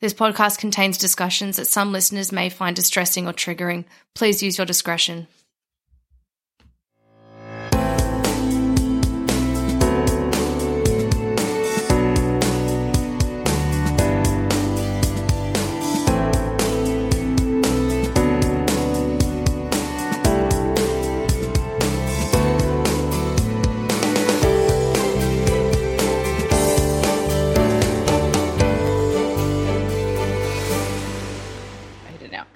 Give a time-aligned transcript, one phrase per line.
[0.00, 3.84] This podcast contains discussions that some listeners may find distressing or triggering.
[4.14, 5.26] Please use your discretion.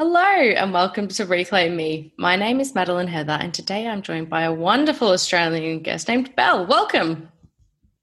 [0.06, 2.12] Hello and welcome to Reclaim Me.
[2.18, 6.36] My name is Madeline Heather, and today I'm joined by a wonderful Australian guest named
[6.36, 6.66] Belle.
[6.66, 7.30] Welcome.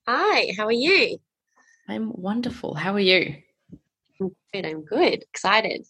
[0.08, 1.20] Hi, how are you?
[1.88, 2.74] I'm wonderful.
[2.74, 3.36] How are you?
[4.20, 4.66] I'm good.
[4.66, 5.22] I'm good.
[5.30, 5.86] Excited.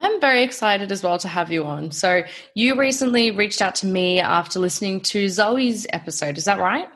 [0.00, 1.90] I'm very excited as well to have you on.
[1.90, 2.22] So,
[2.54, 6.38] you recently reached out to me after listening to Zoe's episode.
[6.38, 6.88] Is that right?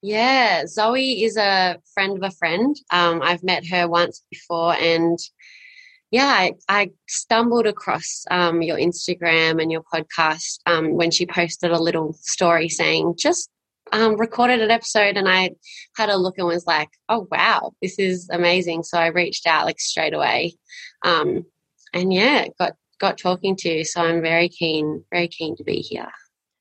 [0.00, 2.74] Yeah, Zoe is a friend of a friend.
[2.90, 5.18] Um, I've met her once before, and
[6.16, 11.72] yeah, I, I stumbled across um, your Instagram and your podcast um, when she posted
[11.72, 13.50] a little story saying just
[13.92, 15.50] um, recorded an episode, and I
[15.94, 19.66] had a look and was like, "Oh wow, this is amazing!" So I reached out
[19.66, 20.54] like straight away,
[21.04, 21.44] um,
[21.92, 23.84] and yeah, got got talking to you.
[23.84, 26.08] So I'm very keen, very keen to be here.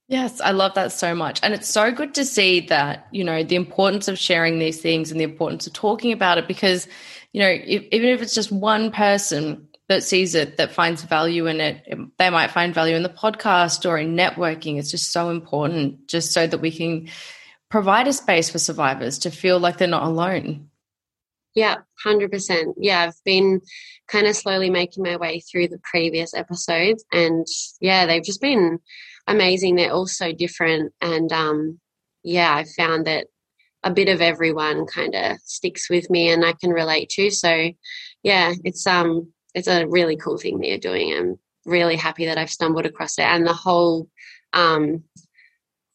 [0.07, 1.40] Yes, I love that so much.
[1.41, 5.09] And it's so good to see that, you know, the importance of sharing these things
[5.09, 6.88] and the importance of talking about it because,
[7.35, 11.47] you know, if, even if it's just one person that sees it, that finds value
[11.47, 11.85] in it,
[12.18, 14.79] they might find value in the podcast or in networking.
[14.79, 17.09] It's just so important just so that we can
[17.69, 20.69] provide a space for survivors to feel like they're not alone.
[21.56, 22.75] Yeah, 100%.
[22.78, 23.59] Yeah, I've been
[24.07, 27.45] kind of slowly making my way through the previous episodes and
[27.81, 28.79] yeah, they've just been
[29.28, 29.75] amazing.
[29.75, 30.94] They're all so different.
[31.01, 31.81] And um,
[32.24, 33.28] yeah, I found that
[33.85, 37.29] a bit of everyone kind of sticks with me and I can relate to.
[37.29, 37.72] So
[38.23, 41.16] yeah, it's um it's a really cool thing that you're doing.
[41.16, 43.25] I'm really happy that I've stumbled across it.
[43.25, 44.09] And the whole
[44.53, 45.03] um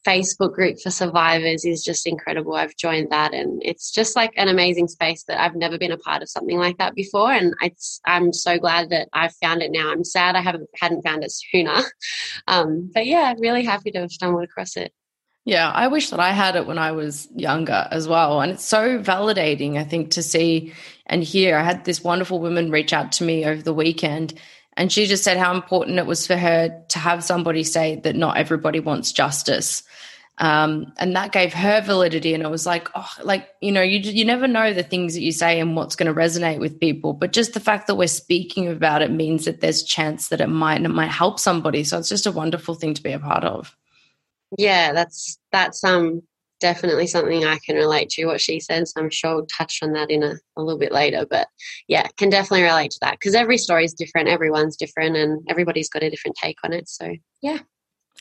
[0.07, 2.55] Facebook group for survivors is just incredible.
[2.55, 5.99] I've joined that and it's just like an amazing space that I've never been a
[5.99, 7.33] part of something like that before.
[7.33, 9.91] And it's, I'm so glad that I've found it now.
[9.91, 11.83] I'm sad I haven't hadn't found it sooner.
[12.47, 14.93] Um, but yeah, really happy to have stumbled across it.
[15.45, 18.41] Yeah, I wish that I had it when I was younger as well.
[18.41, 20.73] And it's so validating, I think, to see
[21.07, 21.57] and hear.
[21.57, 24.39] I had this wonderful woman reach out to me over the weekend
[24.77, 28.17] and she just said how important it was for her to have somebody say that
[28.17, 29.83] not everybody wants justice.
[30.39, 32.33] Um, and that gave her validity.
[32.33, 35.21] And it was like, oh, like, you know, you, you never know the things that
[35.21, 37.13] you say and what's going to resonate with people.
[37.13, 40.47] But just the fact that we're speaking about it means that there's chance that it
[40.47, 41.85] might, and it might help somebody.
[41.85, 43.77] So it's just a wonderful thing to be a part of.
[44.59, 46.23] Yeah, that's, that's, um,
[46.61, 48.93] definitely something I can relate to what she says.
[48.93, 51.27] So I'm sure we'll touch on that in a, a little bit later.
[51.29, 51.49] But
[51.89, 55.89] yeah, can definitely relate to that because every story is different, everyone's different, and everybody's
[55.89, 56.89] got a different take on it.
[56.89, 57.59] So yeah.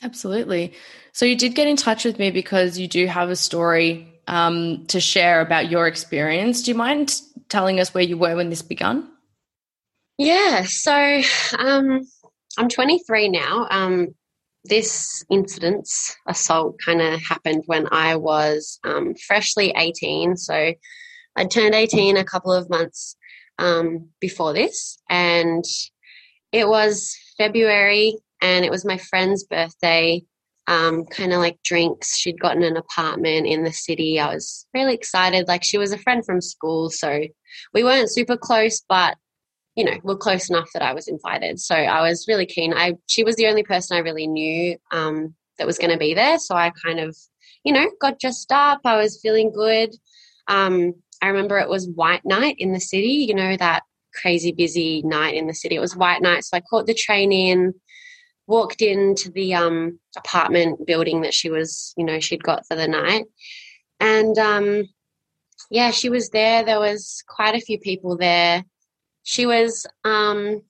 [0.02, 0.72] Absolutely.
[1.12, 4.86] So you did get in touch with me because you do have a story um,
[4.86, 6.62] to share about your experience.
[6.62, 7.20] Do you mind
[7.50, 9.06] telling us where you were when this began?
[10.16, 10.64] Yeah.
[10.66, 11.20] So
[11.58, 12.00] um,
[12.56, 13.66] I'm 23 now.
[13.70, 14.14] Um,
[14.64, 15.88] this incident,
[16.26, 20.36] assault, kind of happened when I was um, freshly 18.
[20.36, 20.74] So
[21.36, 23.16] I turned 18 a couple of months
[23.58, 25.64] um, before this, and
[26.52, 30.22] it was February, and it was my friend's birthday.
[30.66, 32.16] Um, kind of like drinks.
[32.16, 34.20] She'd gotten an apartment in the city.
[34.20, 35.48] I was really excited.
[35.48, 37.24] Like she was a friend from school, so
[37.74, 39.16] we weren't super close, but
[39.76, 41.60] you know, we're close enough that I was invited.
[41.60, 42.74] So I was really keen.
[42.74, 46.14] I she was the only person I really knew um, that was going to be
[46.14, 46.38] there.
[46.38, 47.16] So I kind of,
[47.64, 48.80] you know, got dressed up.
[48.84, 49.94] I was feeling good.
[50.48, 53.26] Um, I remember it was white night in the city.
[53.28, 53.82] You know that
[54.14, 55.76] crazy busy night in the city.
[55.76, 57.74] It was white night, so I caught the train in,
[58.46, 62.88] walked into the um, apartment building that she was, you know, she'd got for the
[62.88, 63.26] night.
[64.00, 64.84] and um,
[65.70, 66.64] yeah, she was there.
[66.64, 68.64] There was quite a few people there.
[69.22, 70.62] She was um,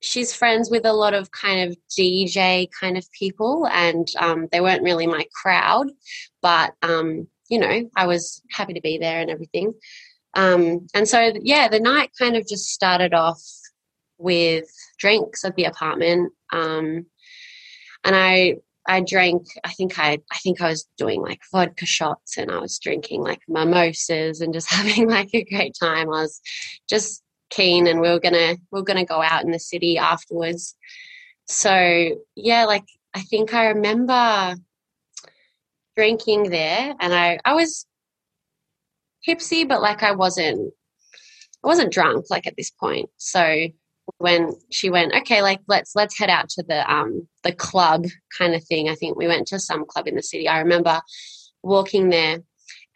[0.00, 4.60] she's friends with a lot of kind of DJ kind of people, and um, they
[4.60, 5.90] weren't really my crowd,
[6.42, 9.74] but um, you know, I was happy to be there and everything.
[10.34, 13.40] Um, and so, yeah, the night kind of just started off
[14.18, 14.68] with
[14.98, 16.32] drinks at the apartment.
[16.52, 17.06] Um,
[18.04, 18.56] and I,
[18.86, 22.58] I drank, I think I, I think I was doing like vodka shots and I
[22.58, 26.08] was drinking like mimosas and just having like a great time.
[26.08, 26.40] I was
[26.88, 27.23] just
[27.54, 30.76] keen and we were gonna, we were gonna go out in the city afterwards.
[31.46, 32.84] So yeah, like
[33.14, 34.56] I think I remember
[35.96, 37.86] drinking there and I, I was
[39.24, 40.72] tipsy, but like I wasn't,
[41.62, 43.10] I wasn't drunk like at this point.
[43.16, 43.68] So
[44.18, 48.54] when she went, okay, like let's let's head out to the um the club kind
[48.54, 48.88] of thing.
[48.88, 50.48] I think we went to some club in the city.
[50.48, 51.00] I remember
[51.62, 52.38] walking there,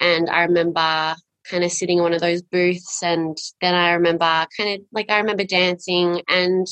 [0.01, 1.17] and I remember
[1.51, 5.11] kind of sitting in one of those booths, and then I remember kind of like
[5.11, 6.67] I remember dancing, and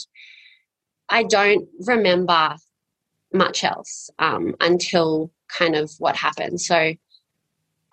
[1.09, 2.57] I don't remember
[3.33, 6.61] much else um, until kind of what happened.
[6.61, 6.95] So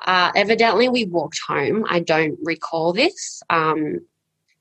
[0.06, 1.86] uh, evidently, we walked home.
[1.88, 3.42] I don't recall this.
[3.50, 4.00] Um,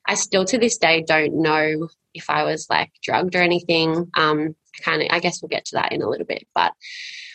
[0.05, 4.09] I still to this day don't know if I was like drugged or anything.
[4.15, 6.73] Um, kind of, I guess we'll get to that in a little bit, but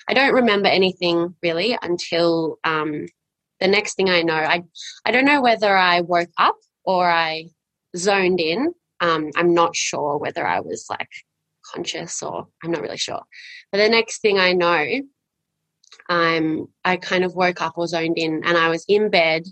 [0.09, 3.07] I don't remember anything really until um,
[3.61, 4.35] the next thing I know.
[4.35, 4.63] I,
[5.05, 7.49] I don't know whether I woke up or I
[7.97, 8.73] zoned in.
[9.01, 11.09] Um, I'm not sure whether I was like
[11.65, 13.23] conscious or I'm not really sure.
[13.71, 14.87] But the next thing I know,
[16.09, 19.45] um, I kind of woke up or zoned in, and I was in bed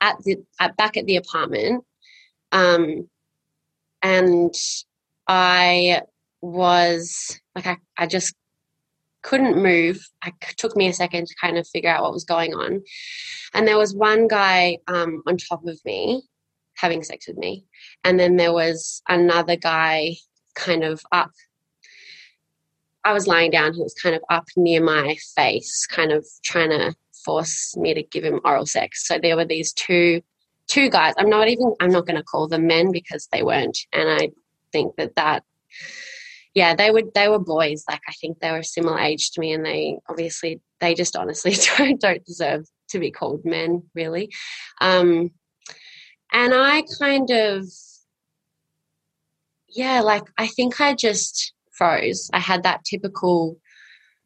[0.00, 1.84] at the at, back at the apartment,
[2.52, 3.08] um,
[4.02, 4.54] and
[5.28, 6.02] I
[6.40, 8.34] was like I, I just
[9.22, 10.00] couldn't move.
[10.24, 12.82] It took me a second to kind of figure out what was going on,
[13.54, 16.22] and there was one guy um, on top of me
[16.76, 17.64] having sex with me,
[18.04, 20.16] and then there was another guy
[20.54, 21.30] kind of up
[23.04, 23.72] I was lying down.
[23.72, 26.94] He was kind of up near my face, kind of trying to
[27.24, 29.06] force me to give him oral sex.
[29.06, 30.22] So there were these two
[30.66, 31.14] two guys.
[31.18, 31.74] I'm not even.
[31.80, 33.78] I'm not going to call them men because they weren't.
[33.92, 34.30] And I
[34.72, 35.44] think that that
[36.54, 39.52] yeah they would they were boys like i think they were similar age to me
[39.52, 44.30] and they obviously they just honestly don't, don't deserve to be called men really
[44.80, 45.30] um
[46.32, 47.64] and i kind of
[49.68, 52.28] yeah like i think i just froze.
[52.34, 53.56] I had that typical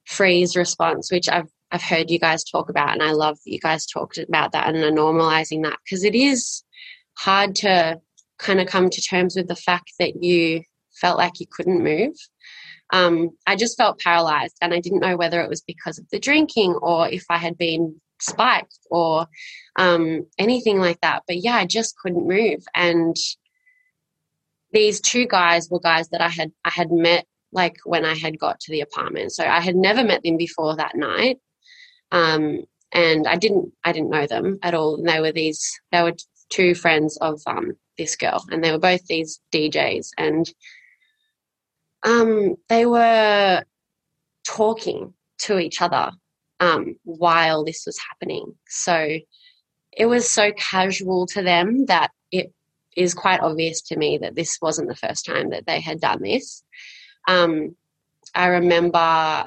[0.06, 3.58] freeze response, which I've I've heard you guys talk about, and I love that you
[3.58, 6.62] guys talked about that and are normalizing that because it is
[7.16, 8.00] hard to
[8.38, 10.62] kind of come to terms with the fact that you
[10.94, 12.14] felt like you couldn't move.
[12.92, 16.18] Um, I just felt paralyzed, and I didn't know whether it was because of the
[16.18, 19.26] drinking or if I had been spiked or
[19.76, 21.22] um, anything like that.
[21.26, 23.16] But yeah, I just couldn't move, and
[24.72, 28.38] these two guys were guys that I had I had met like when I had
[28.38, 29.32] got to the apartment.
[29.32, 31.38] So I had never met them before that night.
[32.10, 34.96] Um, and I didn't I didn't know them at all.
[34.96, 36.14] And they were these they were
[36.50, 40.50] two friends of um, this girl, and they were both these DJs, and
[42.04, 43.64] um, they were
[44.46, 46.12] talking to each other
[46.60, 48.54] um, while this was happening.
[48.68, 49.18] So
[49.92, 52.52] it was so casual to them that it
[52.96, 56.22] is quite obvious to me that this wasn't the first time that they had done
[56.22, 56.62] this.
[57.26, 57.74] Um,
[58.34, 59.46] I remember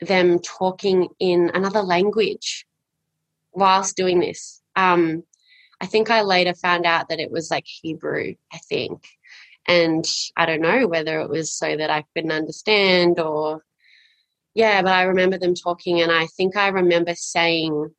[0.00, 2.66] them talking in another language
[3.52, 4.62] whilst doing this.
[4.74, 5.22] Um,
[5.80, 9.06] I think I later found out that it was like Hebrew, I think.
[9.66, 10.04] And
[10.36, 13.64] I don't know whether it was so that I couldn't understand or,
[14.54, 17.90] yeah, but I remember them talking, and I think I remember saying,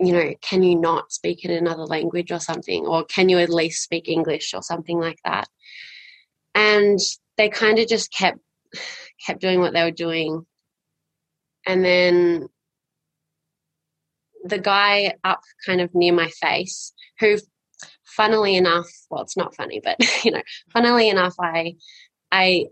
[0.00, 2.86] you know, can you not speak in another language or something?
[2.86, 5.48] Or can you at least speak English or something like that?
[6.54, 6.98] And
[7.36, 8.38] they kind of just kept
[9.24, 10.44] kept doing what they were doing
[11.66, 12.48] and then
[14.44, 17.36] the guy up kind of near my face who
[18.16, 20.42] funnily enough well it's not funny but you know
[20.72, 21.74] funnily enough i
[22.32, 22.66] i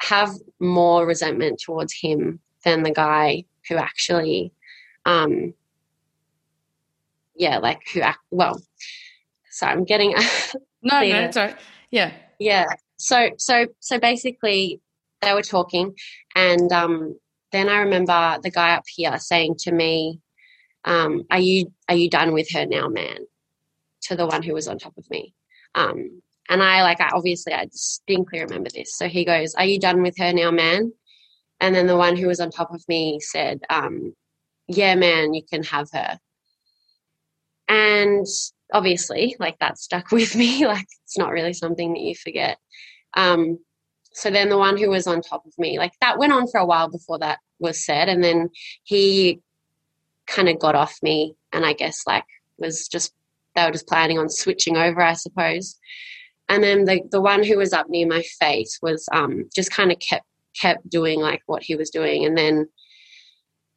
[0.00, 0.30] have
[0.60, 4.52] more resentment towards him than the guy who actually
[5.04, 5.52] um
[7.34, 8.60] yeah like who act well
[9.50, 10.14] so i'm getting
[10.82, 11.54] no no sorry
[11.90, 12.12] yeah.
[12.38, 12.66] Yeah.
[12.96, 14.80] So so so basically
[15.20, 15.94] they were talking
[16.34, 17.18] and um,
[17.50, 20.20] then i remember the guy up here saying to me
[20.84, 23.18] um, are you are you done with her now man
[24.02, 25.34] to the one who was on top of me
[25.74, 29.78] um, and i like i obviously i distinctly remember this so he goes are you
[29.78, 30.92] done with her now man
[31.60, 34.14] and then the one who was on top of me said um,
[34.68, 36.20] yeah, man, you can have her.
[37.68, 38.26] And
[38.72, 40.66] obviously, like that stuck with me.
[40.66, 42.58] Like it's not really something that you forget.
[43.14, 43.58] Um,
[44.12, 46.58] so then the one who was on top of me, like that went on for
[46.58, 48.08] a while before that was said.
[48.08, 48.50] And then
[48.84, 49.40] he
[50.26, 52.24] kind of got off me and I guess like
[52.58, 53.12] was just,
[53.58, 55.76] they were just planning on switching over, I suppose.
[56.48, 59.92] And then the, the one who was up near my face was um, just kind
[59.92, 60.24] of kept
[60.58, 62.24] kept doing like what he was doing.
[62.24, 62.68] And then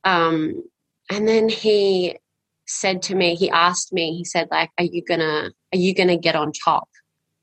[0.04, 0.64] um,
[1.10, 2.18] and then he
[2.66, 6.18] said to me, he asked me, he said, like, are you gonna are you gonna
[6.18, 6.88] get on top?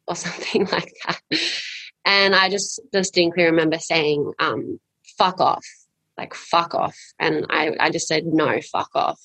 [0.06, 1.20] Or something like that.
[2.04, 4.80] And I just distinctly remember saying, um,
[5.18, 5.64] fuck off.
[6.16, 6.96] Like fuck off.
[7.18, 9.20] And I, I just said, no, fuck off.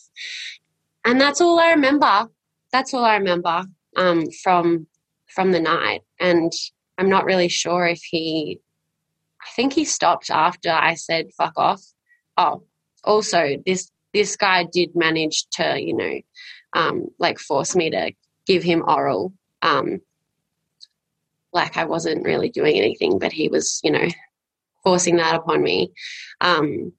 [1.05, 2.27] And that's all I remember.
[2.73, 3.63] That's all I remember
[3.95, 4.87] um, from
[5.27, 6.01] from the night.
[6.19, 6.51] And
[6.97, 8.59] I'm not really sure if he
[9.41, 11.81] I think he stopped after I said fuck off.
[12.35, 12.63] Oh,
[13.03, 16.19] also this this guy did manage to, you know,
[16.75, 18.11] um, like force me to
[18.45, 19.33] give him oral.
[19.61, 20.01] Um,
[21.51, 24.07] like I wasn't really doing anything, but he was, you know,
[24.83, 25.91] forcing that upon me.
[26.41, 26.93] Um,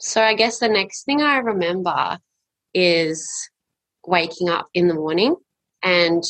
[0.00, 2.18] so I guess the next thing I remember
[2.72, 3.28] is
[4.06, 5.36] waking up in the morning
[5.82, 6.22] and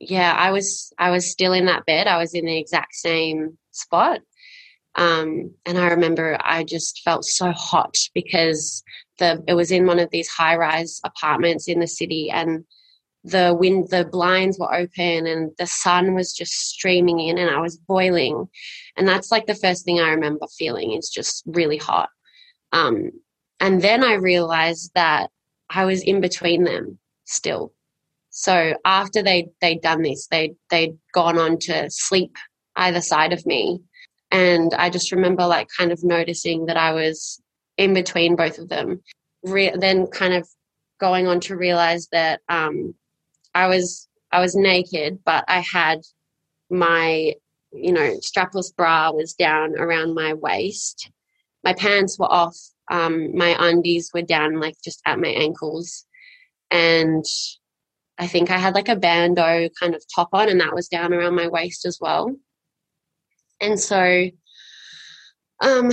[0.00, 2.06] yeah, I was I was still in that bed.
[2.06, 4.20] I was in the exact same spot.
[4.96, 8.82] Um, and I remember I just felt so hot because
[9.18, 12.64] the it was in one of these high rise apartments in the city, and
[13.22, 17.60] the wind, the blinds were open, and the sun was just streaming in, and I
[17.60, 18.48] was boiling.
[18.96, 22.08] And that's like the first thing I remember feeling is just really hot.
[22.72, 23.10] Um,
[23.60, 25.30] and then I realized that
[25.70, 27.72] I was in between them still.
[28.30, 32.36] So after they they'd done this, they they'd gone on to sleep
[32.76, 33.80] either side of me
[34.30, 37.40] and I just remember like kind of noticing that I was
[37.76, 39.02] in between both of them.
[39.42, 40.48] Re- then kind of
[41.00, 42.94] going on to realize that um,
[43.54, 46.00] I was I was naked, but I had
[46.70, 47.34] my
[47.72, 51.10] you know strapless bra was down around my waist.
[51.64, 52.56] My pants were off.
[52.90, 56.04] Um, my undies were down like just at my ankles,
[56.70, 57.24] and
[58.18, 61.14] I think I had like a bandeau kind of top on, and that was down
[61.14, 62.34] around my waist as well.
[63.60, 64.28] And so,
[65.62, 65.92] um,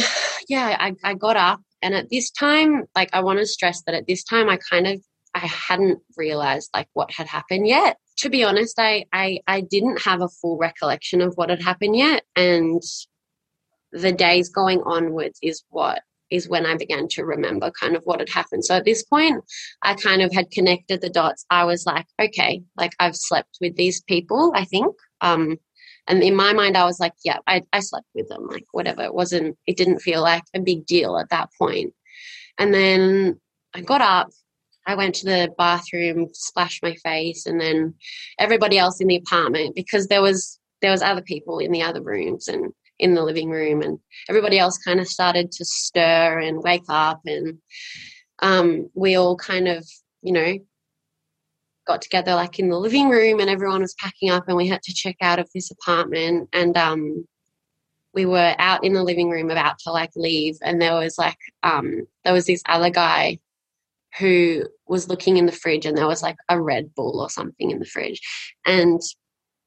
[0.49, 1.61] yeah, I, I got up.
[1.81, 4.87] And at this time, like, I want to stress that at this time, I kind
[4.87, 5.01] of,
[5.35, 7.97] I hadn't realized like what had happened yet.
[8.19, 11.95] To be honest, I, I, I didn't have a full recollection of what had happened
[11.95, 12.23] yet.
[12.35, 12.81] And
[13.91, 18.19] the days going onwards is what is when I began to remember kind of what
[18.19, 18.65] had happened.
[18.65, 19.43] So at this point,
[19.81, 21.45] I kind of had connected the dots.
[21.49, 24.95] I was like, okay, like I've slept with these people, I think.
[25.21, 25.57] Um,
[26.07, 29.03] and in my mind, I was like, yeah, I, I slept with them, like whatever.
[29.03, 31.93] It wasn't, it didn't feel like a big deal at that point.
[32.57, 33.39] And then
[33.73, 34.29] I got up,
[34.85, 37.93] I went to the bathroom, splashed my face, and then
[38.39, 42.01] everybody else in the apartment, because there was, there was other people in the other
[42.01, 43.99] rooms and in the living room and
[44.29, 47.59] everybody else kind of started to stir and wake up and
[48.39, 49.87] um, we all kind of,
[50.21, 50.57] you know,
[51.87, 54.81] got together like in the living room and everyone was packing up and we had
[54.83, 57.25] to check out of this apartment and um,
[58.13, 61.37] we were out in the living room about to like leave and there was like
[61.63, 63.39] um, there was this other guy
[64.19, 67.71] who was looking in the fridge and there was like a red bull or something
[67.71, 68.19] in the fridge
[68.65, 68.99] and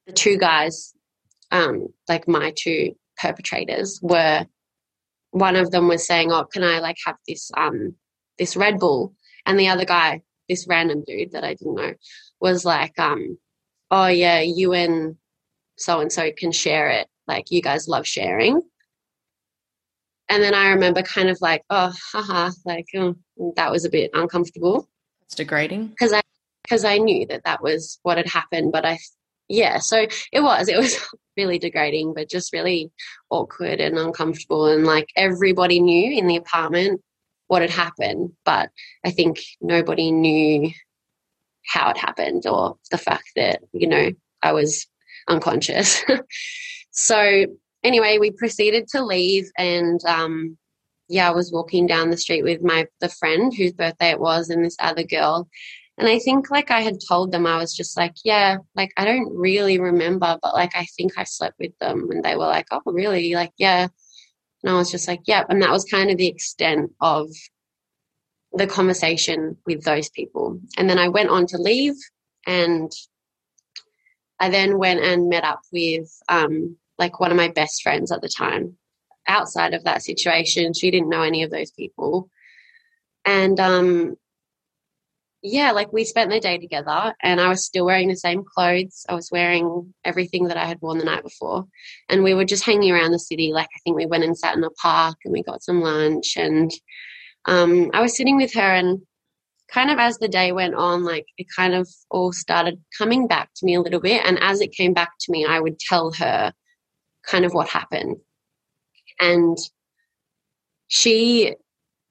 [0.06, 0.92] the two guys
[1.52, 4.46] um, like my two perpetrators were
[5.30, 7.94] one of them was saying oh can i like have this um
[8.38, 9.14] this red bull
[9.46, 11.94] and the other guy this random dude that I didn't know
[12.40, 13.38] was like, um,
[13.90, 15.16] oh yeah, you and
[15.78, 17.06] so and so can share it.
[17.26, 18.60] Like you guys love sharing.
[20.28, 23.14] And then I remember kind of like, oh, haha, like oh,
[23.56, 24.88] that was a bit uncomfortable.
[25.22, 26.20] It's degrading because I
[26.64, 28.98] because I knew that that was what had happened, but I
[29.50, 30.96] yeah, so it was it was
[31.36, 32.90] really degrading, but just really
[33.30, 37.00] awkward and uncomfortable, and like everybody knew in the apartment
[37.48, 38.70] what had happened, but
[39.04, 40.70] I think nobody knew
[41.66, 44.86] how it happened or the fact that, you know, I was
[45.28, 46.00] unconscious.
[46.92, 47.46] so
[47.82, 50.58] anyway, we proceeded to leave and um,
[51.08, 54.48] yeah, I was walking down the street with my the friend whose birthday it was
[54.48, 55.48] and this other girl.
[56.00, 59.04] And I think like I had told them, I was just like, yeah, like I
[59.04, 62.08] don't really remember, but like I think I slept with them.
[62.10, 63.34] And they were like, oh, really?
[63.34, 63.86] Like, yeah.
[64.62, 65.44] And I was just like, yeah.
[65.50, 67.28] And that was kind of the extent of
[68.54, 70.58] the conversation with those people.
[70.78, 71.96] And then I went on to leave
[72.46, 72.90] and
[74.38, 78.22] I then went and met up with um, like one of my best friends at
[78.22, 78.78] the time.
[79.28, 82.30] Outside of that situation, she didn't know any of those people.
[83.26, 84.16] And um,
[85.42, 89.06] yeah, like we spent the day together and I was still wearing the same clothes.
[89.08, 91.66] I was wearing everything that I had worn the night before.
[92.10, 93.50] And we were just hanging around the city.
[93.52, 96.36] Like I think we went and sat in a park and we got some lunch.
[96.36, 96.70] And
[97.46, 99.00] um, I was sitting with her and
[99.72, 103.48] kind of as the day went on, like it kind of all started coming back
[103.56, 104.22] to me a little bit.
[104.26, 106.52] And as it came back to me, I would tell her
[107.26, 108.16] kind of what happened.
[109.20, 109.56] And
[110.88, 111.54] she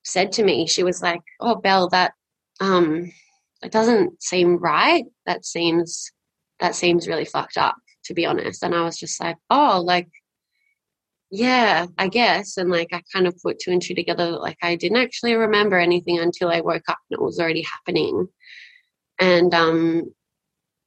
[0.03, 2.13] said to me, she was like, Oh, Belle, that
[2.59, 3.11] um,
[3.61, 5.05] it doesn't seem right.
[5.25, 6.11] That seems
[6.59, 7.75] that seems really fucked up,
[8.05, 8.63] to be honest.
[8.63, 10.09] And I was just like, oh, like,
[11.31, 12.57] yeah, I guess.
[12.57, 14.31] And like, I kind of put two and two together.
[14.31, 18.27] Like, I didn't actually remember anything until I woke up and it was already happening.
[19.19, 20.13] And um,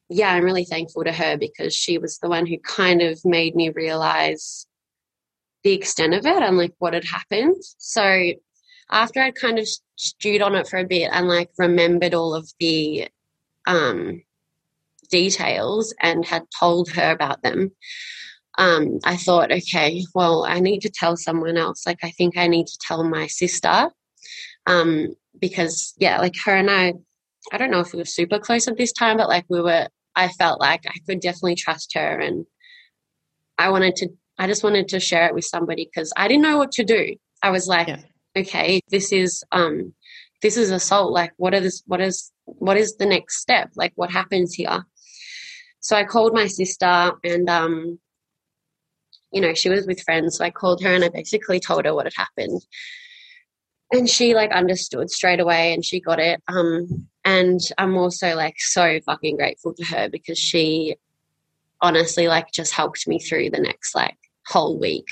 [0.08, 3.54] yeah, I'm really thankful to her because she was the one who kind of made
[3.54, 4.66] me realize
[5.64, 7.56] the extent of it and like what had happened.
[7.78, 8.32] So
[8.92, 12.48] after I'd kind of stewed on it for a bit and like remembered all of
[12.60, 13.08] the
[13.66, 14.22] um,
[15.10, 17.72] details and had told her about them,
[18.58, 21.86] um, I thought, okay, well, I need to tell someone else.
[21.86, 23.88] Like, I think I need to tell my sister
[24.66, 26.92] um, because, yeah, like her and I,
[27.50, 29.88] I don't know if we were super close at this time, but like we were,
[30.14, 32.44] I felt like I could definitely trust her and
[33.56, 34.08] I wanted to,
[34.38, 37.16] I just wanted to share it with somebody because I didn't know what to do.
[37.42, 38.02] I was like, yeah
[38.36, 39.94] okay, this is um
[40.42, 41.12] this is assault.
[41.12, 43.70] Like what are this what is what is the next step?
[43.76, 44.84] Like what happens here?
[45.80, 47.98] So I called my sister and um
[49.32, 51.94] you know, she was with friends, so I called her and I basically told her
[51.94, 52.60] what had happened.
[53.90, 56.42] And she like understood straight away and she got it.
[56.48, 60.96] Um and I'm also like so fucking grateful to her because she
[61.80, 65.06] honestly like just helped me through the next like whole week.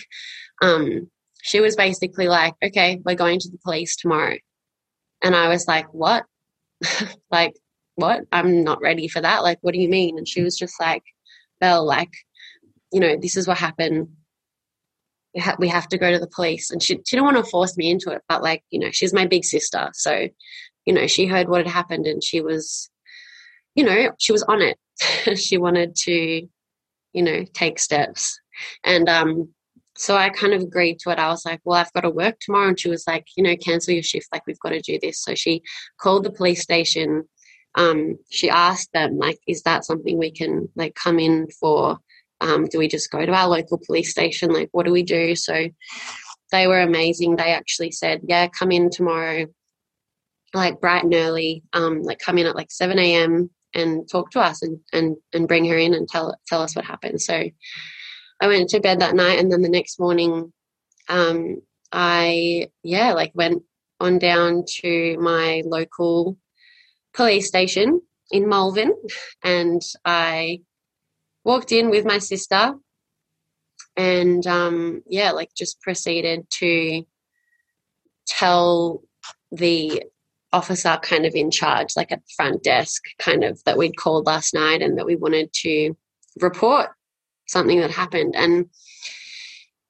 [0.62, 1.10] Um
[1.42, 4.36] she was basically like, okay, we're going to the police tomorrow.
[5.22, 6.24] And I was like, what?
[7.30, 7.54] like,
[7.94, 8.22] what?
[8.32, 9.42] I'm not ready for that.
[9.42, 10.18] Like, what do you mean?
[10.18, 11.02] And she was just like,
[11.60, 12.12] Belle, like,
[12.92, 14.08] you know, this is what happened.
[15.34, 16.70] We, ha- we have to go to the police.
[16.70, 19.12] And she, she didn't want to force me into it, but like, you know, she's
[19.12, 19.90] my big sister.
[19.92, 20.28] So,
[20.86, 22.90] you know, she heard what had happened and she was,
[23.74, 24.78] you know, she was on it.
[25.38, 26.48] she wanted to,
[27.12, 28.40] you know, take steps.
[28.84, 29.50] And um,
[30.00, 31.18] so I kind of agreed to it.
[31.18, 32.68] I was like, well, I've got to work tomorrow.
[32.68, 34.28] And she was like, you know, cancel your shift.
[34.32, 35.22] Like, we've got to do this.
[35.22, 35.60] So she
[36.00, 37.28] called the police station.
[37.74, 41.98] Um, she asked them, like, is that something we can, like, come in for?
[42.40, 44.50] Um, do we just go to our local police station?
[44.54, 45.36] Like, what do we do?
[45.36, 45.68] So
[46.50, 47.36] they were amazing.
[47.36, 49.48] They actually said, yeah, come in tomorrow,
[50.54, 51.62] like, bright and early.
[51.74, 53.50] Um, like, come in at like 7 a.m.
[53.74, 56.86] and talk to us and, and, and bring her in and tell, tell us what
[56.86, 57.20] happened.
[57.20, 57.50] So,
[58.40, 60.52] I went to bed that night, and then the next morning,
[61.08, 61.60] um,
[61.92, 63.62] I yeah, like went
[63.98, 66.38] on down to my local
[67.12, 68.00] police station
[68.30, 68.92] in Malvern,
[69.42, 70.62] and I
[71.44, 72.74] walked in with my sister,
[73.96, 77.04] and um, yeah, like just proceeded to
[78.26, 79.02] tell
[79.52, 80.04] the
[80.52, 84.26] officer kind of in charge, like at the front desk, kind of that we'd called
[84.26, 85.94] last night and that we wanted to
[86.40, 86.90] report
[87.50, 88.34] something that happened.
[88.36, 88.66] And,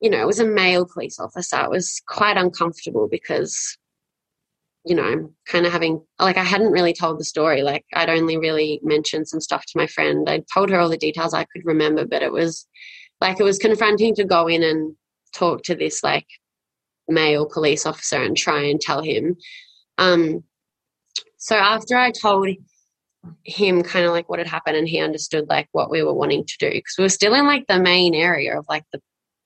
[0.01, 1.61] you know, it was a male police officer.
[1.61, 3.77] It was quite uncomfortable because,
[4.85, 7.62] you know, I'm kind of having, like, I hadn't really told the story.
[7.62, 10.29] Like, I'd only really mentioned some stuff to my friend.
[10.29, 12.66] I'd told her all the details I could remember, but it was
[13.20, 14.96] like, it was confronting to go in and
[15.35, 16.27] talk to this, like,
[17.09, 19.37] male police officer and try and tell him.
[19.99, 20.44] Um,
[21.37, 22.49] so after I told
[23.44, 26.44] him kind of like what had happened and he understood like what we were wanting
[26.44, 29.00] to do because we were still in like the main area of like the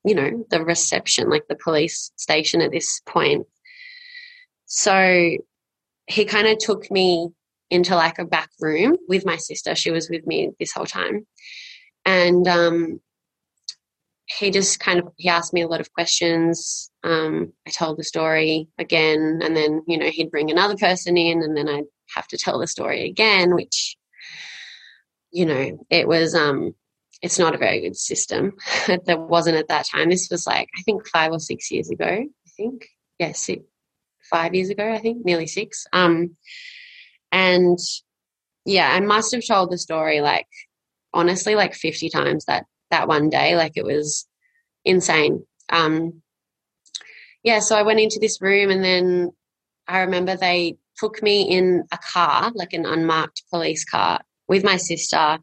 [0.05, 3.45] you know the reception like the police station at this point.
[4.65, 5.37] So
[6.07, 7.29] he kind of took me
[7.69, 9.75] into like a back room with my sister.
[9.75, 11.25] She was with me this whole time.
[12.05, 12.99] And um
[14.27, 16.91] he just kind of he asked me a lot of questions.
[17.03, 21.43] Um, i told the story again and then you know he'd bring another person in
[21.43, 23.97] and then i'd have to tell the story again, which,
[25.31, 26.75] you know, it was, um,
[27.21, 28.53] it's not a very good system.
[28.87, 30.09] that wasn't at that time.
[30.09, 32.87] This was like, I think five or six years ago, I think.
[33.19, 33.55] Yes, yeah,
[34.29, 35.85] five years ago, I think, nearly six.
[35.93, 36.35] Um,
[37.31, 37.79] and
[38.65, 40.47] yeah, I must have told the story like,
[41.13, 43.55] honestly, like 50 times that, that one day.
[43.55, 44.27] Like it was
[44.83, 45.45] insane.
[45.71, 46.21] Um,
[47.43, 49.31] yeah, so I went into this room and then
[49.87, 54.77] I remember they took me in a car, like an unmarked police car, with my
[54.77, 55.39] sister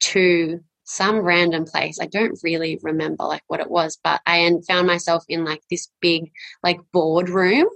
[0.00, 1.98] to some random place.
[2.00, 5.88] I don't really remember like what it was, but I found myself in like this
[6.00, 6.32] big
[6.62, 7.66] like boardroom.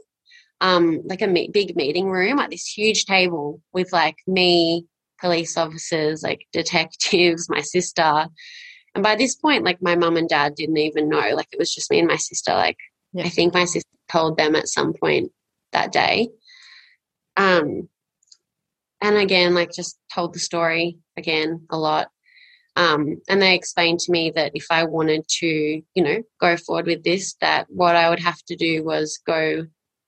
[0.61, 4.87] um, like a me- big meeting room, like this huge table with like me,
[5.21, 8.27] police officers, like detectives, my sister.
[8.95, 11.35] And by this point, like my mum and dad didn't even know.
[11.35, 12.53] Like it was just me and my sister.
[12.53, 12.79] Like
[13.13, 13.25] yeah.
[13.25, 15.33] I think my sister told them at some point
[15.73, 16.29] that day.
[17.37, 17.89] Um,
[19.01, 22.09] and again, like just told the story again a lot.
[22.77, 26.87] Um, and they explained to me that if I wanted to, you know, go forward
[26.87, 29.67] with this, that what I would have to do was go,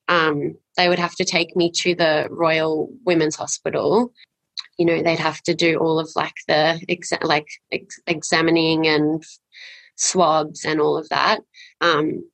[0.08, 4.12] um, they would have to take me to the Royal Women's Hospital.
[4.78, 9.22] You know, they'd have to do all of like the exa- like ex- examining and
[9.96, 11.40] swabs and all of that.
[11.80, 12.24] Um,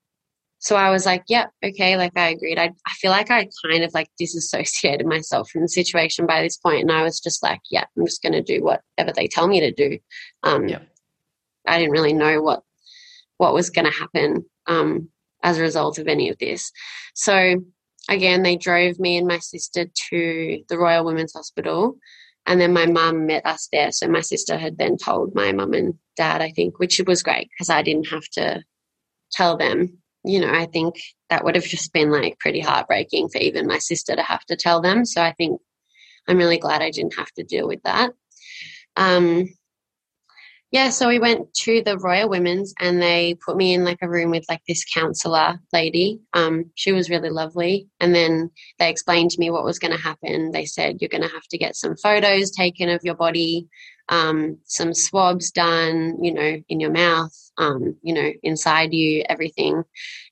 [0.63, 2.57] so I was like, yep, yeah, okay, like I agreed.
[2.57, 6.57] I, I feel like I kind of like disassociated myself from the situation by this
[6.57, 9.49] point, and I was just like, yeah, I'm just going to do whatever they tell
[9.49, 9.99] me to do.
[10.45, 10.87] Um, yep.
[11.67, 12.63] I didn't really know what
[13.39, 15.09] what was going to happen um,
[15.43, 16.71] as a result of any of this.
[17.15, 17.57] So
[18.09, 21.97] again, they drove me and my sister to the Royal Women's Hospital,
[22.47, 23.91] and then my mum met us there.
[23.91, 27.51] So my sister had then told my mum and dad, I think, which was great
[27.51, 28.63] because I didn't have to
[29.33, 30.97] tell them you know, I think
[31.31, 34.57] that would have just been like pretty heartbreaking for even my sister to have to
[34.57, 35.05] tell them.
[35.05, 35.61] So I think
[36.29, 38.13] I'm really glad I didn't have to deal with that.
[38.97, 39.49] Um,
[40.73, 44.09] yeah, so we went to the Royal Women's and they put me in like a
[44.09, 46.21] room with like this counselor lady.
[46.33, 47.89] Um, she was really lovely.
[48.01, 50.51] And then they explained to me what was going to happen.
[50.51, 53.69] They said, You're going to have to get some photos taken of your body
[54.09, 59.83] um, some swabs done, you know, in your mouth, um, you know, inside you, everything.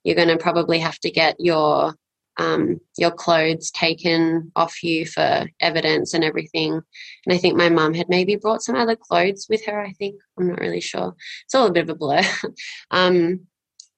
[0.04, 1.94] You're going to probably have to get your
[2.36, 6.72] um, your clothes taken off you for evidence and everything.
[6.72, 9.78] And I think my mum had maybe brought some other clothes with her.
[9.78, 11.14] I think I'm not really sure.
[11.44, 12.22] It's all a bit of a blur.
[12.90, 13.40] um,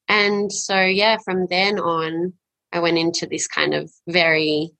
[0.08, 2.32] and so yeah, from then on,
[2.72, 4.70] I went into this kind of very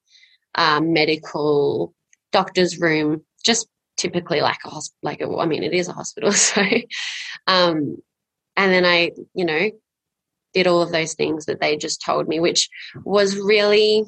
[0.57, 1.95] uh, medical
[2.33, 3.69] doctor's room, just
[4.03, 6.33] typically like a hospital, like a, I mean, it is a hospital.
[6.43, 6.63] So,
[7.47, 7.97] um,
[8.57, 9.71] and then I, you know,
[10.53, 12.69] did all of those things that they just told me, which
[13.05, 14.05] was really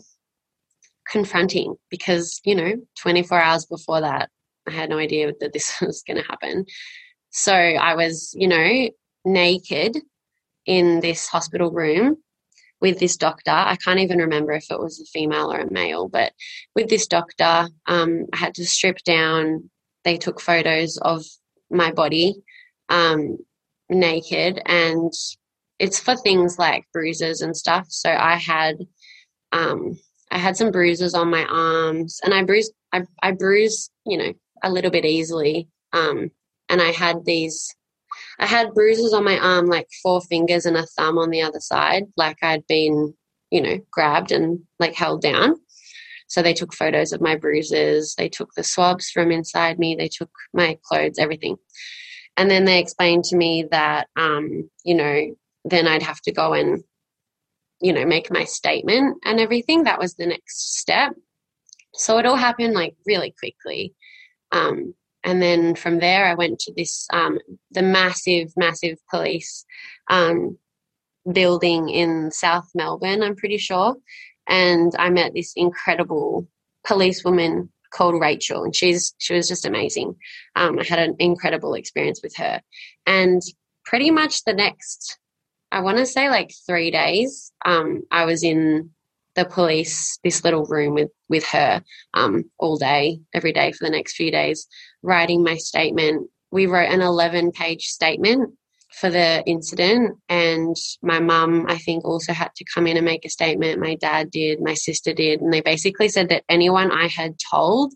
[1.08, 4.30] confronting because, you know, 24 hours before that,
[4.66, 6.66] I had no idea that this was going to happen.
[7.30, 8.90] So I was, you know,
[9.24, 9.96] naked
[10.66, 12.16] in this hospital room
[12.80, 13.52] with this doctor.
[13.52, 16.32] I can't even remember if it was a female or a male, but
[16.74, 19.70] with this doctor, um, I had to strip down
[20.04, 21.24] they took photos of
[21.70, 22.34] my body
[22.88, 23.38] um,
[23.88, 24.60] naked.
[24.66, 25.12] And
[25.78, 27.86] it's for things like bruises and stuff.
[27.88, 28.76] So i had
[29.52, 29.98] um,
[30.30, 33.32] i had some bruises on my arms and i bruised i, I
[34.06, 35.68] you know a little bit easily.
[35.92, 36.30] Um,
[36.68, 37.74] and i had these
[38.38, 41.60] i had bruises on my arm like four fingers and a thumb on the other
[41.60, 43.14] side like i'd been
[43.50, 45.56] you know grabbed and like held down
[46.26, 50.08] so they took photos of my bruises, they took the swabs from inside me, they
[50.08, 51.56] took my clothes, everything.
[52.36, 55.34] And then they explained to me that, um, you know,
[55.64, 56.82] then I'd have to go and,
[57.80, 59.84] you know, make my statement and everything.
[59.84, 61.12] That was the next step.
[61.94, 63.94] So it all happened like really quickly.
[64.50, 67.38] Um, and then from there, I went to this, um,
[67.70, 69.64] the massive, massive police
[70.10, 70.58] um,
[71.30, 73.96] building in South Melbourne, I'm pretty sure
[74.48, 76.46] and I met this incredible
[76.86, 80.16] policewoman called Rachel, and she's she was just amazing.
[80.56, 82.60] Um, I had an incredible experience with her,
[83.06, 83.42] and
[83.84, 85.18] pretty much the next,
[85.70, 88.90] I want to say like three days, um, I was in
[89.34, 91.82] the police this little room with with her
[92.14, 94.66] um, all day, every day for the next few days,
[95.02, 96.28] writing my statement.
[96.50, 98.54] We wrote an eleven page statement
[99.00, 100.16] for the incident.
[100.28, 103.80] And my mum, I think, also had to come in and make a statement.
[103.80, 105.40] My dad did, my sister did.
[105.40, 107.92] And they basically said that anyone I had told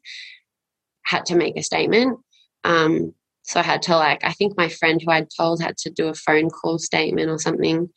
[1.05, 2.19] had to make a statement.
[2.65, 5.91] Um, so I had to, like, I think my friend who I'd told had to
[5.91, 7.89] do a phone call statement or something.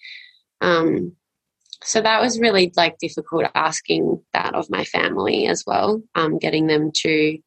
[0.62, 1.16] Um,
[1.84, 6.68] so that was really like difficult asking that of my family as well, um, getting
[6.68, 7.40] them to,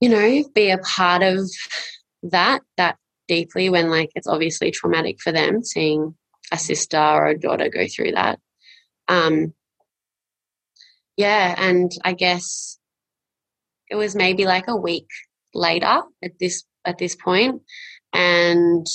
[0.00, 1.50] you know, be a part of
[2.24, 2.96] that, that
[3.28, 6.14] deeply when like it's obviously traumatic for them seeing
[6.52, 8.38] a sister or a daughter go through that.
[9.08, 9.54] Um,
[11.16, 12.78] yeah, and I guess
[13.90, 15.08] it was maybe like a week
[15.54, 17.62] later at this at this point,
[18.12, 18.86] and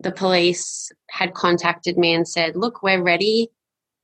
[0.00, 3.50] the police had contacted me and said, "Look, we're ready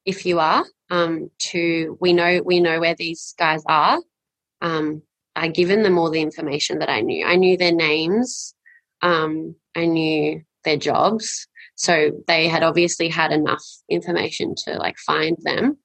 [0.04, 0.64] if you are.
[0.90, 3.98] Um, to we know we know where these guys are.
[4.60, 5.02] Um,
[5.34, 7.24] I given them all the information that I knew.
[7.24, 8.54] I knew their names.
[9.02, 11.48] Um, I knew their jobs.
[11.74, 15.78] So they had obviously had enough information to like find them.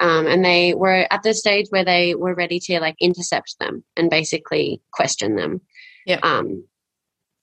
[0.00, 3.84] Um, and they were at the stage where they were ready to like intercept them
[3.96, 5.60] and basically question them.
[6.06, 6.20] Yeah.
[6.22, 6.64] Um,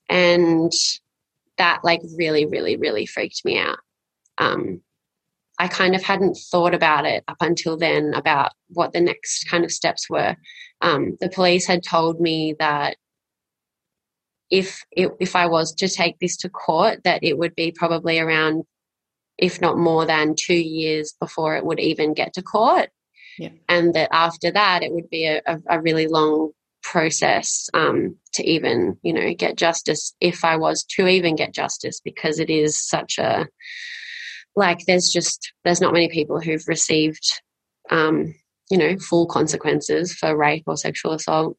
[0.09, 0.71] and
[1.57, 3.79] that like really, really, really freaked me out.
[4.37, 4.81] Um,
[5.57, 9.63] I kind of hadn't thought about it up until then about what the next kind
[9.63, 10.35] of steps were.
[10.81, 12.97] Um, the police had told me that
[14.49, 18.19] if it, if I was to take this to court, that it would be probably
[18.19, 18.63] around,
[19.37, 22.89] if not more than two years before it would even get to court,
[23.37, 23.49] Yeah.
[23.67, 26.51] and that after that it would be a, a, a really long
[26.83, 31.99] process um, to even you know get justice if I was to even get justice
[31.99, 33.47] because it is such a
[34.55, 37.41] like there's just there's not many people who've received
[37.89, 38.35] um,
[38.69, 41.57] you know full consequences for rape or sexual assault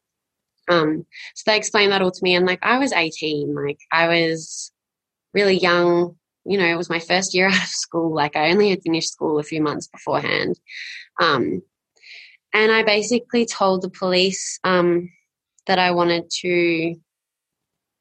[0.69, 4.07] um, so they explained that all to me and like i was 18 like i
[4.07, 4.71] was
[5.33, 6.15] really young.
[6.45, 9.11] You know it was my first year out of school like i only had finished
[9.11, 10.59] school a few months beforehand.
[11.21, 11.61] Um,
[12.53, 15.09] and i basically told the police um,
[15.67, 16.95] that i wanted to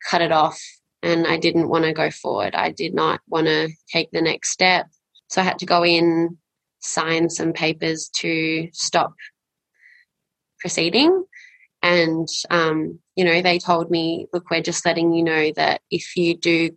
[0.09, 0.61] cut it off
[1.02, 2.55] and i didn't want to go forward.
[2.55, 4.87] I did not want to take the next step.
[5.29, 6.38] So i had to go in
[6.81, 9.12] sign some papers to stop
[10.61, 11.24] proceeding
[11.83, 16.17] and um, you know they told me look we're just letting you know that if
[16.17, 16.71] you do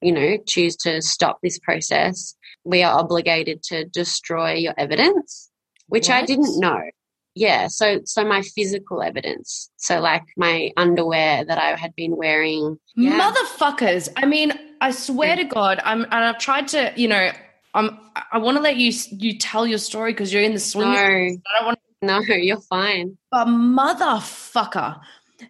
[0.00, 5.50] you know choose to stop this process we are obligated to destroy your evidence
[5.88, 6.80] which i didn't know
[7.34, 12.78] yeah so so my physical evidence so like my underwear that i had been wearing
[12.96, 13.20] yeah.
[13.20, 14.08] Motherfuckers.
[14.16, 17.30] I mean, I swear to God, I'm and I've tried to, you know,
[17.74, 17.98] I'm
[18.32, 20.90] I want to let you you tell your story because you're in the swing.
[20.90, 25.00] no I don't want no you're fine but motherfucker.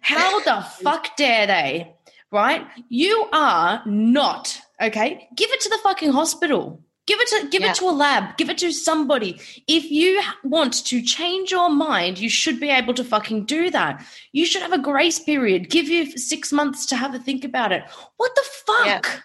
[0.01, 1.93] How the fuck dare they?
[2.31, 2.67] Right?
[2.89, 5.29] You are not, okay?
[5.35, 6.83] Give it to the fucking hospital.
[7.05, 7.71] Give it to give Yeah.
[7.71, 8.35] it to a lab.
[8.35, 9.39] Give it to somebody.
[9.65, 14.05] If you want to change your mind, you should be able to fucking do that.
[14.33, 15.69] You should have a grace period.
[15.69, 17.83] Give you 6 months to have a think about it.
[18.17, 18.85] What the fuck?
[18.85, 19.19] Yeah.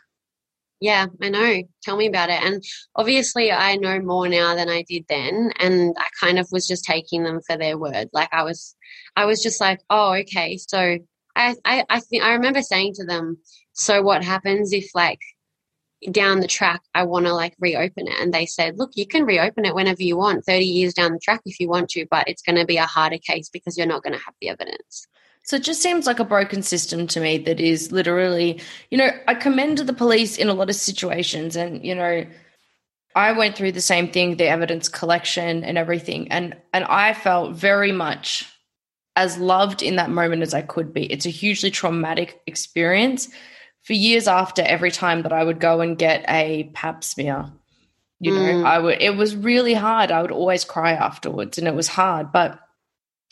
[0.83, 1.62] Yeah, I know.
[1.85, 2.42] Tell me about it.
[2.42, 2.61] And
[2.97, 6.85] obviously, I know more now than I did then, and I kind of was just
[6.85, 8.09] taking them for their word.
[8.12, 8.75] Like I was,
[9.14, 10.57] I was just like, oh, okay.
[10.57, 10.99] So
[11.37, 13.38] I, I, I think I remember saying to them,
[13.75, 15.21] so what happens if like
[16.11, 18.21] down the track I want to like reopen it?
[18.21, 21.21] And they said, look, you can reopen it whenever you want, thirty years down the
[21.21, 23.87] track if you want to, but it's going to be a harder case because you're
[23.87, 25.07] not going to have the evidence.
[25.44, 29.11] So it just seems like a broken system to me that is literally, you know,
[29.26, 32.24] I commend the police in a lot of situations and, you know,
[33.14, 36.31] I went through the same thing, the evidence collection and everything.
[36.31, 38.48] And and I felt very much
[39.16, 41.05] as loved in that moment as I could be.
[41.12, 43.28] It's a hugely traumatic experience.
[43.83, 47.50] For years after, every time that I would go and get a pap smear,
[48.20, 48.64] you know, Mm.
[48.64, 50.12] I would it was really hard.
[50.12, 52.33] I would always cry afterwards and it was hard.
[52.33, 52.61] But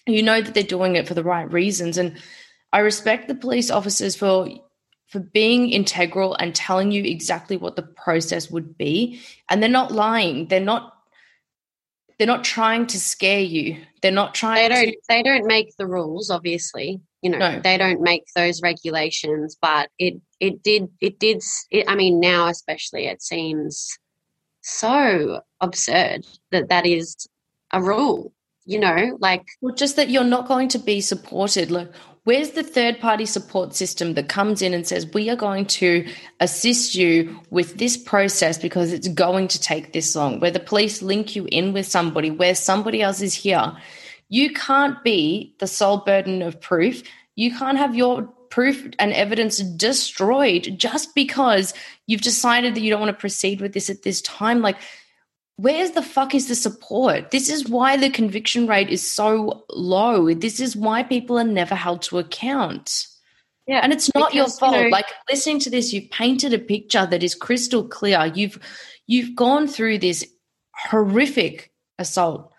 [0.06, 1.98] you know that they're doing it for the right reasons.
[1.98, 2.18] And
[2.72, 4.48] i respect the police officers for
[5.08, 9.20] for being integral and telling you exactly what the process would be.
[9.48, 10.46] And they're not lying.
[10.46, 10.94] They're not
[12.18, 13.78] they're not trying to scare you.
[14.02, 17.00] They're not trying they don't to they don't make the rules obviously.
[17.22, 17.60] You know No.
[17.60, 22.48] they don't make those regulations but it it did it did it, i mean now
[22.48, 23.98] especially it seems
[24.62, 27.28] so absurd that that is
[27.72, 28.32] a rule
[28.64, 31.70] you know like well, just that you're not going to be supported.
[31.70, 31.92] Look,
[32.24, 36.06] where's the third party support system that comes in and says we are going to
[36.40, 40.40] assist you with this process because it's going to take this long.
[40.40, 43.76] Where the police link you in with somebody where somebody else is here
[44.30, 47.02] you can't be the sole burden of proof.
[47.34, 51.74] You can't have your proof and evidence destroyed just because
[52.06, 54.62] you've decided that you don't want to proceed with this at this time.
[54.62, 54.76] Like
[55.56, 57.30] where's the fuck is the support?
[57.30, 60.32] This is why the conviction rate is so low.
[60.34, 63.06] This is why people are never held to account.
[63.66, 64.76] yeah And it's not your Because, you fault.
[64.76, 68.32] know- like listening to this, you've painted a picture that is crystal clear.
[68.34, 68.58] You've
[69.06, 70.24] you've gone through this
[70.74, 72.52] horrific assault.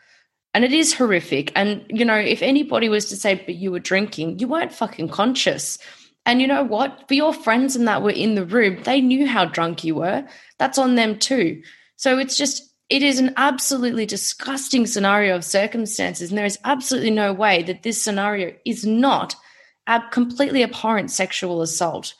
[0.53, 1.51] And it is horrific.
[1.55, 5.09] And you know, if anybody was to say, but you were drinking, you weren't fucking
[5.09, 5.77] conscious.
[6.25, 7.07] And you know what?
[7.07, 10.27] For your friends and that were in the room, they knew how drunk you were.
[10.59, 11.63] That's on them too.
[11.95, 16.29] So it's just, it is an absolutely disgusting scenario of circumstances.
[16.29, 19.33] And there is absolutely no way that this scenario is not
[19.87, 22.13] a completely abhorrent sexual assault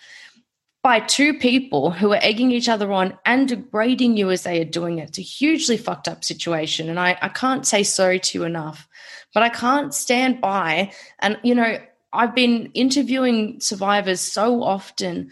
[0.81, 4.65] by two people who are egging each other on and degrading you as they are
[4.65, 5.09] doing it.
[5.09, 6.87] It's a hugely fucked up situation.
[6.89, 8.87] And I, I can't say sorry to you enough,
[9.33, 10.93] but I can't stand by.
[11.19, 11.79] And, you know,
[12.13, 15.31] I've been interviewing survivors so often,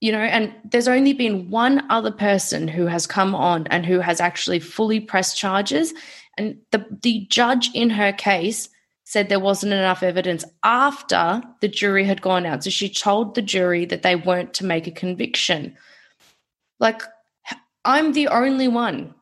[0.00, 4.00] you know, and there's only been one other person who has come on and who
[4.00, 5.92] has actually fully pressed charges.
[6.36, 8.68] And the, the judge in her case
[9.04, 12.62] said there wasn't enough evidence after the jury had gone out.
[12.62, 15.76] So she told the jury that they weren't to make a conviction.
[16.78, 17.02] Like,
[17.84, 19.14] I'm the only one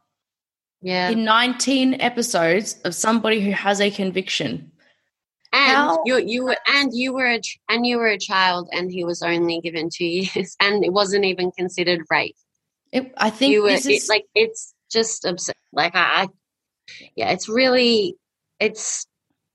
[0.82, 1.08] Yeah.
[1.10, 4.72] in 19 episodes of somebody who has a conviction.
[5.56, 8.92] And how- you you were and you were a, and you were a child and
[8.92, 12.36] he was only given 2 years and it wasn't even considered rape.
[12.92, 15.56] It, I think you were this it, is like it's just absurd.
[15.72, 16.28] Like I, I
[17.16, 18.16] yeah, it's really
[18.60, 19.06] it's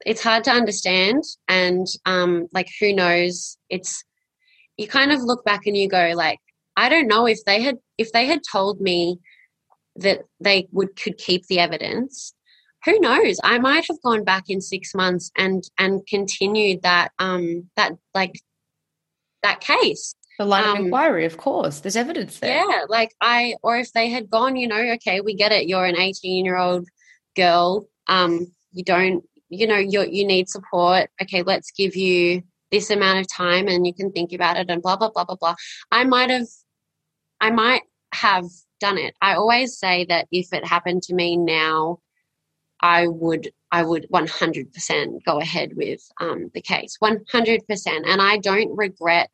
[0.05, 4.03] it's hard to understand and um like who knows it's
[4.77, 6.39] you kind of look back and you go like
[6.75, 9.19] I don't know if they had if they had told me
[9.97, 12.33] that they would could keep the evidence
[12.85, 17.69] who knows i might have gone back in 6 months and and continued that um
[17.75, 18.39] that like
[19.43, 21.81] that case the line of um, inquiry, of course.
[21.81, 22.65] There's evidence there.
[22.65, 25.67] yeah, like I, or if they had gone, you know, okay, we get it.
[25.67, 26.87] You're an 18 year old
[27.35, 27.87] girl.
[28.07, 31.11] Um, you don't, you know, you you need support.
[31.21, 32.41] Okay, let's give you
[32.71, 35.35] this amount of time, and you can think about it, and blah blah blah blah
[35.35, 35.55] blah.
[35.91, 36.47] I might have,
[37.39, 38.45] I might have
[38.79, 39.13] done it.
[39.21, 41.99] I always say that if it happened to me now,
[42.81, 48.75] I would I would 100% go ahead with um, the case, 100%, and I don't
[48.75, 49.29] regret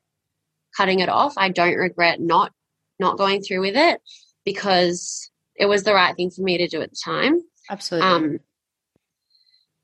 [0.76, 1.34] cutting it off.
[1.38, 2.52] I don't regret not
[3.00, 4.02] not going through with it
[4.46, 7.42] because it was the right thing for me to do at the time.
[7.70, 8.10] Absolutely.
[8.10, 8.40] Um,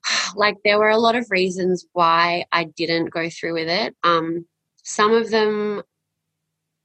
[0.36, 3.96] like there were a lot of reasons why I didn't go through with it.
[4.04, 4.46] Um,
[4.84, 5.82] some of them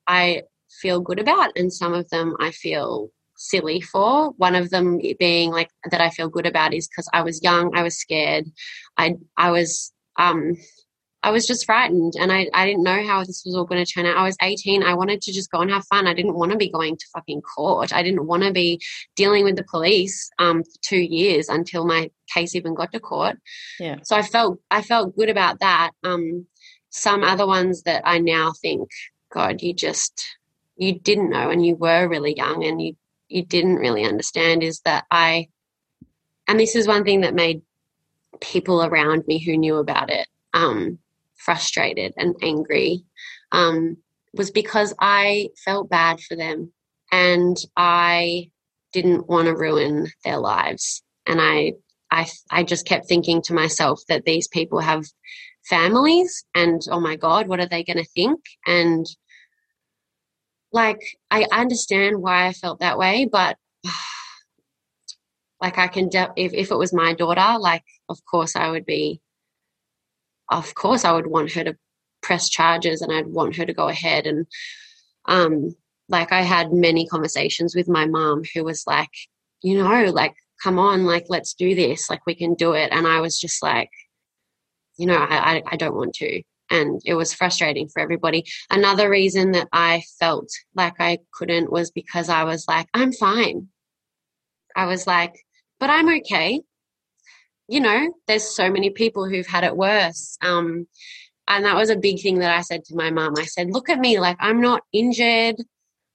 [0.07, 4.33] I feel good about, and some of them I feel silly for.
[4.33, 7.74] One of them being like that I feel good about is because I was young,
[7.74, 8.44] I was scared,
[8.98, 10.57] I I was um,
[11.22, 13.90] I was just frightened, and I I didn't know how this was all going to
[13.90, 14.16] turn out.
[14.16, 14.83] I was 18.
[14.83, 16.07] I wanted to just go and have fun.
[16.07, 17.92] I didn't want to be going to fucking court.
[17.92, 18.81] I didn't want to be
[19.16, 23.37] dealing with the police um, for two years until my case even got to court.
[23.81, 23.96] Yeah.
[24.05, 25.90] So I felt I felt good about that.
[26.05, 26.46] Um,
[26.90, 28.88] some other ones that I now think,
[29.33, 30.37] God, you just
[30.77, 32.96] you didn't know, and you were really young, and you
[33.29, 35.49] you didn't really understand is that I,
[36.47, 37.62] and this is one thing that made
[38.41, 40.99] people around me who knew about it um,
[41.37, 43.05] frustrated and angry,
[43.53, 43.97] um,
[44.35, 46.73] was because I felt bad for them,
[47.11, 48.51] and I
[48.93, 51.75] didn't want to ruin their lives, and I
[52.11, 55.05] I I just kept thinking to myself that these people have
[55.69, 58.41] families and oh my god what are they going to think?
[58.67, 59.07] And
[60.72, 61.00] like
[61.31, 63.57] i understand why i felt that way but
[65.61, 68.85] like i can de- if, if it was my daughter like of course i would
[68.85, 69.20] be
[70.50, 71.76] of course i would want her to
[72.22, 74.46] press charges and i'd want her to go ahead and
[75.26, 75.74] um
[76.09, 79.11] like i had many conversations with my mom who was like
[79.62, 82.90] you know like come on like let's do this like we can do it.
[82.92, 83.90] And i was just like
[84.96, 89.09] you know I, I, I don't want to and it was frustrating for everybody another
[89.11, 93.68] reason that i felt like i couldn't was because i was like i'm fine
[94.76, 95.35] i was like
[95.81, 96.61] but i'm okay
[97.68, 100.87] you know there's so many people who've had it worse um
[101.46, 103.88] and that was a big thing that i said to my mom i said look
[103.88, 105.57] at me like i'm not injured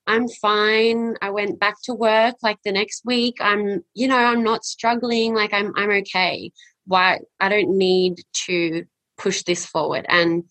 [0.06, 1.14] I'm fine.
[1.22, 3.36] I went back to work like the next week.
[3.40, 5.34] I'm, you know, I'm not struggling.
[5.34, 6.52] Like I'm, I'm okay.
[6.86, 7.20] Why?
[7.40, 8.84] I don't need to
[9.16, 10.06] push this forward.
[10.08, 10.44] And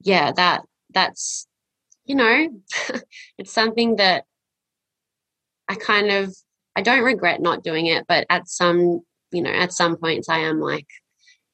[0.00, 1.46] yeah, that, that's,
[2.04, 2.48] you know,
[3.38, 4.24] it's something that
[5.68, 6.34] I kind of,
[6.76, 10.38] I don't regret not doing it, but at some, you know, at some points I
[10.38, 10.86] am like,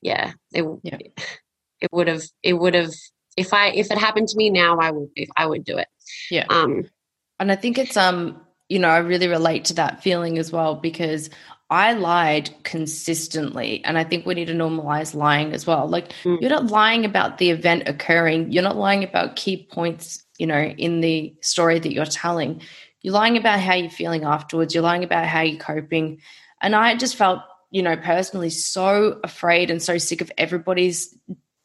[0.03, 0.99] yeah, it, Yeah.
[1.81, 2.93] it would have, it would have,
[3.37, 5.89] if I, if it happened to me now, I would, I would do it.
[6.31, 6.47] yeah.
[6.49, 6.85] Um,
[7.39, 10.75] And I think it's um, you know, I really relate to that feeling as well
[10.75, 11.31] because
[11.71, 15.87] I lied consistently and I think we need to normalize lying as well.
[15.87, 16.41] Like Mm.
[16.41, 20.63] you're not lying about the event occurring, you're not lying about key points, you know,
[20.63, 22.63] in the story that you're telling.
[23.03, 26.21] You're lying about how you're feeling afterwards, you're lying about how you're coping.
[26.61, 27.41] And I just felt,
[27.71, 31.15] you know, personally so afraid and so sick of everybody's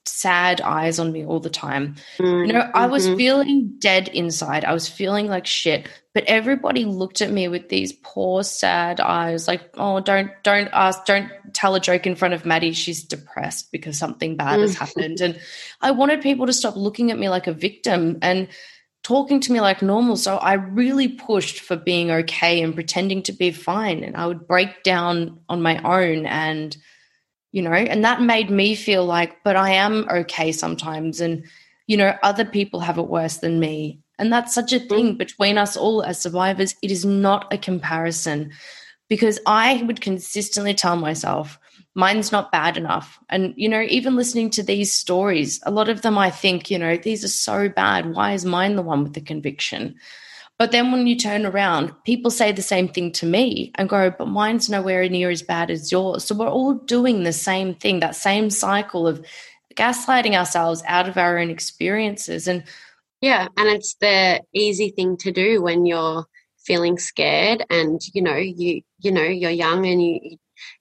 [0.05, 1.95] sad eyes on me all the time.
[2.19, 3.17] You know, I was Mhm.
[3.17, 4.65] feeling dead inside.
[4.65, 5.87] I was feeling like shit.
[6.13, 11.05] But everybody looked at me with these poor, sad eyes, like, oh, don't don't ask,
[11.05, 12.73] don't tell a joke in front of Maddie.
[12.73, 15.21] She's depressed because something bad has happened.
[15.21, 15.39] And
[15.81, 18.47] I wanted people to stop looking at me like a victim and
[19.03, 20.15] talking to me like normal.
[20.15, 24.03] So I really pushed for being okay and pretending to be fine.
[24.03, 26.75] And I would break down on my own and
[27.53, 31.21] you know, and that made me feel like, but I am okay sometimes.
[31.21, 31.45] And,
[31.87, 33.99] you know, other people have it worse than me.
[34.19, 35.17] And that's such a thing mm-hmm.
[35.17, 36.75] between us all as survivors.
[36.81, 38.51] It is not a comparison.
[39.09, 41.59] because I would consistently tell myself,
[41.95, 43.19] mine's not bad enough.
[43.29, 46.79] And, you know, even listening to these stories, a lot of them I think, you
[46.79, 48.13] know, these are so bad.
[48.13, 49.95] Why is mine the one with the conviction?
[50.59, 54.11] But then when you turn around, people say the same thing to me and go,
[54.11, 56.23] but mine's nowhere near as bad as yours.
[56.23, 59.25] So we're all doing the same thing, that same cycle of
[59.75, 62.47] gaslighting ourselves out of our own experiences.
[62.47, 62.63] And
[63.19, 66.25] yeah, and it's the easy thing to do when you're
[66.65, 70.37] feeling scared and you know you you know you're young and you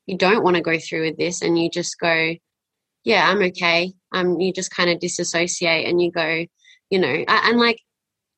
[0.07, 2.35] you don't want to go through with this and you just go
[3.05, 6.45] yeah i'm okay um you just kind of disassociate and you go
[6.91, 7.79] you know and like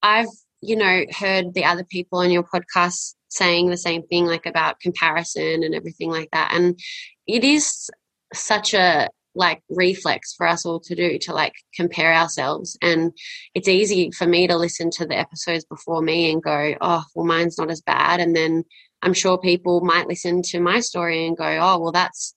[0.03, 0.27] i've
[0.65, 4.81] you know heard the other people on your podcast saying the same thing like about
[4.81, 6.53] comparison and everything like that.
[6.55, 6.79] And
[7.27, 7.91] it is
[8.33, 12.79] such a like reflex for us all to do to like compare ourselves.
[12.81, 13.13] And
[13.55, 17.27] it's easy for me to listen to the episodes before me and go oh well
[17.27, 18.21] mine's not as bad.
[18.21, 18.65] And then
[19.03, 22.35] i'm sure people might listen to my story and go oh well that's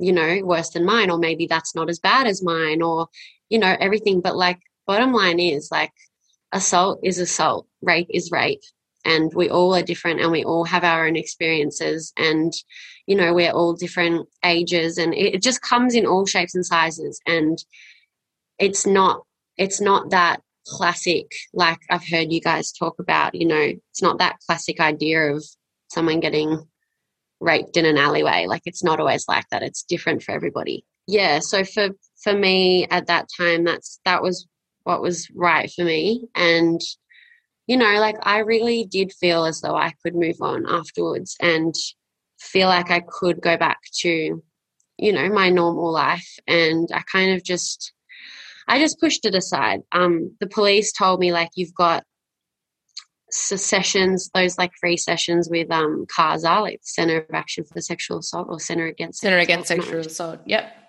[0.00, 3.08] you know worse than mine or maybe that's not as bad as mine or
[3.50, 4.20] you know everything.
[4.22, 5.92] But like bottom line is like
[6.52, 8.62] assault is assault rape is rape.
[9.04, 12.12] And we all are different and we all have our own experiences.
[12.16, 12.52] And
[13.06, 17.20] you know we're all different ages and it, just comes in all shapes and sizes.
[17.26, 17.62] And
[18.58, 19.24] it's not
[19.56, 23.56] it's not that classic like i've heard you guys talk about you know
[23.90, 25.42] it's not that classic idea of
[25.88, 26.62] someone getting
[27.40, 28.46] raped in an alleyway.
[28.46, 29.62] Like it's not always like that.
[29.62, 30.84] It's different for everybody.
[31.06, 31.88] Yeah so for
[32.22, 34.46] for me at that time that's that was
[34.84, 36.80] what was right for me and
[37.70, 41.72] you know, like I really did feel as though I could move on afterwards and
[42.40, 44.42] feel like I could go back to,
[44.98, 46.28] you know, my normal life.
[46.48, 47.92] And I kind of just,
[48.66, 49.82] I just pushed it aside.
[49.92, 52.02] Um, the police told me, like, you've got
[53.30, 58.48] sessions, those like free sessions with um, CASA, like Center of Action for Sexual Assault
[58.50, 60.40] or Center Against Center Against Sexual Assault.
[60.44, 60.79] Yep.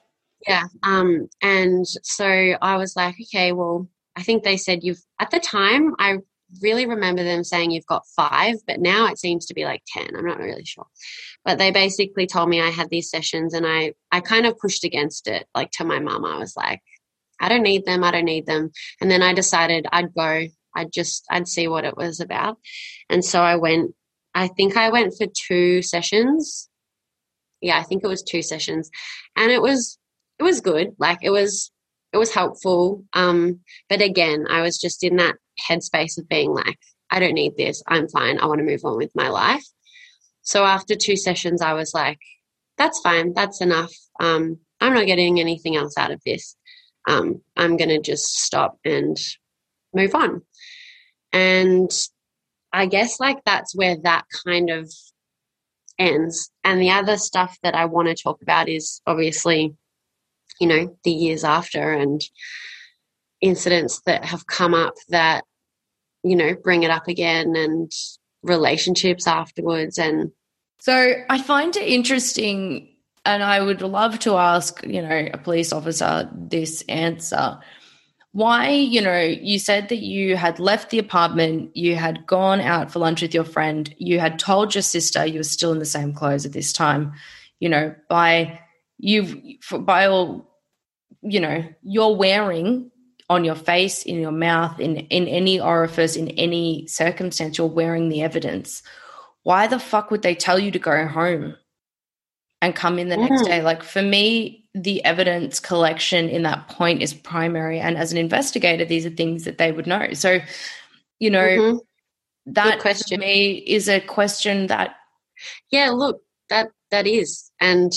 [0.48, 0.66] Yeah.
[0.84, 5.40] Um, and so I was like, okay, well, I think they said you've, at the
[5.40, 6.18] time, I
[6.62, 10.16] really remember them saying you've got five, but now it seems to be like 10.
[10.16, 10.88] I'm not really sure.
[11.46, 14.84] But they basically told me I had these sessions and I, I kind of pushed
[14.84, 16.26] against it, like to my mum.
[16.26, 16.82] I was like,
[17.40, 18.04] I don't need them.
[18.04, 18.72] I don't need them.
[19.00, 20.48] And then I decided I'd go.
[20.76, 22.58] I'd just, I'd see what it was about.
[23.10, 23.94] And so I went,
[24.34, 26.70] I think I went for two sessions.
[27.62, 28.90] Yeah, I think it was two sessions.
[29.36, 29.98] And it was,
[30.42, 30.96] it was good.
[30.98, 31.72] Like it was,
[32.12, 33.06] it was helpful.
[33.14, 35.36] Um, but again, I was just in that
[35.70, 36.80] headspace of being like,
[37.12, 37.84] I don't need this.
[37.88, 38.40] I'm fine.
[38.40, 39.64] I want to move on with my life.
[40.42, 42.18] So after two sessions, I was like,
[42.80, 43.34] that's fine.
[43.36, 43.94] That's enough.
[44.20, 46.56] Um, I'm not getting anything else out of this.
[47.08, 49.16] Um, I'm going to just stop and
[49.94, 50.42] move on.
[51.32, 51.92] And
[52.74, 54.92] I guess like that's where that kind of
[56.00, 56.50] ends.
[56.64, 59.76] And the other stuff that I want to talk about is obviously,
[60.60, 62.22] you know, the years after and
[63.42, 65.44] incidents that have come up that
[66.24, 67.92] you know bring it up again and
[68.44, 70.32] relationships afterwards and
[70.80, 72.88] so i find it interesting
[73.26, 77.60] and i would love to ask you know a police officer this answer.
[78.34, 82.90] Why you know you said that you had left the apartment you had gone out
[82.90, 85.86] for lunch with your friend you had told your sister you were still in the
[85.86, 87.12] same clothes at this time
[87.60, 88.61] you know by
[89.02, 89.36] you've
[89.80, 90.48] by all
[91.22, 92.92] you know you're wearing
[93.32, 98.10] on your face, in your mouth, in, in any orifice, in any circumstance, you're wearing
[98.10, 98.84] the evidence.
[99.44, 101.56] Why the fuck would they tell you to go home
[102.62, 103.30] and come in the mm.
[103.30, 103.62] next day?
[103.62, 107.80] Like for me, the evidence collection in that point is primary.
[107.80, 110.12] And as an investigator, these are things that they would know.
[110.12, 110.40] So,
[111.20, 111.78] you know, mm-hmm.
[112.48, 113.18] that question.
[113.18, 114.98] to me is a question that
[115.72, 117.50] Yeah, look, that that is.
[117.62, 117.94] And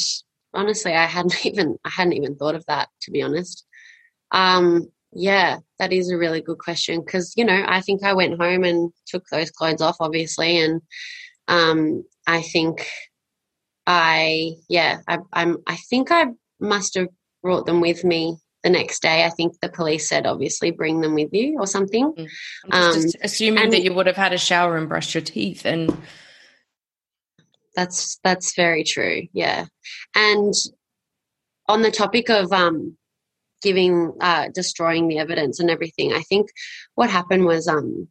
[0.55, 3.67] honestly, I hadn't even I hadn't even thought of that, to be honest.
[4.31, 8.41] Um, yeah, that is a really good question because you know I think I went
[8.41, 10.81] home and took those clothes off, obviously, and
[11.49, 12.89] um, I think
[13.87, 16.27] I yeah I, I'm I think I
[16.61, 17.09] must have
[17.43, 19.25] brought them with me the next day.
[19.25, 22.13] I think the police said obviously bring them with you or something.
[22.13, 22.29] Mm.
[22.73, 25.23] I'm just, um, assuming and, that you would have had a shower and brushed your
[25.23, 25.97] teeth and.
[27.75, 29.22] That's that's very true.
[29.33, 29.66] Yeah,
[30.14, 30.55] and
[31.68, 32.97] on the topic of um
[33.62, 36.51] giving uh, destroying the evidence and everything i think
[36.95, 38.09] what happened was um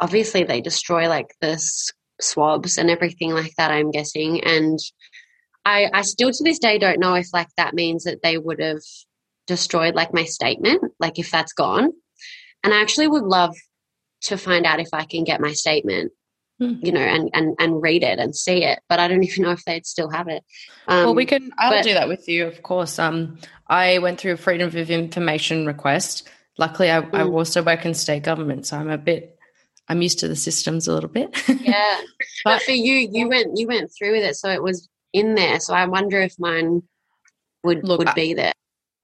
[0.00, 1.62] obviously they destroy like the
[2.20, 4.78] swabs and everything like that i'm guessing and
[5.64, 8.60] i i still to this day don't know if like that means that they would
[8.60, 8.82] have
[9.46, 11.92] destroyed like my statement like if that's gone
[12.64, 13.54] and i actually would love
[14.20, 16.12] to find out if i can get my statement.
[16.62, 18.80] You know, and, and, and read it and see it.
[18.88, 20.44] But I don't even know if they'd still have it.
[20.88, 22.98] Um, well, we can, I'll but, do that with you, of course.
[22.98, 23.38] Um,
[23.68, 26.28] I went through a freedom of information request.
[26.58, 27.14] Luckily, I, mm.
[27.14, 29.38] I also work in state government, so I'm a bit
[29.88, 31.36] I'm used to the systems a little bit.
[31.48, 34.88] yeah, but, but, for you, you went you went through with it, so it was
[35.12, 35.60] in there.
[35.60, 36.82] So I wonder if mine
[37.64, 38.52] would look, would be there.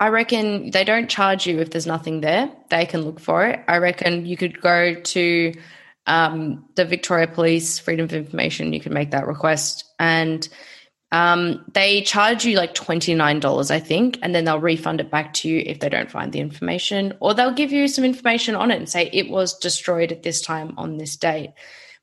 [0.01, 2.51] I reckon they don't charge you if there's nothing there.
[2.71, 3.61] They can look for it.
[3.67, 5.53] I reckon you could go to
[6.09, 8.73] um, the Victoria Police Freedom of Information.
[8.73, 10.49] You can make that request, and
[11.11, 15.49] um, they charge you like $29, I think, and then they'll refund it back to
[15.49, 18.77] you if they don't find the information, or they'll give you some information on it
[18.77, 21.53] and say it was destroyed at this time on this date.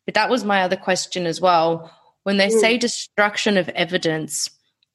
[0.06, 1.91] But that was my other question as well.
[2.24, 2.60] When they mm.
[2.60, 4.49] say destruction of evidence,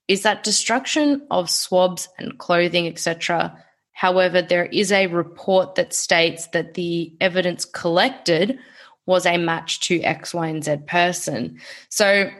[0.08, 3.56] is that destruction of swabs and clothing, etc.?
[3.92, 8.58] However, there is a report that states that the evidence collected
[9.06, 11.60] was a match to X, Y, and Z person.
[11.88, 12.30] So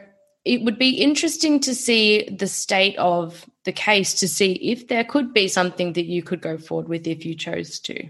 [0.45, 5.03] it would be interesting to see the state of the case to see if there
[5.03, 8.09] could be something that you could go forward with if you chose to.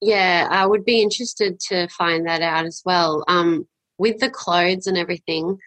[0.00, 3.24] Yeah, I would be interested to find that out as well.
[3.28, 3.66] Um,
[3.98, 5.58] with the clothes and everything,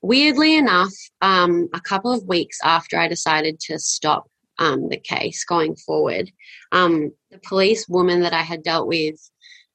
[0.00, 5.44] weirdly enough, um, a couple of weeks after I decided to stop um, the case
[5.44, 6.30] going forward,
[6.72, 9.18] um, the police woman that I had dealt with,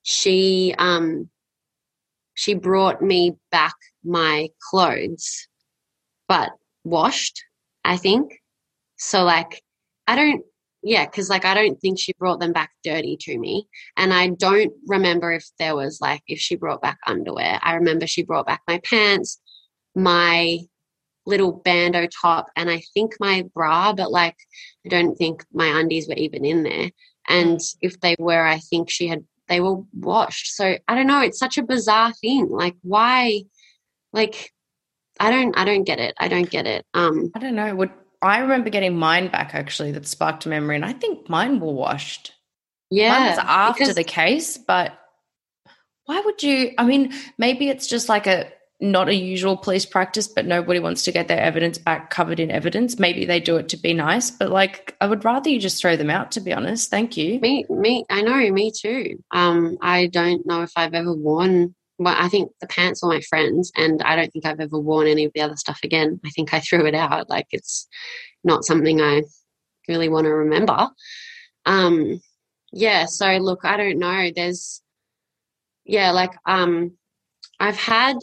[0.04, 1.30] she um,
[2.36, 3.74] she brought me back
[4.04, 5.48] my clothes,
[6.28, 6.52] but
[6.84, 7.44] washed.
[7.84, 8.40] I think
[8.98, 9.24] so.
[9.24, 9.62] Like
[10.08, 10.44] I don't.
[10.84, 13.68] Yeah, because like I don't think she brought them back dirty to me.
[13.98, 17.60] And I don't remember if there was like, if she brought back underwear.
[17.64, 19.40] I remember she brought back my pants
[19.96, 20.60] my
[21.26, 24.36] little bandeau top and I think my bra, but like
[24.86, 26.92] I don't think my undies were even in there.
[27.28, 30.56] And if they were, I think she had they were washed.
[30.56, 32.50] So I don't know, it's such a bizarre thing.
[32.50, 33.42] Like why
[34.14, 34.52] like
[35.20, 36.14] I don't I don't get it.
[36.20, 36.86] I don't get it.
[36.94, 37.76] Um I don't know.
[37.76, 37.92] Would
[38.22, 41.74] I remember getting mine back actually that sparked a memory and I think mine were
[41.74, 42.34] washed.
[42.90, 43.12] Yeah.
[43.12, 44.94] Mine was after because- the case, but
[46.06, 50.28] why would you I mean, maybe it's just like a not a usual police practice,
[50.28, 53.00] but nobody wants to get their evidence back covered in evidence.
[53.00, 55.96] Maybe they do it to be nice, but like I would rather you just throw
[55.96, 56.32] them out.
[56.32, 57.40] To be honest, thank you.
[57.40, 59.24] Me, me, I know, me too.
[59.32, 61.74] Um, I don't know if I've ever worn.
[61.98, 65.08] Well, I think the pants were my friends, and I don't think I've ever worn
[65.08, 66.20] any of the other stuff again.
[66.26, 67.30] I think I threw it out.
[67.30, 67.88] Like it's
[68.44, 69.24] not something I
[69.88, 70.90] really want to remember.
[71.66, 72.22] Um,
[72.74, 73.06] yeah.
[73.06, 74.32] So look, I don't know.
[74.36, 74.82] There's,
[75.86, 76.98] yeah, like um,
[77.60, 78.18] I've had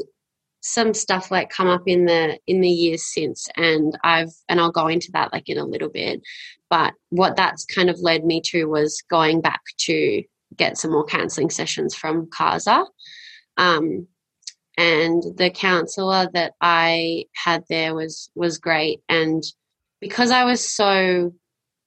[0.63, 4.71] some stuff like come up in the in the years since and i've and i'll
[4.71, 6.23] go into that like in a little bit.
[6.71, 10.23] But what that's kind of led me to was going back to
[10.57, 12.87] get some more counseling sessions from CASA.
[13.59, 14.07] Um,
[14.79, 19.01] and the counselor that i had there was was great.
[19.09, 19.43] And
[20.01, 21.33] because i was so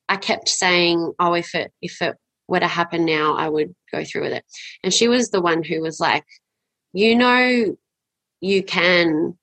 [0.09, 2.15] i kept saying oh if it if it
[2.47, 4.45] were to happen now i would go through with it.
[4.83, 6.25] And she was the one who was like
[6.93, 7.75] you know
[8.45, 9.35] you can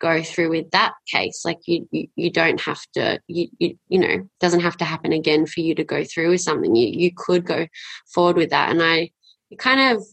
[0.00, 1.44] go through with that case.
[1.44, 5.12] Like you you, you don't have to you, you you know doesn't have to happen
[5.12, 6.76] again for you to go through with something.
[6.76, 7.66] You you could go
[8.12, 8.70] forward with that.
[8.70, 9.10] And i
[9.50, 10.04] it kind of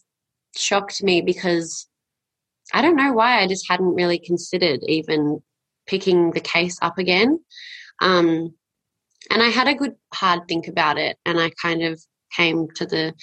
[0.56, 1.90] shocked me because
[2.74, 5.42] i don't know why i just hadn't really considered even
[5.86, 7.40] picking the case up again.
[8.02, 8.56] Um
[9.30, 12.02] and i had a good hard think about it and i kind of
[12.36, 13.14] came to the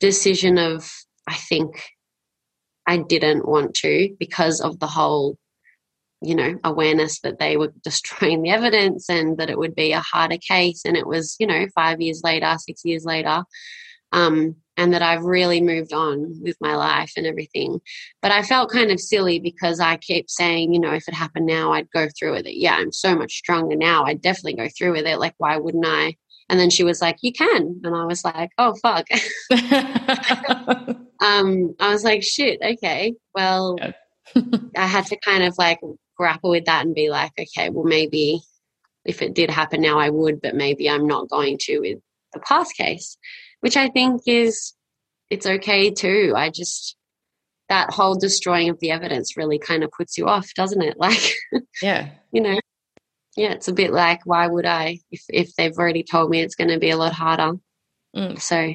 [0.00, 0.90] decision of
[1.26, 1.70] i think
[2.90, 5.38] I didn't want to because of the whole,
[6.20, 10.00] you know, awareness that they were destroying the evidence and that it would be a
[10.00, 10.82] harder case.
[10.84, 13.44] And it was, you know, five years later, six years later.
[14.10, 17.80] Um, and that I've really moved on with my life and everything.
[18.22, 21.46] But I felt kind of silly because I keep saying, you know, if it happened
[21.46, 22.58] now, I'd go through with it.
[22.58, 24.04] Yeah, I'm so much stronger now.
[24.04, 25.20] I'd definitely go through with it.
[25.20, 26.16] Like, why wouldn't I?
[26.48, 27.82] And then she was like, You can.
[27.84, 29.06] And I was like, Oh, fuck.
[31.20, 33.14] um, I was like, Shit, okay.
[33.34, 33.92] Well, yeah.
[34.76, 35.80] I had to kind of like
[36.16, 38.40] grapple with that and be like, Okay, well, maybe
[39.04, 41.98] if it did happen now, I would, but maybe I'm not going to with
[42.32, 43.16] the past case,
[43.60, 44.74] which I think is,
[45.30, 46.34] it's okay too.
[46.36, 46.96] I just,
[47.68, 50.96] that whole destroying of the evidence really kind of puts you off, doesn't it?
[50.98, 51.34] Like,
[51.82, 52.60] yeah, you know,
[53.36, 56.56] yeah, it's a bit like why would I if if they've already told me it's
[56.56, 57.52] going to be a lot harder.
[58.14, 58.40] Mm.
[58.40, 58.74] So.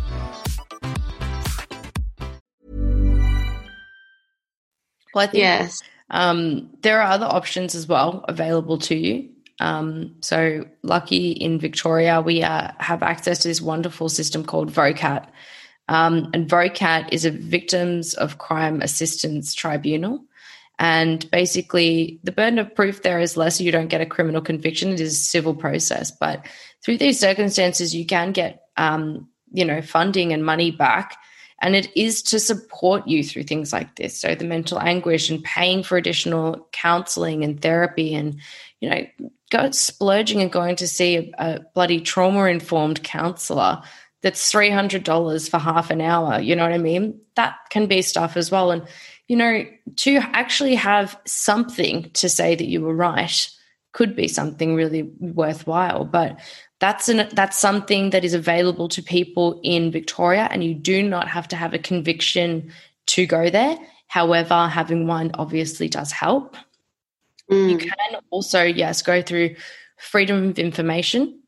[5.13, 5.81] Well, I think Yes.
[6.09, 9.29] um, there are other options as well available to you.
[9.59, 15.27] Um, so, lucky in Victoria, we uh, have access to this wonderful system called VOCAT.
[15.87, 20.23] Um, and VOCAT is a Victims of Crime Assistance Tribunal.
[20.79, 23.61] And basically, the burden of proof there is less.
[23.61, 26.09] You don't get a criminal conviction; it is a civil process.
[26.09, 26.43] But
[26.83, 31.17] through these circumstances, you can get, um, you know, funding and money back
[31.61, 34.19] and it is to support you through things like this.
[34.19, 38.39] So the mental anguish and paying for additional counseling and therapy and
[38.79, 39.05] you know
[39.51, 43.81] go splurging and going to see a, a bloody trauma informed counselor
[44.21, 47.19] that's $300 for half an hour you know what i mean?
[47.35, 48.71] That can be stuff as well.
[48.71, 48.87] And
[49.27, 49.65] you know
[49.97, 53.49] to actually have something to say that you were right
[53.93, 56.05] could be something really worthwhile.
[56.05, 56.39] But
[56.81, 61.27] that's an that's something that is available to people in Victoria and you do not
[61.27, 62.73] have to have a conviction
[63.05, 63.77] to go there.
[64.07, 66.57] However having one obviously does help.
[67.49, 69.55] You can also yes go through
[69.97, 71.39] freedom of information.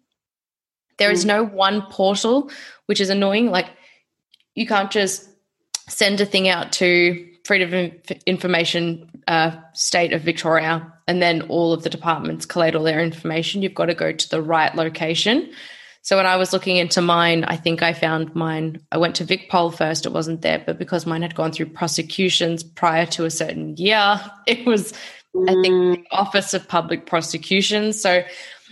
[0.99, 2.51] There is no one portal
[2.86, 3.49] which is annoying.
[3.49, 3.71] Like
[4.53, 5.27] you can't just
[5.89, 11.74] send a thing out to freedom of information uh, state of victoria and then all
[11.74, 15.51] of the departments collate all their information you've got to go to the right location
[16.01, 19.26] so when i was looking into mine i think i found mine i went to
[19.26, 23.32] vicpol first it wasn't there but because mine had gone through prosecutions prior to a
[23.32, 24.93] certain year it was
[25.47, 28.24] i think the office of public prosecutions so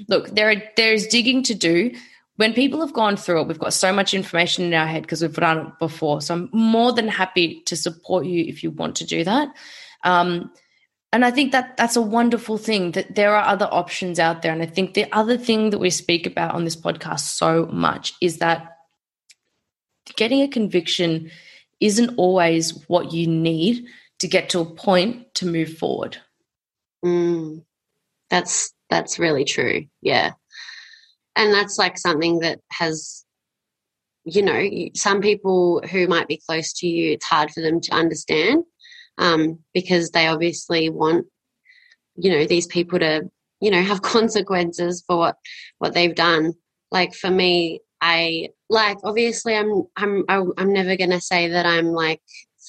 [0.07, 1.91] look there are, there's digging to do
[2.41, 5.21] when people have gone through it, we've got so much information in our head because
[5.21, 6.21] we've done it before.
[6.21, 9.49] So I'm more than happy to support you if you want to do that.
[10.03, 10.51] Um,
[11.13, 14.53] and I think that that's a wonderful thing that there are other options out there.
[14.53, 18.13] And I think the other thing that we speak about on this podcast so much
[18.21, 18.77] is that
[20.15, 21.29] getting a conviction
[21.81, 23.85] isn't always what you need
[24.19, 26.17] to get to a point to move forward.
[27.03, 27.63] Mm,
[28.29, 29.85] that's that's really true.
[30.01, 30.31] Yeah,
[31.35, 33.25] and that's like something that has,
[34.23, 37.93] you know, some people who might be close to you, it's hard for them to
[37.93, 38.63] understand
[39.17, 41.27] um, because they obviously want,
[42.15, 45.37] you know, these people to, you know, have consequences for what
[45.79, 46.53] what they've done.
[46.91, 52.21] Like for me, I like obviously I'm I'm I'm never gonna say that I'm like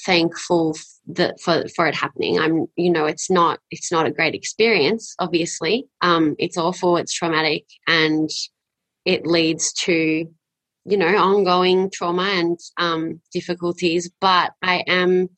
[0.04, 0.76] thankful
[1.08, 2.38] that for for it happening.
[2.38, 5.14] I'm you know it's not it's not a great experience.
[5.18, 6.96] Obviously, um, it's awful.
[6.96, 8.30] It's traumatic, and
[9.04, 10.26] it leads to
[10.84, 15.28] you know, ongoing trauma and um, difficulties, but I am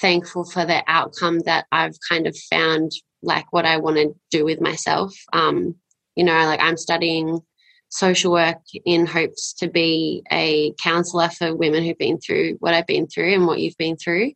[0.00, 4.44] thankful for the outcome that I've kind of found like what I want to do
[4.44, 5.14] with myself.
[5.32, 5.76] Um,
[6.16, 7.40] you know, like I'm studying
[7.88, 12.86] social work in hopes to be a counselor for women who've been through what I've
[12.86, 14.32] been through and what you've been through.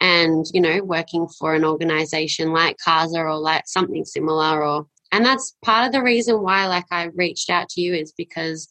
[0.00, 5.26] And, you know, working for an organization like CASA or like something similar or and
[5.26, 8.66] that's part of the reason why like I reached out to you is because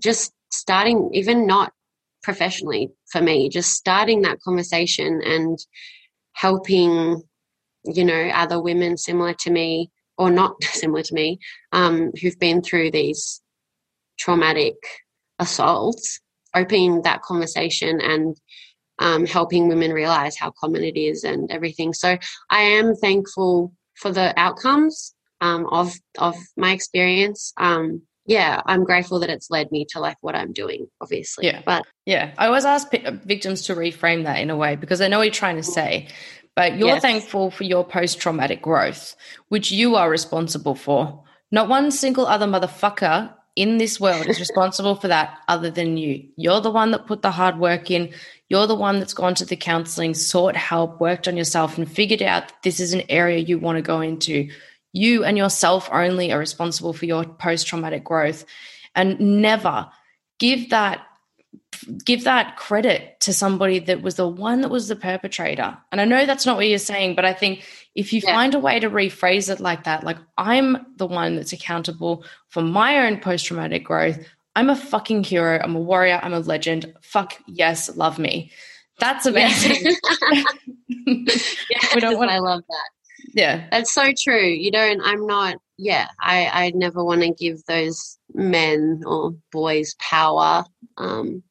[0.00, 1.72] just starting even not
[2.28, 5.58] professionally for me, just starting that conversation and
[6.34, 7.22] helping,
[7.86, 11.38] you know, other women similar to me or not similar to me,
[11.72, 13.40] um, who've been through these
[14.18, 14.74] traumatic
[15.38, 16.20] assaults,
[16.54, 18.36] opening that conversation and
[18.98, 21.94] um, helping women realize how common it is and everything.
[21.94, 22.18] So
[22.50, 27.54] I am thankful for the outcomes um, of of my experience.
[27.56, 31.46] Um, yeah, I'm grateful that it's led me to like what I'm doing, obviously.
[31.46, 31.62] Yeah.
[31.64, 35.00] But yeah, I always ask p- uh, victims to reframe that in a way because
[35.00, 35.72] I know what you're trying to mm.
[35.72, 36.08] say,
[36.54, 37.02] but you're Yes.
[37.02, 39.16] thankful for your post traumatic growth,
[39.48, 41.24] which you are responsible for.
[41.50, 46.28] Not one single other motherfucker in this world is responsible for that other than you.
[46.36, 48.12] You're the one that put the hard work in.
[48.50, 52.22] You're the one that's gone to the counseling, sought help, worked on yourself, and figured
[52.22, 54.50] out that this is an area you want to go into.
[54.92, 58.44] You and yourself only are responsible for your post traumatic growth.
[58.94, 59.88] And never
[60.38, 61.02] give that
[62.04, 65.76] give that credit to somebody that was the one that was the perpetrator.
[65.92, 67.64] And I know that's not what you're saying, but I think
[67.94, 68.34] if you Yeah.
[68.34, 72.62] find a way to rephrase it like that, like I'm the one that's accountable for
[72.62, 74.18] my own post traumatic growth.
[74.56, 75.60] I'm a fucking hero.
[75.62, 76.18] I'm a warrior.
[76.22, 76.92] I'm a legend.
[77.02, 78.50] Fuck yes, love me.
[78.98, 79.94] That's amazing.
[81.06, 82.90] yes, We don't want- I love that.
[83.34, 83.66] Yeah.
[83.70, 84.46] That's so true.
[84.46, 85.00] You don't.
[85.02, 85.56] I'm not.
[85.76, 86.48] Yeah, I.
[86.52, 90.64] I never want to give those men or boys power.
[90.96, 91.42] Um,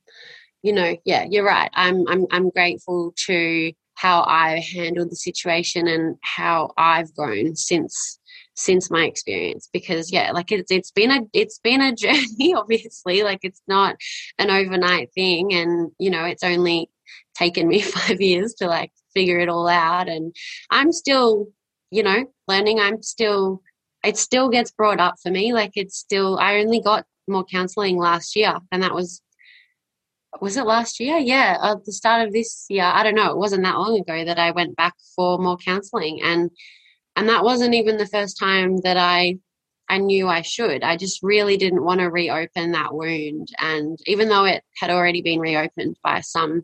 [0.63, 0.95] you know.
[1.05, 1.69] Yeah, you're right.
[1.73, 2.07] I'm.
[2.07, 2.25] I'm.
[2.32, 8.19] I'm grateful to how I handled the situation and how I've grown since
[8.55, 13.21] since my experience because yeah like it's it's been a it's been a journey obviously
[13.21, 13.95] like it's not
[14.39, 16.89] an overnight thing and you know it's only
[17.36, 20.36] taken me 5 years to like figure it all out and
[20.71, 21.47] I'm still
[21.91, 23.61] you know, learning, I'm still,
[24.03, 25.53] it still gets brought up for me.
[25.53, 29.21] Like it's still, I only got more counseling last year, and that was,
[30.41, 31.17] was it last year?
[31.17, 32.83] Yeah, at the start of this year.
[32.83, 33.31] I don't know.
[33.31, 36.51] It wasn't that long ago that I went back for more counseling, and
[37.15, 39.39] and that wasn't even the first time that I.
[39.89, 40.83] I knew I should.
[40.83, 43.47] I just really didn't want to reopen that wound.
[43.57, 46.63] And even though it had already been reopened by some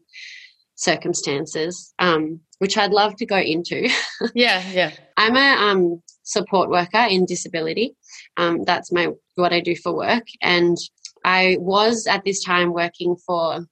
[0.76, 3.90] circumstances, um, which I'd love to go into,
[4.34, 4.64] Yeah.
[4.72, 4.92] Yeah.
[5.18, 7.98] I'm a um, support worker in disability.
[8.38, 10.78] Um, that's my what I do for work, and
[11.26, 13.68] I was at this time working for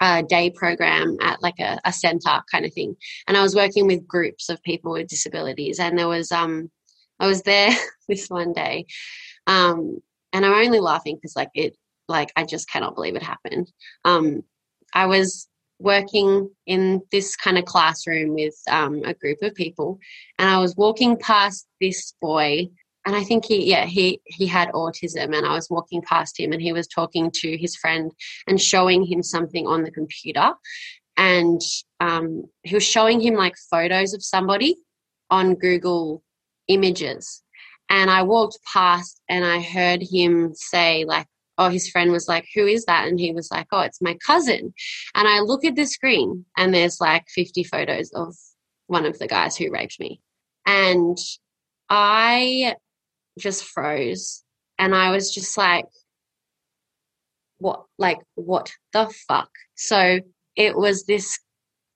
[0.00, 2.94] a day program at like a, a center kind of thing,
[3.26, 6.70] and I was working with groups of people with disabilities, and there was um,
[7.18, 7.70] I was there
[8.08, 8.86] this one day,
[9.48, 9.98] um,
[10.32, 13.72] and I'm only laughing because like it, like I just cannot believe it happened.
[14.04, 14.44] Um,
[14.94, 15.48] I was
[15.82, 19.98] working in this kind of classroom with um, a group of people.
[20.38, 22.68] And i was walking past this boy
[23.04, 26.52] and i think he yeah he he had autism and i was walking past him
[26.52, 28.12] and he was talking to his friend
[28.46, 30.52] and showing him something on the computer.
[31.18, 31.60] And
[32.00, 34.76] um, he was showing him like photos of somebody
[35.30, 36.22] on google
[36.68, 37.42] images.
[37.90, 41.26] And i walked past and i heard him say like
[41.58, 44.16] oh his friend was like who is that and he was like oh it's my
[44.26, 44.72] cousin
[45.14, 48.34] and I look at the screen and there's like 50 photos of
[48.92, 50.20] one of the guys who raped me.
[50.66, 51.18] And
[51.88, 52.76] I
[53.38, 54.44] just froze
[54.78, 55.86] and I was just like,
[57.58, 59.50] what, like, what the fuck?
[59.74, 60.20] So
[60.56, 61.38] it was this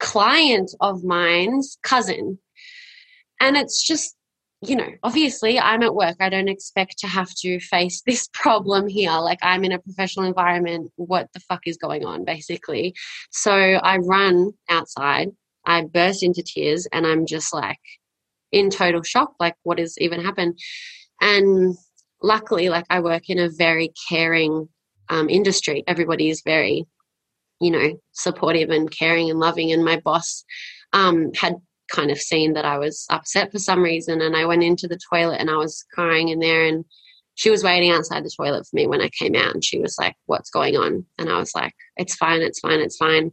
[0.01, 2.39] client of mine's cousin.
[3.41, 4.16] And it's just,
[4.69, 6.17] you know, obviously I'm at work.
[6.21, 9.12] I don't expect to have to face this problem here.
[9.12, 10.93] Like I'm in a professional environment.
[10.97, 12.95] What the fuck is going on, basically?
[13.31, 15.31] So I run outside.
[15.64, 17.81] I burst into tears and I'm just like
[18.53, 19.35] in total shock.
[19.41, 20.59] Like what has even happened?
[21.21, 21.77] And
[22.23, 24.69] luckily, like I work in a very caring
[25.09, 25.85] um, industry.
[25.87, 26.87] Everybody is very,
[27.61, 29.73] you know, supportive and caring and loving.
[29.73, 30.45] And my boss
[30.93, 31.57] um, had
[31.91, 34.20] kind of seen that I was upset for some reason.
[34.20, 36.64] And I went into the toilet and I was crying in there.
[36.66, 36.84] And
[37.34, 39.55] she was waiting outside the toilet for me when I came out.
[39.55, 41.05] And she was like, What's going on?
[41.18, 43.30] And I was like, It's fine, it's fine, it's fine.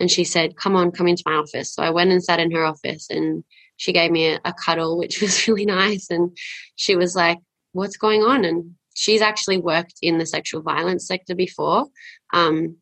[0.00, 1.74] And she said, Come on, come into my office.
[1.74, 3.44] So I went and sat in her office and
[3.76, 6.10] she gave me a, a cuddle, which was really nice.
[6.10, 6.36] And
[6.76, 7.38] she was like,
[7.72, 8.44] What's going on?
[8.44, 11.86] And she's actually worked in the sexual violence sector before.
[12.32, 12.76] Um,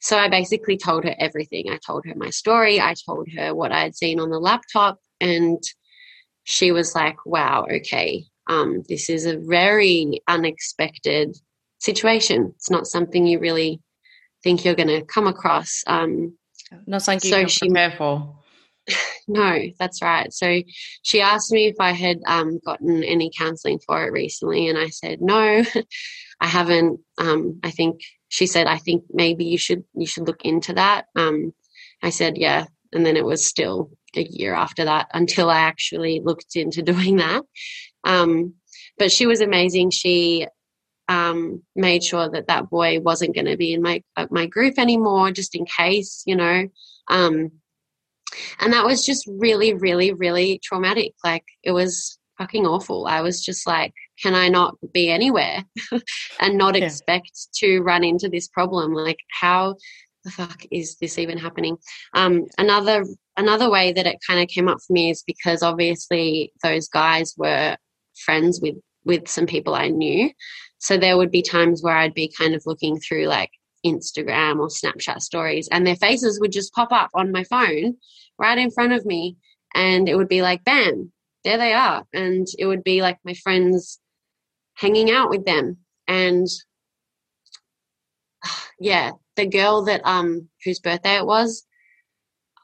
[0.00, 1.70] so I basically told her everything.
[1.70, 2.80] I told her my story.
[2.80, 5.62] I told her what I had seen on the laptop, and
[6.44, 11.36] she was like, "Wow, okay, um, this is a very unexpected
[11.78, 12.52] situation.
[12.56, 13.80] It's not something you really
[14.42, 16.38] think you're going to come across." Um,
[16.86, 18.39] not something so you can she, prepare for.
[19.28, 20.32] No, that's right.
[20.32, 20.60] So
[21.02, 24.88] she asked me if I had um, gotten any counseling for it recently, and I
[24.88, 25.62] said no,
[26.40, 26.98] I haven't.
[27.16, 31.06] Um, I think she said, I think maybe you should you should look into that.
[31.14, 31.52] Um,
[32.02, 36.20] I said, yeah, and then it was still a year after that until I actually
[36.24, 37.44] looked into doing that.
[38.04, 38.54] Um,
[38.98, 39.90] but she was amazing.
[39.90, 40.48] She
[41.08, 44.78] um, made sure that that boy wasn't going to be in my uh, my group
[44.78, 46.68] anymore, just in case, you know.
[47.08, 47.52] Um,
[48.60, 51.12] and that was just really really really traumatic.
[51.24, 53.06] Like it was fucking awful.
[53.06, 55.64] I was just like can i not be anywhere
[56.40, 56.84] and not yeah.
[56.84, 58.92] expect to run into this problem?
[58.92, 59.76] Like how
[60.24, 61.78] the fuck is this even happening?
[62.14, 63.04] Um, another
[63.36, 67.34] another way that it kind of came up for me is because obviously those guys
[67.36, 67.76] were
[68.24, 70.30] friends with with some people i knew.
[70.78, 73.50] So there would be times where i'd be kind of looking through like
[73.84, 77.96] Instagram or Snapchat stories, and their faces would just pop up on my phone
[78.38, 79.36] right in front of me.
[79.74, 81.12] And it would be like, bam,
[81.44, 82.04] there they are.
[82.12, 84.00] And it would be like my friends
[84.74, 85.78] hanging out with them.
[86.08, 86.46] And
[88.80, 91.64] yeah, the girl that, um, whose birthday it was,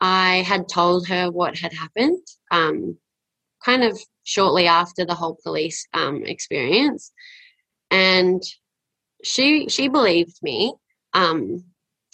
[0.01, 2.99] I had told her what had happened, um,
[3.65, 7.13] kind of shortly after the whole police um, experience,
[7.91, 8.43] and
[9.25, 10.75] she she believed me,
[11.17, 11.65] um,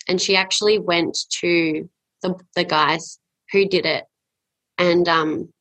[0.09, 1.89] and she actually went to
[2.23, 3.19] the the guys
[3.51, 4.05] who did it
[4.79, 5.53] and um,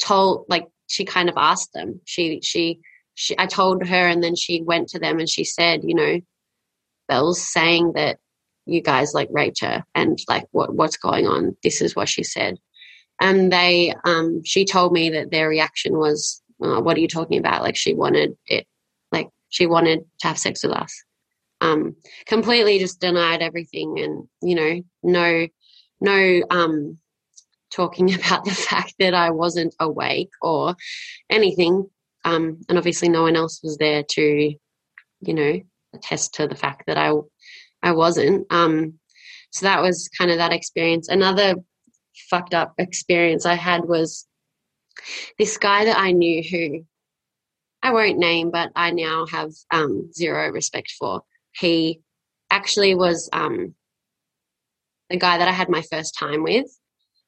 [0.00, 2.00] told like she kind of asked them.
[2.04, 2.78] She she
[3.14, 6.18] she i told her and then she went to them and she said you know
[7.08, 8.18] belle's saying that
[8.66, 11.56] you guys like raped her and like what what's going on?
[11.62, 12.58] This is what she said.
[13.20, 17.38] And they um she told me that their reaction was oh, what are you talking
[17.38, 17.62] about?
[17.62, 18.66] Like she wanted it
[19.10, 20.92] like she wanted to have sex with us
[21.62, 21.96] um
[22.26, 25.46] completely just denied everything and you know no
[26.02, 26.98] no um,
[27.70, 30.76] talking about the fact that I wasn't awake or
[31.30, 31.88] anything.
[32.24, 34.54] Um, and obviously, no one else was there to,
[35.20, 35.60] you know,
[35.94, 37.12] attest to the fact that I,
[37.82, 38.46] I wasn't.
[38.52, 38.98] Um,
[39.50, 41.08] so that was kind of that experience.
[41.08, 41.54] Another
[42.30, 44.26] fucked up experience I had was
[45.38, 46.84] this guy that I knew who
[47.82, 51.22] I won't name, but I now have um, zero respect for.
[51.52, 52.00] He
[52.50, 53.74] actually was um,
[55.10, 56.66] the guy that I had my first time with,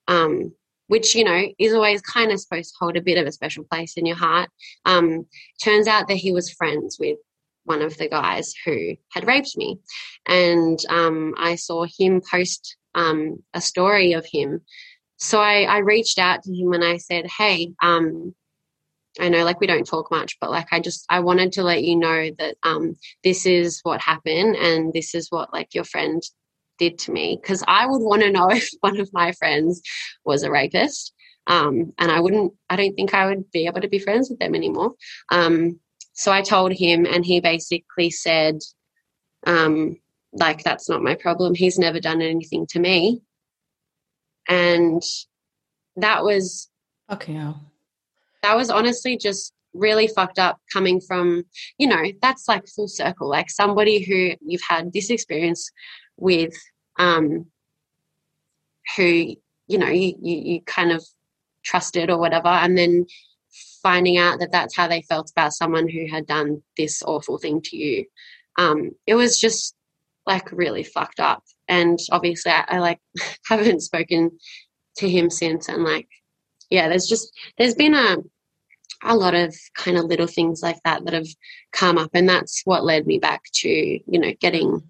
[0.09, 0.53] um,
[0.87, 3.64] which, you know, is always kind of supposed to hold a bit of a special
[3.64, 4.51] place in your heart.
[4.85, 5.27] Um,
[5.62, 7.18] turns out that he was friends with
[7.64, 9.79] one of the guys who had raped me.
[10.27, 14.61] And um, I saw him post um, a story of him.
[15.16, 18.35] So I, I, reached out to him and I said, Hey, um,
[19.20, 21.84] I know like we don't talk much, but like I just I wanted to let
[21.84, 26.22] you know that um this is what happened and this is what like your friend
[26.78, 29.82] did to me because I would want to know if one of my friends
[30.24, 31.12] was a rapist.
[31.46, 34.38] Um, and I wouldn't, I don't think I would be able to be friends with
[34.38, 34.94] them anymore.
[35.30, 35.78] Um,
[36.14, 38.60] so I told him, and he basically said,
[39.46, 39.98] um,
[40.32, 41.54] like, that's not my problem.
[41.54, 43.20] He's never done anything to me.
[44.48, 45.02] And
[45.96, 46.70] that was,
[47.10, 47.38] okay,
[48.45, 51.45] that was honestly just really fucked up coming from,
[51.78, 55.70] you know, that's like full circle, like somebody who you've had this experience
[56.16, 56.55] with
[56.99, 57.47] um,
[58.97, 59.34] who
[59.66, 61.03] you know you, you, you kind of
[61.64, 63.07] trusted or whatever and then
[63.82, 67.62] finding out that that's how they felt about someone who had done this awful thing
[67.62, 68.05] to you.
[68.59, 69.74] Um, it was just
[70.26, 71.42] like really fucked up.
[71.68, 73.01] And obviously I, I like
[73.49, 74.32] haven't spoken
[74.99, 76.07] to him since and like
[76.70, 78.16] yeah there's just there's been a
[79.05, 81.28] a lot of kind of little things like that that have
[81.72, 84.82] come up and that's what led me back to you know getting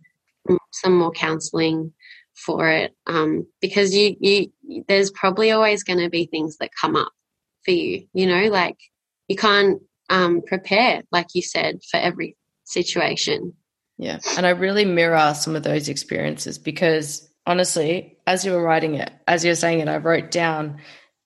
[0.72, 1.92] some more counseling
[2.34, 6.96] for it um, because you you there's probably always going to be things that come
[6.96, 7.12] up
[7.64, 8.76] for you you know like
[9.28, 13.54] you can't um, prepare like you said for every situation.
[13.98, 18.96] Yeah and i really mirror some of those experiences because honestly as you were writing
[18.96, 20.78] it as you were saying it i wrote down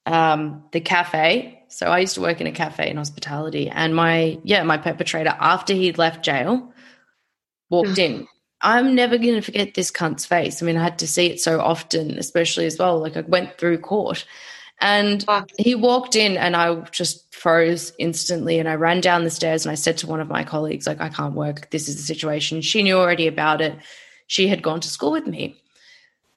[0.04, 4.38] um, the cafe so i used to work in a cafe in hospitality and my
[4.44, 6.72] yeah my perpetrator after he'd left jail
[7.70, 7.98] walked mm.
[7.98, 8.28] in
[8.60, 10.60] I'm never going to forget this cunt's face.
[10.60, 12.98] I mean, I had to see it so often, especially as well.
[12.98, 14.24] Like I went through court
[14.80, 15.44] And ah.
[15.58, 18.58] he walked in and I just froze instantly.
[18.58, 21.00] And I ran down the stairs and I said to one of my colleagues, like,
[21.00, 21.70] I can't work.
[21.70, 22.60] This is the situation.
[22.60, 23.76] She knew already about it.
[24.26, 25.56] She had gone to school with me.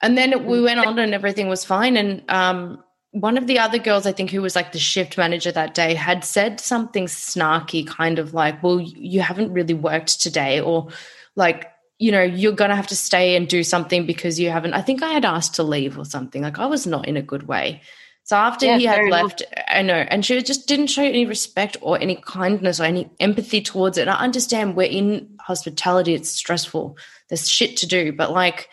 [0.01, 0.63] And then we mm.
[0.63, 1.97] went on and everything was fine.
[1.97, 5.51] And um, one of the other girls, I think, who was like the shift manager
[5.51, 10.61] that day, had said something snarky, kind of like, well, you haven't really worked today,
[10.61, 10.87] or
[11.35, 14.73] like, you know, you're going to have to stay and do something because you haven't.
[14.73, 16.41] I think I had asked to leave or something.
[16.41, 17.81] Like, I was not in a good way.
[18.23, 19.65] So after yeah, he had left, enough.
[19.67, 23.61] I know, and she just didn't show any respect or any kindness or any empathy
[23.61, 24.01] towards it.
[24.01, 26.97] And I understand we're in hospitality, it's stressful,
[27.27, 28.69] there's shit to do, but like,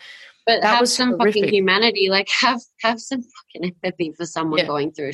[0.49, 1.43] but that have was some horrific.
[1.43, 2.09] fucking humanity.
[2.09, 4.65] Like have have some fucking empathy for someone yeah.
[4.65, 5.11] going through.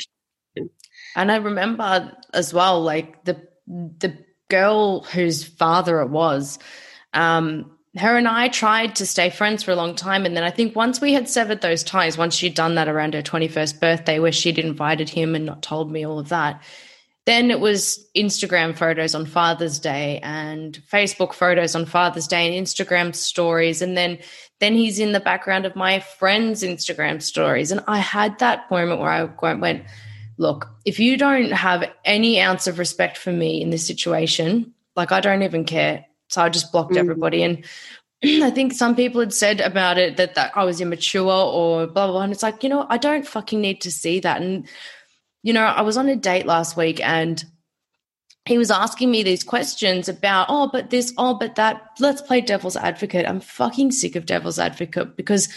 [1.16, 4.18] And I remember as well, like the the
[4.50, 6.58] girl whose father it was.
[7.14, 10.26] Um, her and I tried to stay friends for a long time.
[10.26, 13.14] And then I think once we had severed those ties, once she'd done that around
[13.14, 16.62] her 21st birthday, where she'd invited him and not told me all of that,
[17.26, 22.66] then it was Instagram photos on Father's Day and Facebook photos on Father's Day and
[22.68, 23.82] Instagram stories.
[23.82, 24.20] And then
[24.66, 27.72] then he's in the background of my friends' Instagram stories.
[27.72, 29.84] And I had that moment where I went,
[30.38, 35.12] look, if you don't have any ounce of respect for me in this situation, like
[35.12, 36.04] I don't even care.
[36.30, 36.98] So I just blocked mm.
[36.98, 37.44] everybody.
[37.44, 37.64] And
[38.24, 42.08] I think some people had said about it that, that I was immature or blah,
[42.08, 42.22] blah, blah.
[42.22, 44.42] And it's like, you know, I don't fucking need to see that.
[44.42, 44.68] And,
[45.44, 47.46] you know, I was on a date last week and
[48.46, 51.82] he was asking me these questions about, oh, but this, oh, but that.
[52.00, 53.28] Let's play devil's advocate.
[53.28, 55.50] I'm fucking sick of devil's advocate because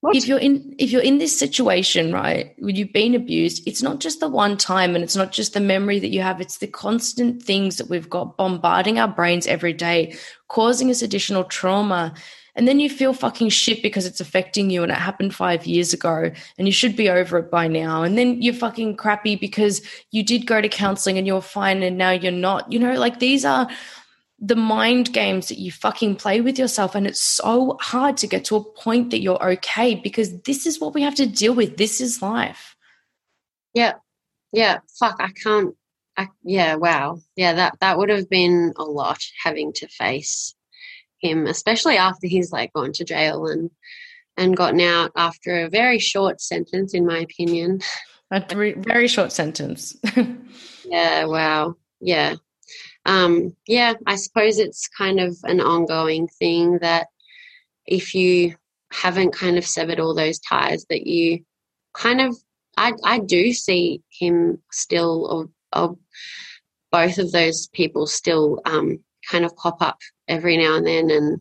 [0.00, 0.16] what?
[0.16, 4.00] if you're in if you're in this situation, right, when you've been abused, it's not
[4.00, 6.66] just the one time and it's not just the memory that you have, it's the
[6.66, 10.14] constant things that we've got bombarding our brains every day,
[10.48, 12.14] causing us additional trauma
[12.56, 15.92] and then you feel fucking shit because it's affecting you and it happened five years
[15.92, 18.02] ago and you should be over it by now.
[18.02, 21.98] And then you're fucking crappy because you did go to counseling and you're fine and
[21.98, 22.72] now you're not.
[22.72, 23.68] You know, like these are
[24.38, 26.94] the mind games that you fucking play with yourself.
[26.94, 30.80] And it's so hard to get to a point that you're okay because this is
[30.80, 31.76] what we have to deal with.
[31.76, 32.74] This is life.
[33.74, 33.94] Yeah.
[34.52, 34.78] Yeah.
[34.98, 35.16] Fuck.
[35.20, 35.74] I can't.
[36.16, 36.76] I, yeah.
[36.76, 37.18] Wow.
[37.36, 37.52] Yeah.
[37.52, 40.55] That, that would have been a lot having to face
[41.18, 43.70] him, especially after he's like gone to jail and
[44.36, 47.80] and gotten out after a very short sentence, in my opinion.
[48.32, 49.96] A very short sentence.
[50.84, 51.26] yeah.
[51.26, 51.76] Wow.
[52.00, 52.34] Yeah.
[53.04, 53.94] Um, yeah.
[54.04, 57.06] I suppose it's kind of an ongoing thing that
[57.86, 58.56] if you
[58.92, 61.44] haven't kind of severed all those ties, that you
[61.94, 62.36] kind of
[62.76, 65.96] I I do see him still or, or
[66.90, 68.98] both of those people still um,
[69.30, 69.98] kind of pop up
[70.28, 71.10] every now and then.
[71.10, 71.40] And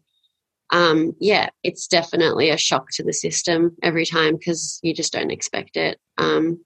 [0.71, 5.31] um, yeah, it's definitely a shock to the system every time because you just don't
[5.31, 5.99] expect it.
[6.17, 6.63] Um,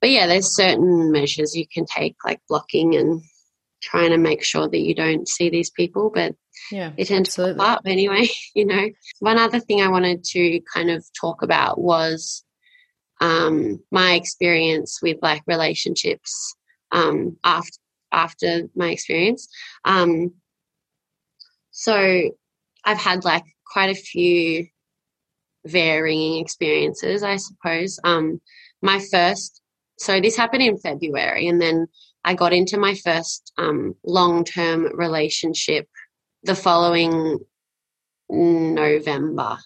[0.00, 3.22] but yeah, there's certain measures you can take, like blocking and
[3.80, 6.10] trying to make sure that you don't see these people.
[6.14, 6.34] But
[6.70, 7.54] yeah, they tend absolutely.
[7.54, 8.28] to pop up anyway.
[8.54, 8.88] You know,
[9.20, 12.42] one other thing I wanted to kind of talk about was
[13.20, 16.56] um, my experience with like relationships
[16.90, 17.78] um, after
[18.12, 19.48] after my experience.
[19.84, 20.34] Um,
[21.70, 22.30] so
[22.84, 24.66] I've had like quite a few
[25.64, 27.98] varying experiences, I suppose.
[28.04, 28.40] Um,
[28.82, 29.60] my first,
[29.98, 31.86] so this happened in February, and then
[32.24, 35.88] I got into my first um, long term relationship
[36.42, 37.38] the following
[38.30, 39.58] November.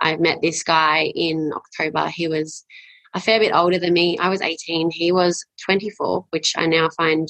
[0.00, 2.08] I met this guy in October.
[2.08, 2.64] He was
[3.14, 4.18] a fair bit older than me.
[4.18, 4.90] I was 18.
[4.90, 7.28] He was 24, which I now find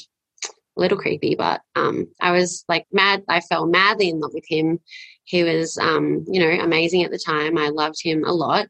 [0.77, 3.25] a little creepy, but um, I was like mad.
[3.29, 4.81] I fell madly in love with him.
[5.25, 7.59] He was, um, you know, amazing at the time.
[7.59, 8.69] I loved him a lot.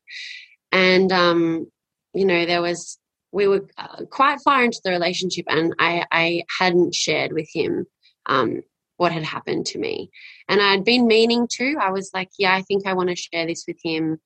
[0.72, 1.70] And, um,
[2.14, 2.98] you know, there was,
[3.32, 7.86] we were uh, quite far into the relationship, and I, I hadn't shared with him
[8.26, 8.62] um,
[8.96, 10.10] what had happened to me.
[10.48, 11.76] And I'd been meaning to.
[11.80, 14.18] I was like, yeah, I think I want to share this with him.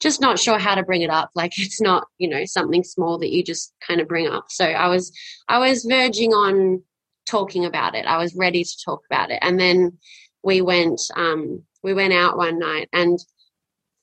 [0.00, 1.30] Just not sure how to bring it up.
[1.36, 4.46] Like it's not, you know, something small that you just kind of bring up.
[4.48, 5.12] So I was,
[5.48, 6.82] I was verging on
[7.26, 8.06] talking about it.
[8.06, 9.38] I was ready to talk about it.
[9.42, 9.98] And then
[10.42, 13.18] we went um, we went out one night and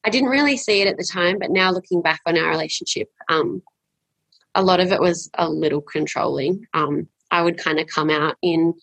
[0.04, 3.10] I didn't really see it at the time, but now looking back on our relationship,
[3.28, 3.62] um,
[4.56, 6.66] a lot of it was a little controlling.
[6.74, 8.74] Um, I would kind of come out in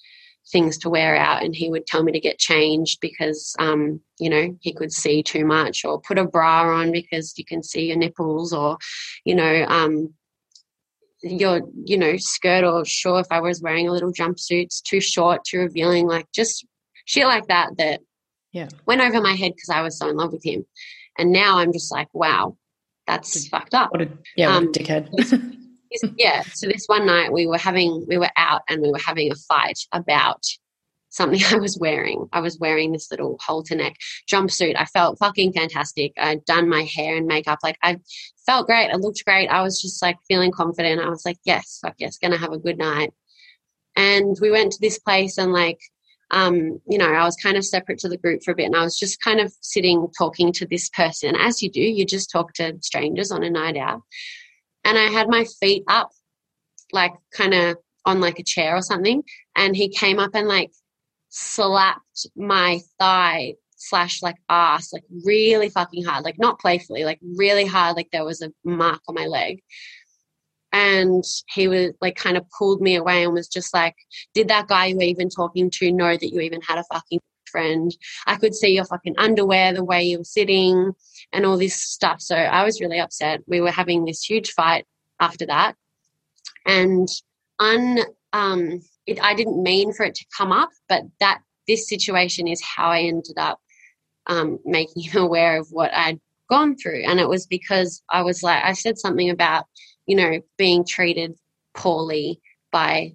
[0.49, 4.31] things to wear out and he would tell me to get changed because um, you
[4.31, 7.87] know he could see too much or put a bra on because you can see
[7.87, 8.79] your nipples or
[9.25, 10.15] you know um,
[11.31, 15.01] your you know skirt or sure if I was wearing a little jumpsuit, it's too
[15.01, 16.67] short, too revealing, like just
[17.05, 18.01] shit like that that
[18.53, 20.65] yeah went over my head because I was so in love with him.
[21.19, 22.57] And now I'm just like, wow,
[23.07, 23.93] that's fucked up.
[23.93, 25.57] What a, yeah, what um, a dickhead.
[26.19, 26.43] yeah.
[26.55, 29.35] So this one night we were having, we were out and we were having a
[29.35, 30.45] fight about
[31.17, 32.29] something I was wearing.
[32.33, 33.97] I was wearing this little halter neck
[34.31, 34.77] jumpsuit.
[34.79, 36.13] I felt fucking fantastic.
[36.19, 37.59] I'd done my hair and makeup.
[37.63, 37.99] Like I
[38.45, 38.91] felt great.
[38.91, 39.49] I looked great.
[39.49, 41.01] I was just like feeling confident.
[41.01, 43.13] I was like, yes, fuck yes, gonna have a good night.
[43.97, 45.81] And we went to this place and like,
[46.31, 48.77] um, you know, I was kind of separate to the group for a bit and
[48.77, 51.35] I was just kind of sitting talking to this person.
[51.37, 54.03] As you do, you just talk to strangers on a night out.
[54.85, 56.11] And I had my feet up,
[56.93, 59.23] like kind of on like a chair or something.
[59.57, 60.71] And he came up and like
[61.39, 67.67] slapped my thigh slash like ass like really fucking hard like not playfully like really
[67.67, 69.63] hard like there was a mark on my leg.
[70.73, 73.95] And he was like kind of pulled me away and was just like
[74.33, 77.21] did that guy you were even talking to know that you even had a fucking
[77.51, 77.95] friend?
[78.27, 80.93] I could see your fucking underwear the way you were sitting
[81.35, 82.23] and all this stuff.
[82.23, 83.43] So i was really upset.
[83.47, 84.87] We were having this huge fight
[85.21, 85.75] after that.
[86.65, 87.09] And
[87.59, 88.01] un
[88.33, 92.63] um it, I didn't mean for it to come up, but that this situation is
[92.63, 93.61] how I ended up
[94.27, 97.03] um, making him aware of what I'd gone through.
[97.05, 99.65] And it was because I was like, I said something about,
[100.07, 101.35] you know, being treated
[101.75, 102.41] poorly
[102.73, 103.15] by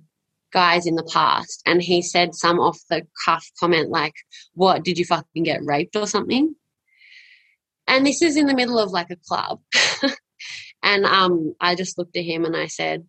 [0.52, 1.62] guys in the past.
[1.66, 4.14] And he said some off the cuff comment like,
[4.54, 6.56] What, did you fucking get raped or something?
[7.88, 9.62] And this is in the middle of like a club.
[10.84, 13.06] and um, I just looked at him and I said,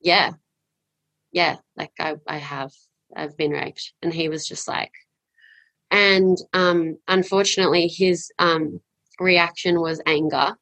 [0.00, 0.32] Yeah,
[1.32, 2.72] yeah, like I, I have,
[3.14, 3.92] I've been raped.
[4.02, 4.92] And he was just like,
[5.90, 8.80] and um, unfortunately, his um,
[9.18, 10.54] reaction was anger.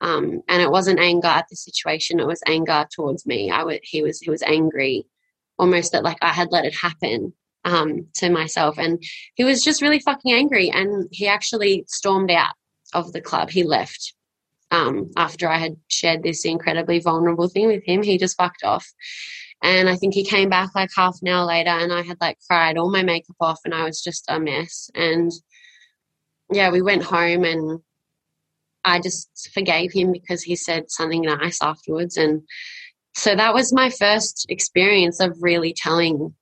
[0.00, 3.50] Um, and it wasn't anger at the situation; it was anger towards me.
[3.50, 5.06] I I w- he was he was angry,
[5.58, 7.32] almost that like I had let it happen
[7.64, 9.00] um, to myself, and
[9.34, 10.70] he was just really fucking angry.
[10.70, 12.54] And he actually stormed out
[12.92, 13.50] of the club.
[13.50, 14.14] He left
[14.72, 18.02] um, after I had shared this incredibly vulnerable thing with him.
[18.02, 18.90] He just fucked off,
[19.62, 22.38] and I think he came back like half an hour later and I had like
[22.48, 24.90] cried all my makeup off and I was just a mess.
[24.94, 25.30] And
[26.50, 27.80] yeah, we went home and
[28.84, 32.16] I just forgave him because he said something nice afterwards.
[32.16, 32.42] And
[33.14, 36.34] so that was my first experience of really telling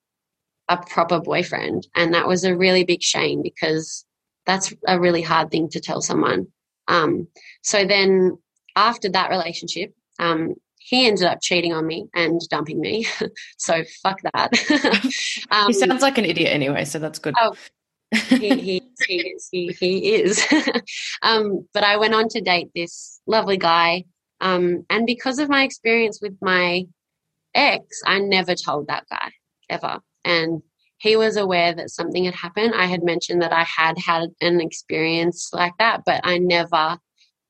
[0.71, 1.87] a proper boyfriend.
[1.95, 4.07] And that was a really big shame because
[4.47, 6.47] that's a really hard thing to tell someone.
[6.89, 7.29] Um,
[7.63, 8.39] so then
[8.77, 13.07] after that relationship, um, he ended up cheating on me and dumping me.
[13.59, 14.51] so fuck that.
[15.51, 17.35] um, he sounds like an idiot anyway, so that's good.
[17.39, 17.55] Oh,
[18.13, 19.49] he, he, he, is.
[19.53, 20.45] He, he is.
[21.23, 24.05] um, but I went on to date this lovely guy.
[24.41, 26.87] Um, and because of my experience with my
[27.55, 29.31] ex, I never told that guy
[29.69, 30.01] ever.
[30.25, 30.63] And
[30.99, 32.75] he was aware that something had happened.
[32.75, 36.99] I had mentioned that I had had an experience like that, but I never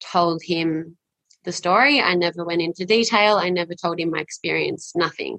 [0.01, 0.97] told him
[1.45, 2.01] the story.
[2.01, 3.37] I never went into detail.
[3.37, 5.39] I never told him my experience, nothing.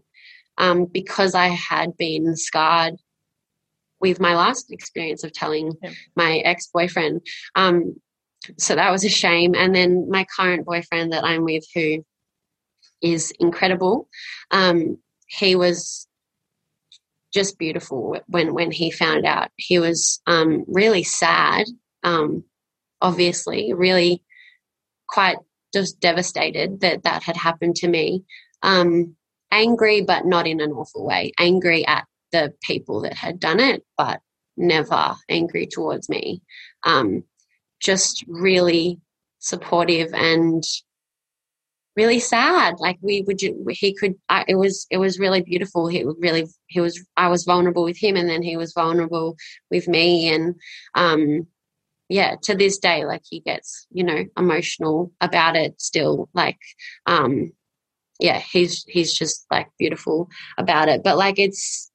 [0.57, 2.95] Um, because I had been scarred
[3.99, 5.91] with my last experience of telling yeah.
[6.15, 7.21] my ex boyfriend.
[7.55, 7.95] Um,
[8.57, 9.53] so that was a shame.
[9.55, 12.03] And then my current boyfriend that I'm with, who
[13.01, 14.09] is incredible,
[14.49, 14.97] um,
[15.27, 16.07] he was
[17.33, 19.49] just beautiful when when he found out.
[19.55, 21.65] He was um, really sad,
[22.03, 22.43] um,
[23.01, 24.23] obviously, really
[25.07, 25.37] quite
[25.73, 28.23] just devastated that that had happened to me.
[28.63, 29.15] Um,
[29.51, 31.31] angry, but not in an awful way.
[31.39, 34.21] Angry at the people that had done it, but
[34.57, 36.41] never angry towards me.
[36.83, 37.23] Um,
[37.79, 38.99] just really
[39.39, 40.63] supportive and
[41.95, 42.75] really sad.
[42.79, 43.39] Like we would,
[43.69, 44.15] he could.
[44.29, 45.87] I, it was it was really beautiful.
[45.87, 47.03] He really he was.
[47.17, 49.35] I was vulnerable with him, and then he was vulnerable
[49.69, 50.55] with me, and
[50.95, 51.47] um,
[52.11, 56.27] yeah, to this day, like he gets, you know, emotional about it still.
[56.33, 56.59] Like,
[57.05, 57.53] um,
[58.19, 61.03] yeah, he's he's just like beautiful about it.
[61.03, 61.89] But like it's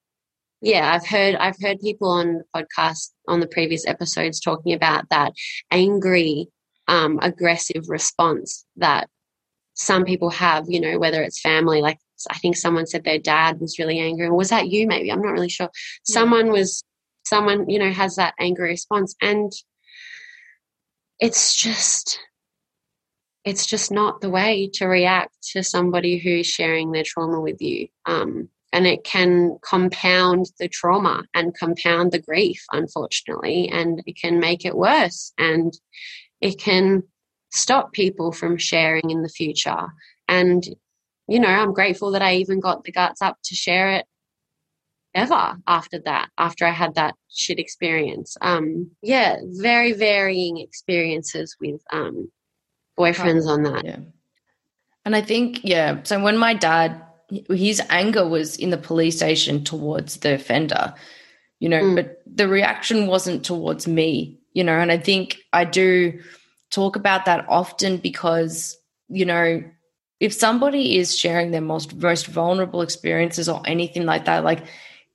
[0.63, 5.05] yeah, I've heard I've heard people on the podcast on the previous episodes talking about
[5.11, 5.35] that
[5.71, 6.49] angry,
[6.89, 9.11] um, aggressive response that
[9.75, 11.99] some people have, you know, whether it's family, like
[12.31, 14.31] I think someone said their dad was really angry.
[14.31, 15.13] Was that you maybe?
[15.13, 15.69] I'm not really sure.
[16.05, 16.83] Someone was
[17.27, 19.15] someone, you know, has that angry response.
[19.21, 19.53] And
[21.21, 22.19] it's just
[23.45, 27.87] it's just not the way to react to somebody who's sharing their trauma with you.
[28.05, 34.41] Um, and it can compound the trauma and compound the grief unfortunately and it can
[34.41, 35.73] make it worse and
[36.41, 37.05] it can
[37.51, 39.87] stop people from sharing in the future.
[40.29, 40.67] And
[41.29, 44.07] you know i'm grateful that i even got the guts up to share it
[45.17, 48.37] ever after that, after I had that shit experience.
[48.43, 52.31] Um, yeah, very varying experiences with um,
[52.99, 53.85] boyfriends on that.
[53.85, 53.99] Yeah.
[55.05, 56.03] And I think, yeah.
[56.03, 57.03] So when my dad,
[57.49, 60.95] his anger was in the police station towards the offender,
[61.59, 61.97] you know, mm.
[61.97, 64.79] but the reaction wasn't towards me, you know.
[64.79, 66.21] And I think I do
[66.71, 68.77] talk about that often because,
[69.09, 69.63] you know,
[70.21, 74.65] if somebody is sharing their most most vulnerable experiences or anything like that, like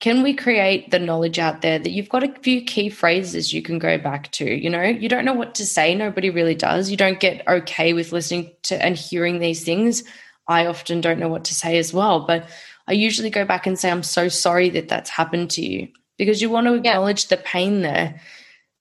[0.01, 3.61] can we create the knowledge out there that you've got a few key phrases you
[3.61, 4.83] can go back to you know?
[4.83, 6.91] You don't know what to say nobody really does.
[6.91, 10.03] You don't get okay with listening to and hearing these things.
[10.47, 12.49] I often don't know what to say as well but
[12.87, 15.87] i usually go back and say i'm so sorry that that's happened to you
[16.17, 17.37] because you want to acknowledge yeah.
[17.37, 18.19] the pain there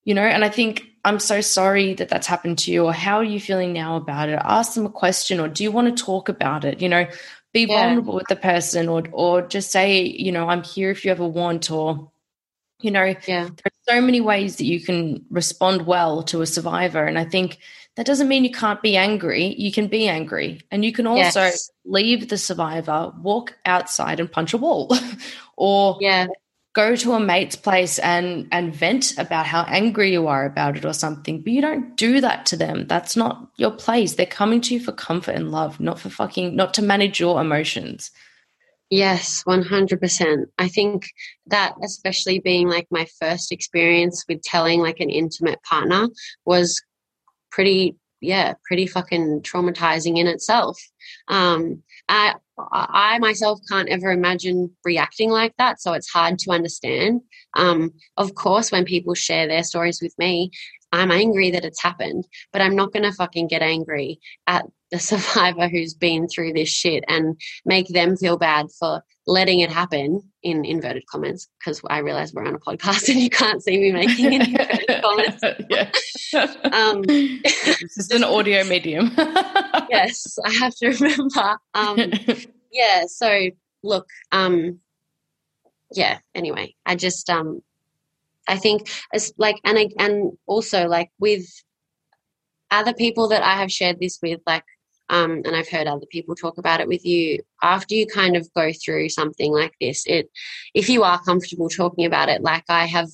[0.05, 0.23] you know?
[0.23, 3.39] And i think i'm so sorry that that's happened to you or how are you
[3.39, 4.41] feeling now about it?
[4.43, 6.81] Ask them a question or do you want to talk about it?
[6.81, 7.07] You know
[7.53, 7.89] be yeah.
[7.89, 11.27] vulnerable with the person or or just say you know i'm here if you ever
[11.27, 12.11] want or
[12.81, 13.45] you know yeah.
[13.45, 17.25] there are so many ways that you can respond well to a survivor and i
[17.25, 17.59] think
[17.97, 21.43] that doesn't mean you can't be angry you can be angry and you can also
[21.43, 21.71] yes.
[21.85, 24.91] leave the survivor walk outside and punch a wall
[25.57, 26.27] or yeah
[26.81, 30.85] go to a mate's place and and vent about how angry you are about it
[30.85, 32.87] or something but you don't do that to them.
[32.87, 34.15] That's not your place.
[34.15, 37.41] They're coming to you for comfort and love not for fucking not to manage your
[37.41, 38.11] emotions.
[38.91, 41.07] Yes 100% i think
[41.47, 46.09] that especially being like my first experience with telling like an intimate partner
[46.45, 46.83] was
[47.53, 50.77] pretty yeah pretty fucking traumatizing in itself.
[51.29, 52.35] Um I,
[52.73, 57.23] I myself can't ever imagine reacting like that, so it's hard to understand.
[57.55, 60.51] Um, of course, when people share their stories with me,
[60.93, 64.99] I'm angry that it's happened, but I'm not going to fucking get angry at the
[65.01, 70.30] survivor who's been through this shit and make them feel bad for letting it happen
[70.43, 73.93] in inverted comments because I realize we're on a podcast and you can't see me
[73.93, 75.43] making inverted comments.
[76.73, 79.13] um, this is an audio medium.
[79.91, 81.59] yes, I have to remember.
[81.75, 82.13] Um,
[82.73, 83.51] yeah, so
[83.83, 84.81] look, um,
[85.93, 87.63] yeah, anyway, I just um
[88.49, 91.47] I think it's like and and also like with
[92.71, 94.65] other people that I have shared this with, like
[95.11, 97.41] um, and I've heard other people talk about it with you.
[97.63, 100.31] After you kind of go through something like this, it
[100.75, 103.09] if you are comfortable talking about it, like I have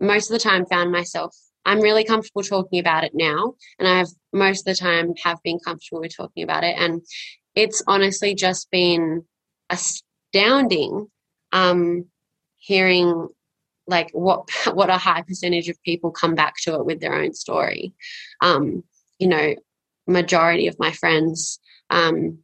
[0.00, 3.98] most of the time found myself I'm really comfortable talking about it now, and I
[3.98, 7.02] have most of the time have been comfortable with talking about it, and
[7.54, 9.24] it's honestly just been
[9.70, 11.06] astounding
[11.52, 12.06] um,
[12.56, 13.28] hearing
[13.86, 17.32] like what what a high percentage of people come back to it with their own
[17.34, 17.94] story
[18.40, 18.82] um,
[19.18, 19.54] you know
[20.06, 21.58] majority of my friends
[21.90, 22.38] um,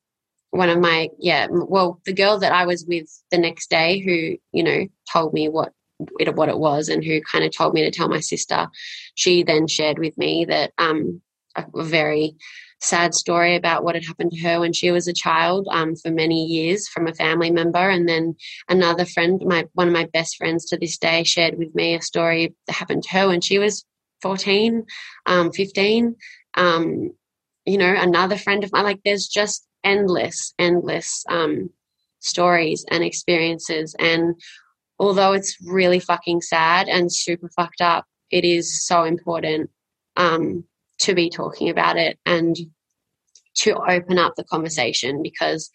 [0.51, 4.37] one of my yeah well the girl that i was with the next day who
[4.53, 5.73] you know told me what
[6.19, 8.69] it, what it was and who kind of told me to tell my sister
[9.15, 11.20] she then shared with me that um,
[11.57, 12.35] a, a very
[12.81, 16.11] sad story about what had happened to her when she was a child um, for
[16.11, 17.91] many years from a family member.
[17.91, 18.35] And then
[18.69, 22.03] another friend, my one of my best friends to this day, shared with me a
[22.03, 23.85] story that happened to her when she was
[24.23, 24.85] 14,
[25.27, 26.16] um, 15.
[26.55, 27.11] Um,
[27.71, 31.71] you know, another friend of mine, like there's just endless, endless um,
[32.19, 33.95] stories and experiences.
[34.01, 34.35] And
[34.99, 39.71] although it's really fucking sad and super fucked up, it is so important
[40.17, 40.65] um,
[40.99, 42.57] to be talking about it and
[43.55, 45.71] to open up the conversation because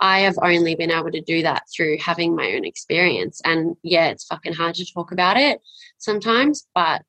[0.00, 3.40] I have only been able to do that through having my own experience.
[3.44, 5.60] And yeah, it's fucking hard to talk about it
[5.98, 7.02] sometimes, but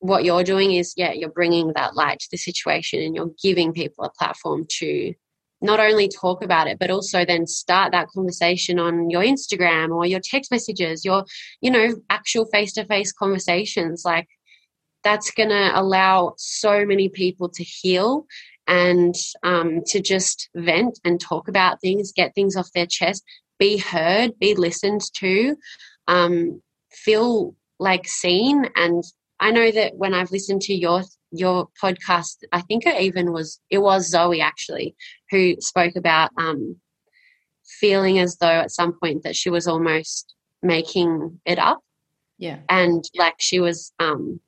[0.00, 3.72] what you're doing is, yeah, you're bringing that light to the situation and you're giving
[3.72, 5.14] people a platform to
[5.60, 10.06] not only talk about it, but also then start that conversation on your Instagram or
[10.06, 11.24] your text messages, your,
[11.60, 14.02] you know, actual face to face conversations.
[14.04, 14.28] Like,
[15.02, 18.26] that's going to allow so many people to heal
[18.66, 23.24] and um, to just vent and talk about things, get things off their chest,
[23.58, 25.56] be heard, be listened to,
[26.06, 28.66] um, feel like seen.
[28.76, 29.02] And
[29.40, 33.60] I know that when I've listened to your your podcast, I think it even was
[33.70, 34.96] it was Zoe actually
[35.30, 36.76] who spoke about um,
[37.80, 41.80] feeling as though at some point that she was almost making it up.
[42.38, 44.40] Yeah, and like she was um,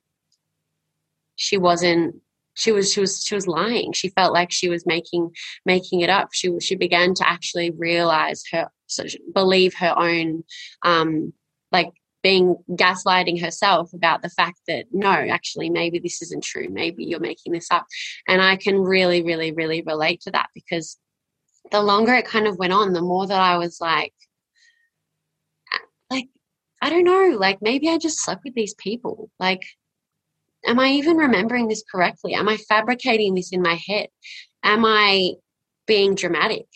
[1.37, 2.17] she wasn't
[2.55, 3.93] she was she was she was lying.
[3.93, 5.31] She felt like she was making
[5.65, 6.31] making it up.
[6.33, 10.43] She she began to actually realize her so believe her own
[10.85, 11.33] um
[11.73, 11.91] like
[12.23, 17.21] being gaslighting herself about the fact that no actually maybe this isn't true maybe you're
[17.21, 17.87] making this up
[18.29, 20.99] and i can really really really relate to that because
[21.71, 24.13] the longer it kind of went on the more that i was like
[26.11, 26.29] like
[26.83, 29.63] i don't know like maybe i just slept with these people like
[30.67, 32.35] am I even remembering this correctly?
[32.35, 34.09] Am I fabricating this in my head?
[34.63, 35.33] Am I
[35.87, 36.67] being dramatic?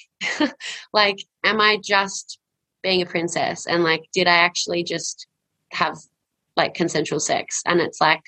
[0.93, 2.39] like, am I just
[2.83, 3.67] being a princess?
[3.67, 5.27] And like, did I actually just
[5.75, 5.99] have
[6.57, 7.63] like consensual sex?
[7.67, 8.23] And it's like,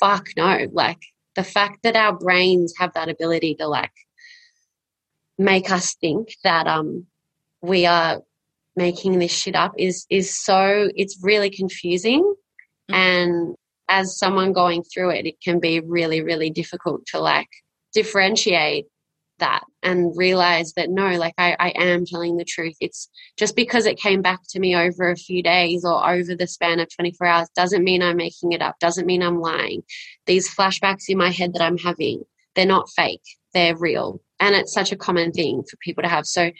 [0.00, 0.66] fuck no.
[0.72, 1.00] Like,
[1.36, 3.92] the fact that our brains have that ability to like
[5.38, 7.06] make us think that um
[7.62, 8.20] we are
[8.76, 12.94] making this shit up is is so it's really confusing mm-hmm.
[12.94, 13.56] and
[13.88, 17.48] as someone going through it it can be really really difficult to like
[17.94, 18.86] differentiate
[19.40, 23.86] that and realize that no like I, I am telling the truth it's just because
[23.86, 27.26] it came back to me over a few days or over the span of 24
[27.26, 29.82] hours doesn't mean i'm making it up doesn't mean i'm lying
[30.26, 32.22] these flashbacks in my head that i'm having
[32.54, 36.26] they're not fake they're real and it's such a common thing for people to have
[36.26, 36.50] so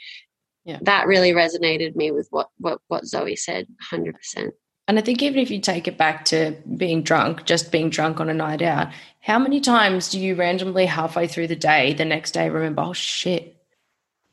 [0.65, 0.77] yeah.
[0.83, 4.51] that really resonated me with what what what Zoe said 100%.
[4.91, 8.19] And I think even if you take it back to being drunk, just being drunk
[8.19, 8.89] on a night out,
[9.21, 12.91] how many times do you randomly halfway through the day, the next day remember, oh
[12.91, 13.55] shit,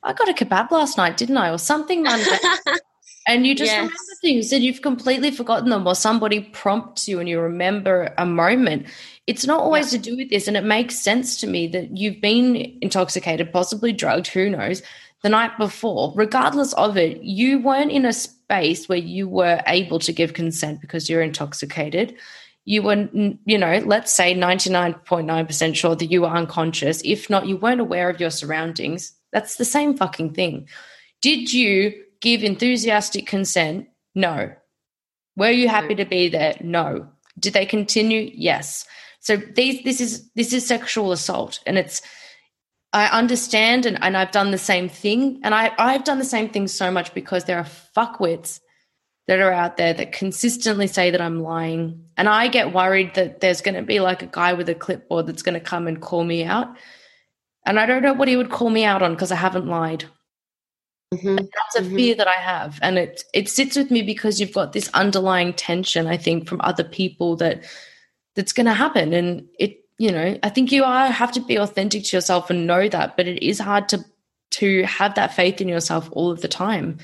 [0.03, 1.49] I got a kebab last night, didn't I?
[1.49, 2.05] Or something
[3.27, 3.77] and you just yes.
[3.77, 8.25] remember things and you've completely forgotten them, or somebody prompts you and you remember a
[8.25, 8.85] moment.
[9.27, 9.99] It's not always yeah.
[10.01, 10.49] to do with this.
[10.49, 14.81] And it makes sense to me that you've been intoxicated, possibly drugged, who knows,
[15.23, 18.11] the night before, regardless of it, you weren't in a
[18.49, 22.15] space where you were able to give consent because you're intoxicated.
[22.65, 23.07] You were,
[23.45, 27.01] you know, let's say 99.9% sure that you were unconscious.
[27.05, 29.13] If not, you weren't aware of your surroundings.
[29.31, 30.67] That's the same fucking thing.
[31.21, 33.87] Did you give enthusiastic consent?
[34.15, 34.51] No.
[35.35, 36.55] Were you happy to be there?
[36.59, 37.07] No.
[37.37, 38.31] Did they continue?
[38.33, 38.85] Yes.
[39.19, 42.01] So these this is this is sexual assault and it's
[42.91, 45.39] I understand and, and I've done the same thing.
[45.43, 48.59] And I, I've done the same thing so much because there are fuckwits
[49.27, 52.03] that are out there that consistently say that I'm lying.
[52.17, 55.27] And I get worried that there's going to be like a guy with a clipboard
[55.27, 56.67] that's going to come and call me out.
[57.63, 60.05] And I don't know what he would call me out on because I haven't lied.
[61.13, 61.35] Mm-hmm.
[61.35, 61.95] That's a mm-hmm.
[61.95, 62.79] fear that I have.
[62.81, 66.61] And it it sits with me because you've got this underlying tension, I think, from
[66.61, 67.63] other people that
[68.35, 69.13] that's gonna happen.
[69.13, 72.65] And it you know, I think you are have to be authentic to yourself and
[72.65, 74.03] know that, but it is hard to
[74.51, 76.97] to have that faith in yourself all of the time,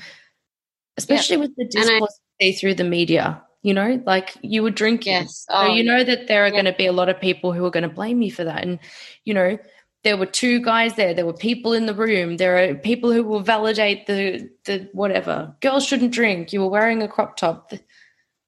[0.96, 3.42] especially with the discourse I, through the media.
[3.62, 5.44] You know, like you were drinking, yes.
[5.50, 6.52] Oh, so you know that there are yeah.
[6.52, 8.62] going to be a lot of people who are going to blame you for that,
[8.62, 8.78] and
[9.24, 9.58] you know
[10.02, 11.12] there were two guys there.
[11.12, 12.38] There were people in the room.
[12.38, 15.54] There are people who will validate the the whatever.
[15.60, 16.52] Girls shouldn't drink.
[16.52, 17.68] You were wearing a crop top.
[17.68, 17.80] The,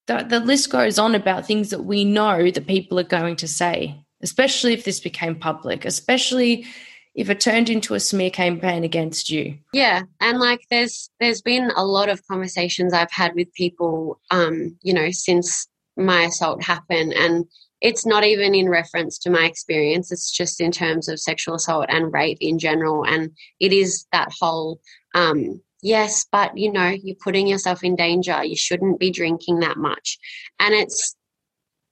[0.07, 3.49] the, the, list goes on about things that we know that people are going to
[3.49, 6.67] say especially if this became public, especially
[7.15, 9.59] if it turned into a smear campaign against you.
[9.73, 14.77] Yeah, and like there's there's been a lot of conversations I've had with people um,
[14.83, 15.69] you know, since
[15.99, 17.45] my assault happened and
[17.81, 21.87] it's not even in reference to my experience it's just in terms of sexual assault
[21.89, 23.31] and rape in general and
[23.61, 24.81] it is that whole
[25.15, 29.77] um, yes but you know you're putting yourself in danger you shouldn't be drinking that
[29.77, 30.19] much
[30.61, 31.17] and it's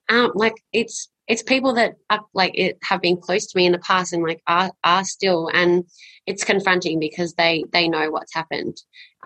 [0.08, 3.72] um, like it's it's people that are, like it have been close to me in
[3.72, 5.84] the past and like are, are still and
[6.26, 8.76] it's confronting because they they know what's happened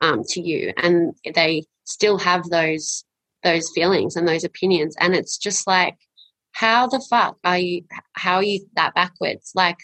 [0.02, 3.04] um, to you and they still have those
[3.42, 5.96] those feelings and those opinions and it's just like
[6.52, 7.82] how the fuck are you
[8.14, 9.52] how are you that backwards?
[9.54, 9.78] Like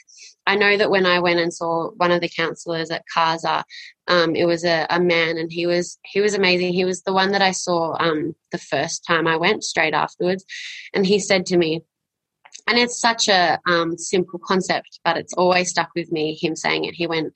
[0.47, 3.64] i know that when i went and saw one of the counselors at casa
[4.09, 6.72] um, it was a, a, man and he was he was amazing.
[6.72, 10.44] He was the one that i saw um, the first time i went straight afterwards
[10.94, 11.82] and he said to me
[12.66, 16.84] and it's such a um, simple concept, but it's always stuck with me, him saying
[16.84, 16.94] it.
[16.94, 17.32] He went,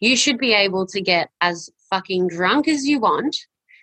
[0.00, 3.36] You should be able to get as fucking drunk as you want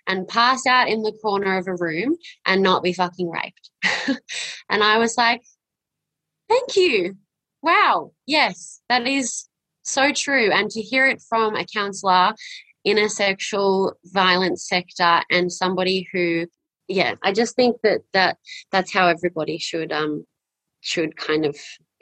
[0.06, 2.16] and pass out in the corner of a room
[2.46, 3.70] and not be fucking raped.
[4.68, 5.42] and I was like,
[6.48, 7.16] Thank you.
[7.62, 8.12] Wow.
[8.26, 9.48] Yes, that is
[9.82, 10.50] so true.
[10.50, 12.34] And to hear it from a counselor
[12.84, 16.46] in a sexual violence sector and somebody who
[16.86, 18.38] yeah i just think that that
[18.72, 20.24] that's how everybody should um
[20.80, 21.56] should kind of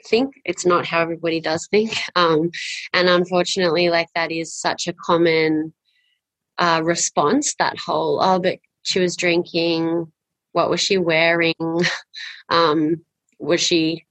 [0.07, 0.35] think.
[0.45, 1.95] It's not how everybody does think.
[2.15, 2.49] Um,
[2.93, 5.73] and unfortunately, like that is such a common
[6.57, 10.11] uh, response that whole, oh, but she was drinking.
[10.53, 11.53] What was she wearing?
[12.49, 13.03] um,
[13.39, 14.05] was she,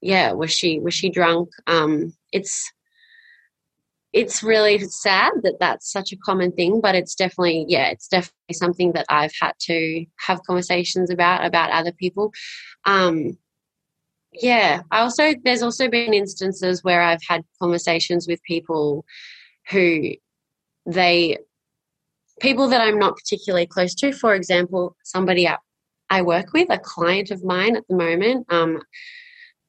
[0.00, 1.48] yeah, was she, was she drunk?
[1.66, 2.70] Um, it's,
[4.12, 8.52] it's really sad that that's such a common thing, but it's definitely, yeah, it's definitely
[8.52, 12.30] something that I've had to have conversations about, about other people.
[12.84, 13.38] Um,
[14.32, 19.04] yeah i also there's also been instances where i've had conversations with people
[19.70, 20.10] who
[20.86, 21.38] they
[22.40, 25.60] people that i'm not particularly close to for example somebody at
[26.12, 28.46] I work with, a client of mine at the moment.
[28.50, 28.82] Um,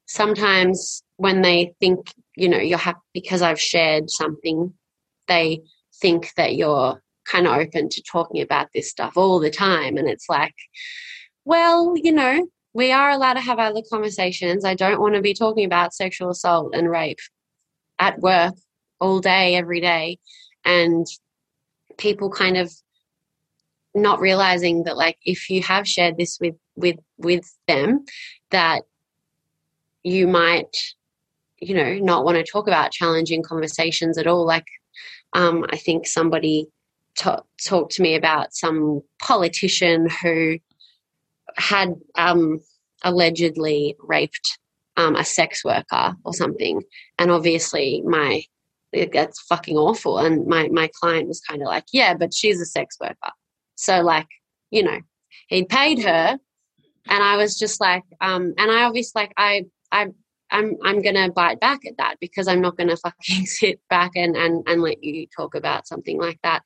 [0.08, 4.74] sometimes when they think, you know, you're happy because I've shared something,
[5.30, 5.62] they
[6.02, 9.96] think that you're kind of open to talking about this stuff all the time.
[9.96, 10.56] And it's like,
[11.46, 14.66] well, you know, we are allowed to have other conversations.
[14.66, 17.20] I don't want to be talking about sexual assault and rape
[18.00, 18.56] at work
[19.00, 20.18] all day, every day.
[20.66, 21.06] And
[21.98, 22.72] people kind of
[23.96, 28.04] not realizing that like if you have shared this with with with them
[28.50, 28.82] that
[30.02, 30.76] you might
[31.60, 34.66] you know not want to talk about challenging conversations at all like
[35.34, 36.66] um, i think somebody
[37.16, 40.58] talked to me about some politician who
[41.58, 42.60] had um,
[43.04, 44.60] allegedly raped
[44.98, 46.82] um, a sex worker or something.
[47.18, 48.44] And obviously my
[49.12, 50.20] that's fucking awful.
[50.20, 53.32] And my my client was kind of like yeah but she's a sex worker.
[53.76, 54.28] So like,
[54.72, 55.00] you know,
[55.48, 56.38] he paid her.
[57.10, 60.08] And I was just like, um, and I obviously like I I
[60.52, 64.38] I'm I'm gonna bite back at that because I'm not gonna fucking sit back and
[64.38, 66.62] and and let you talk about something like that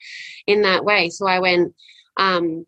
[0.45, 1.09] in that way.
[1.09, 1.73] So I went,
[2.17, 2.67] um,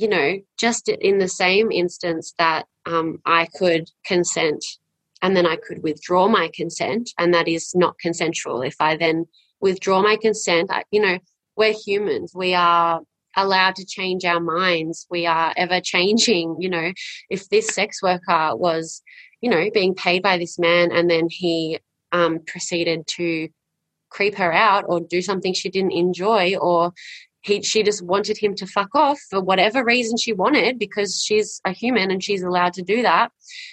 [0.00, 4.64] you know, just in the same instance that um, I could consent
[5.22, 8.62] and then I could withdraw my consent, and that is not consensual.
[8.62, 9.26] If I then
[9.60, 11.18] withdraw my consent, I, you know,
[11.56, 12.32] we're humans.
[12.34, 13.00] We are
[13.36, 15.06] allowed to change our minds.
[15.10, 16.56] We are ever changing.
[16.60, 16.92] You know,
[17.30, 19.02] if this sex worker was,
[19.40, 21.80] you know, being paid by this man and then he
[22.12, 23.48] um, proceeded to
[24.10, 26.92] creep her out or do something she didn't enjoy or
[27.40, 31.60] he, she just wanted him to fuck off for whatever reason she wanted because she's
[31.64, 33.30] a human and she's allowed to do that.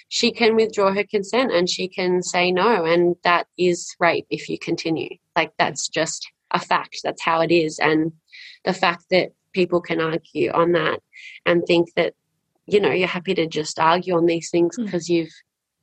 [0.08, 4.48] She can withdraw her consent and she can say no and that is rape if
[4.48, 5.16] you continue.
[5.34, 7.00] Like that's just a fact.
[7.02, 7.78] That's how it is.
[7.78, 8.12] And
[8.64, 11.00] the fact that people can argue on that
[11.46, 12.14] and think that
[12.66, 15.14] you know you're happy to just argue on these things because mm.
[15.14, 15.32] you've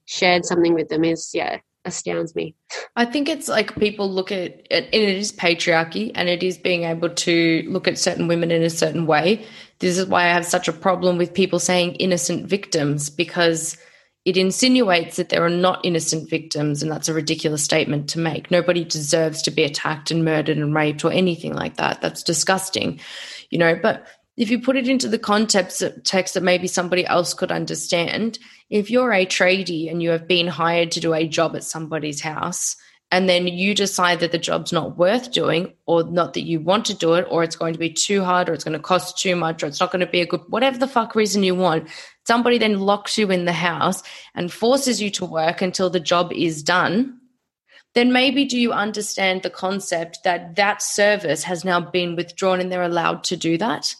[0.05, 2.55] shared something with them is yeah astounds me
[2.95, 6.57] i think it's like people look at it and it is patriarchy and it is
[6.57, 9.45] being able to look at certain women in a certain way
[9.80, 13.77] this is why i have such a problem with people saying innocent victims because
[14.26, 18.49] it insinuates that there are not innocent victims, and that's a ridiculous statement to make.
[18.49, 22.01] Nobody deserves to be attacked and murdered and raped or anything like that.
[22.01, 23.01] That's disgusting,
[23.49, 23.77] you know.
[23.81, 27.51] But if you put it into the context of text that maybe somebody else could
[27.51, 28.39] understand,
[28.69, 32.22] if you're a tradie and you have been hired to do a job at somebody's
[32.22, 32.76] house,
[33.11, 36.85] and then you decide that the job's not worth doing, or not that you want
[36.85, 39.19] to do it, or it's going to be too hard, or it's going to cost
[39.19, 41.53] too much, or it's not going to be a good, whatever the fuck reason you
[41.53, 41.88] want,
[42.26, 44.01] somebody then locks you in the house
[44.34, 47.19] and forces you to work until the job is done,
[47.93, 52.72] then maybe do you understand the concept that that service has now been withdrawn and
[52.72, 53.95] they're allowed to do that?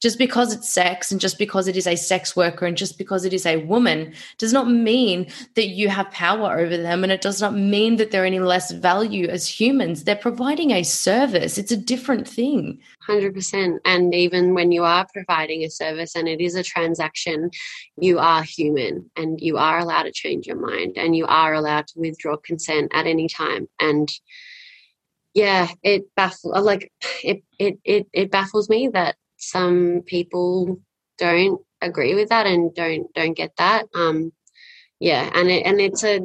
[0.00, 3.24] Just because it's sex and just because it is a sex worker and just because
[3.24, 7.02] it is a woman does not mean that you have power over them.
[7.02, 10.04] And it does not mean that they're any less value as humans.
[10.04, 11.58] They're providing a service.
[11.58, 12.80] It's a different thing.
[13.08, 17.50] 100% and even when you are providing a service and it is a transaction
[17.96, 21.86] you are human and you are allowed to change your mind and you are allowed
[21.88, 23.66] to withdraw consent at any time.
[23.80, 24.08] And
[25.34, 26.90] yeah it baffles like
[27.22, 30.80] it, it it it baffles me that some people
[31.16, 33.86] don't agree with that and don't don't get that.
[33.94, 34.32] Um,
[35.00, 36.20] yeah, and it, and it's a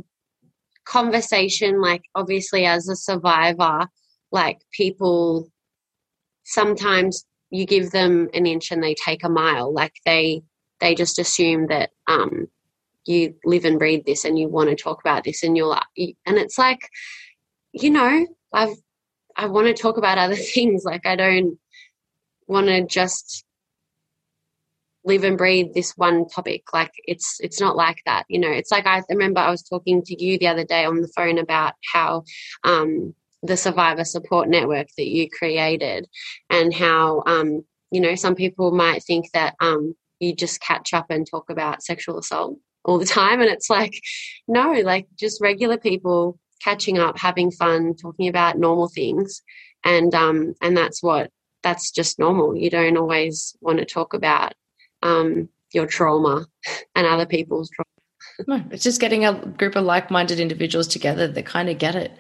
[0.86, 1.82] conversation.
[1.82, 3.88] Like obviously, as a survivor,
[4.32, 5.50] like people
[6.44, 9.74] sometimes you give them an inch and they take a mile.
[9.74, 10.42] Like they
[10.80, 12.48] they just assume that um,
[13.06, 15.84] you live and breathe this and you want to talk about this and you're like,
[15.98, 16.90] and it's like,
[17.72, 18.76] you know, I've
[19.36, 20.84] I want to talk about other things.
[20.84, 21.58] Like I don't
[22.48, 23.44] want to just
[25.06, 26.74] live and breathe this one topic.
[26.74, 28.52] Like it's it's not like that you know?
[28.52, 31.38] It's like i remember i was talking to you the other day on the phone
[31.38, 32.24] about how
[32.64, 36.08] um, the survivor support network that you created
[36.50, 41.08] and how um, you know some people might think that um, you just catch up
[41.10, 44.00] and talk about sexual assault all the time and it's like
[44.48, 49.42] no like just regular people catching up having fun talking about normal things.
[49.84, 51.30] And um and that's what
[51.64, 52.56] that's just normal.
[52.56, 54.54] You don't always want to talk about
[55.02, 56.46] um, your trauma
[56.96, 57.88] and other people's trauma.
[58.48, 61.96] No, it's just getting a group of like minded individuals together that kind of get
[61.96, 62.12] it,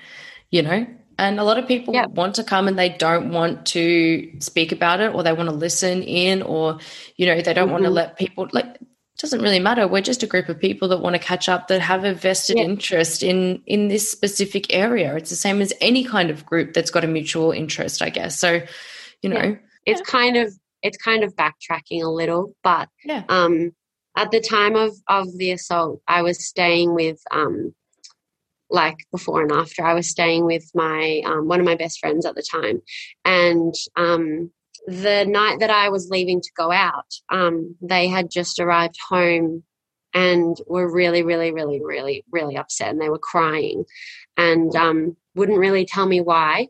[0.51, 0.85] you know?
[1.17, 2.07] And a lot of people yeah.
[2.07, 5.55] want to come and they don't want to speak about it or they want to
[5.55, 6.79] listen in or,
[7.17, 7.71] you know, they don't mm-hmm.
[7.71, 9.87] want to let people, like, it doesn't really matter.
[9.87, 12.57] We're just a group of people that want to catch up that have a vested
[12.57, 12.63] yeah.
[12.63, 15.15] interest in in this specific area.
[15.15, 18.39] It's the same as any kind of group that's got a mutual interest, I guess.
[18.39, 18.61] So,
[19.23, 19.55] you know yeah.
[19.85, 20.11] it's yeah.
[20.11, 23.23] kind of it's kind of backtracking a little but yeah.
[23.29, 23.71] um
[24.15, 27.73] at the time of of the assault, I was staying with um,
[28.69, 29.83] like before and after.
[29.83, 32.81] I was staying with my um, one of my best friends at the time,
[33.25, 34.51] and um,
[34.87, 39.63] the night that I was leaving to go out, um, they had just arrived home
[40.15, 43.85] and were really, really, really, really, really upset, and they were crying,
[44.37, 46.67] and um, wouldn't really tell me why.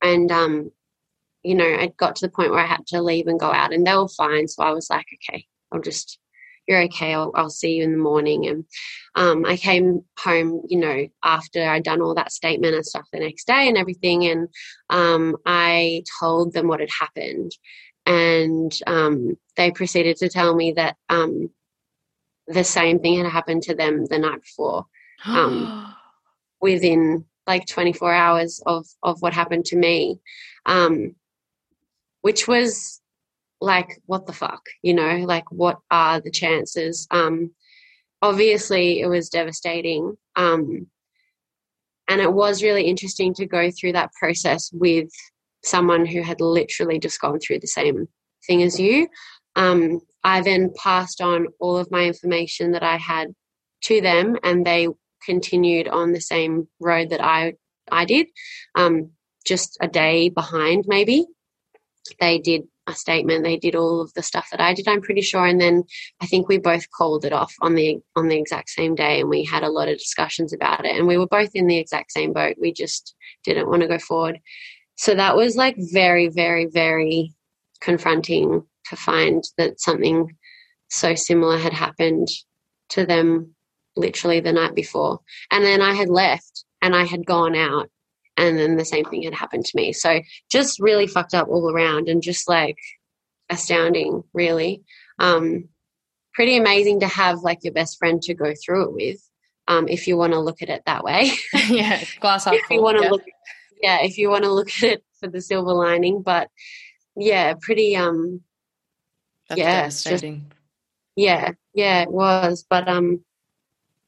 [0.00, 0.70] And um,
[1.42, 3.72] you know, I got to the point where I had to leave and go out,
[3.72, 4.48] and they were fine.
[4.48, 6.18] So I was like, okay, I'll just
[6.68, 7.14] you're okay.
[7.14, 8.46] I'll, I'll see you in the morning.
[8.46, 8.64] And
[9.14, 13.20] um, I came home, you know, after I'd done all that statement and stuff the
[13.20, 14.26] next day and everything.
[14.26, 14.48] And
[14.90, 17.52] um, I told them what had happened.
[18.04, 21.50] And um, they proceeded to tell me that um,
[22.46, 24.86] the same thing had happened to them the night before
[25.24, 25.94] um,
[26.60, 30.20] within like 24 hours of, of what happened to me,
[30.66, 31.14] um,
[32.28, 33.00] which was
[33.58, 35.24] like what the fuck you know?
[35.24, 37.06] Like what are the chances?
[37.10, 37.52] Um
[38.20, 40.88] obviously it was devastating um
[42.06, 45.08] and it was really interesting to go through that process with
[45.64, 48.08] someone who had literally just gone through the same
[48.46, 49.08] thing as you.
[49.56, 53.28] Um i then passed on all of my information that i had
[53.88, 54.86] to them and they
[55.24, 57.54] continued on the same road that i
[57.90, 58.26] i did
[58.74, 59.12] um
[59.46, 61.24] just a day behind maybe
[62.20, 63.44] they did a statement.
[63.44, 65.46] They did all of the stuff that I did, I'm pretty sure.
[65.46, 65.84] And then
[66.20, 69.28] I think we both called it off on the on the exact same day and
[69.28, 70.96] we had a lot of discussions about it.
[70.96, 72.56] And we were both in the exact same boat.
[72.60, 73.14] We just
[73.44, 74.40] didn't want to go forward.
[74.96, 77.34] So that was like very, very, very
[77.80, 80.34] confronting to find that something
[80.88, 82.28] so similar had happened
[82.90, 83.54] to them
[83.96, 85.20] literally the night before.
[85.52, 87.90] And then I had left and I had gone out
[88.38, 89.92] and then the same thing had happened to me.
[89.92, 90.20] So
[90.50, 92.78] just really fucked up all around and just like
[93.50, 94.82] astounding, really.
[95.18, 95.68] Um,
[96.32, 99.30] pretty amazing to have like your best friend to go through it with,
[99.66, 101.32] um, if you want to look at it that way.
[101.68, 103.10] yeah, glass half If you want to yeah.
[103.10, 103.24] look,
[103.82, 106.48] yeah, if you want to look at it for the silver lining, but
[107.16, 108.42] yeah, pretty um,
[109.48, 110.46] That's yeah, devastating.
[110.48, 110.60] Just,
[111.16, 113.24] yeah, yeah, it was, but um,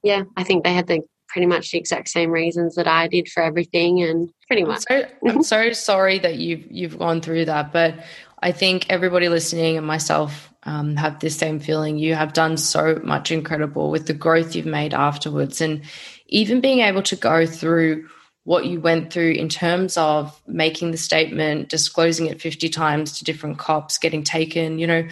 [0.04, 1.00] yeah, I think they had the
[1.30, 4.84] pretty much the exact same reasons that I did for everything and pretty much.
[4.90, 8.04] I'm so, I'm so sorry that you've you've gone through that, but
[8.42, 11.98] I think everybody listening and myself um, have the same feeling.
[11.98, 15.82] You have done so much incredible with the growth you've made afterwards, and
[16.26, 18.08] even being able to go through
[18.44, 23.24] what you went through in terms of making the statement, disclosing it 50 times to
[23.24, 25.06] different cops, getting taken, you know,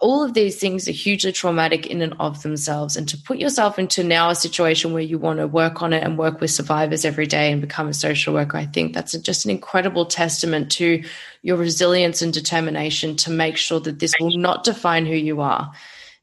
[0.00, 2.96] all of these things are hugely traumatic in and of themselves.
[2.96, 6.04] And to put yourself into now a situation where you want to work on it
[6.04, 9.44] and work with survivors every day and become a social worker, I think that's just
[9.44, 11.02] an incredible testament to
[11.42, 15.72] your resilience and determination to make sure that this will not define who you are.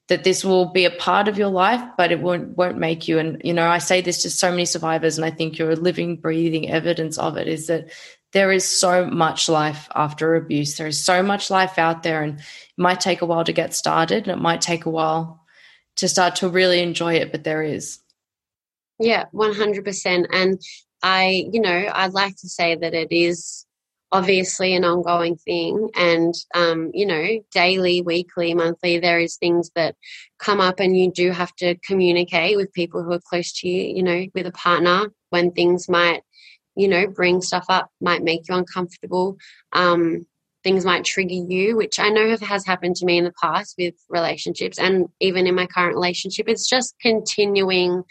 [0.07, 3.17] That this will be a part of your life, but it won't won't make you.
[3.17, 5.75] And you know, I say this to so many survivors, and I think you're a
[5.75, 7.47] living, breathing evidence of it.
[7.47, 7.89] Is that
[8.35, 10.75] there is so much life after abuse.
[10.75, 12.45] There is so much life out there, and it
[12.77, 15.45] might take a while to get started, and it might take a while
[15.95, 17.99] to start to really enjoy it, but there is.
[18.99, 20.27] Yeah, 100%.
[20.33, 20.61] And
[21.01, 23.65] I, you know, I'd like to say that it is
[24.11, 29.95] obviously an ongoing thing and um, you know daily weekly monthly there is things that
[30.37, 33.95] come up and you do have to communicate with people who are close to you
[33.95, 36.21] you know with a partner when things might
[36.75, 39.37] you know, bring stuff up, might make you uncomfortable.
[39.73, 40.25] Um,
[40.65, 43.93] things might trigger you, which I know has happened to me in the past with
[44.09, 46.49] relationships and even in my current relationship.
[46.49, 48.03] It's just continuing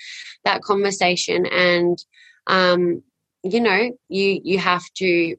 [0.45, 1.99] that conversation and
[2.47, 3.03] um,
[3.43, 5.37] you know, you you have to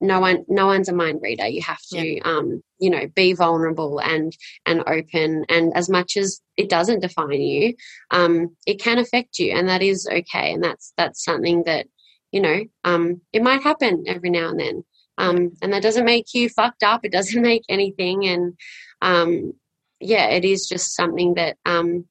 [0.00, 1.46] no one no one's a mind reader.
[1.46, 2.22] You have to yeah.
[2.22, 4.36] um, you know, be vulnerable and
[4.66, 7.74] and open and as much as it doesn't define you,
[8.10, 10.52] um, it can affect you and that is okay.
[10.52, 11.86] And that's that's something that
[12.32, 14.84] you know, um, it might happen every now and then.
[15.16, 17.04] Um, and that doesn't make you fucked up.
[17.04, 18.26] It doesn't make anything.
[18.26, 18.54] And
[19.02, 19.52] um,
[20.00, 22.06] yeah, it is just something that um,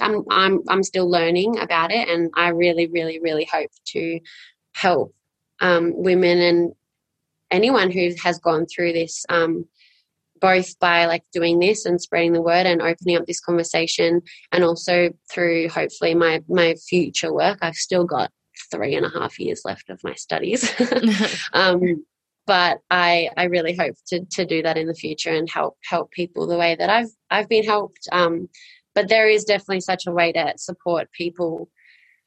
[0.00, 4.20] I'm I'm I'm still learning about it, and I really, really, really hope to
[4.72, 5.14] help
[5.60, 6.72] um, women and
[7.50, 9.24] anyone who has gone through this.
[9.28, 9.66] Um,
[10.40, 14.20] both by like doing this and spreading the word and opening up this conversation
[14.52, 18.30] and also through hopefully my my future work i've still got
[18.70, 20.70] three and a half years left of my studies.
[21.52, 22.04] um,
[22.46, 26.10] but I, I really hope to, to do that in the future and help help
[26.10, 28.08] people the way that I've I've been helped.
[28.12, 28.48] Um,
[28.94, 31.68] but there is definitely such a way to support people,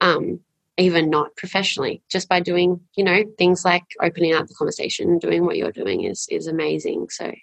[0.02, 0.42] um,
[0.78, 5.46] even not professionally, just by doing you know things like opening up the conversation doing
[5.46, 7.10] what you're doing is is amazing.
[7.10, 7.34] So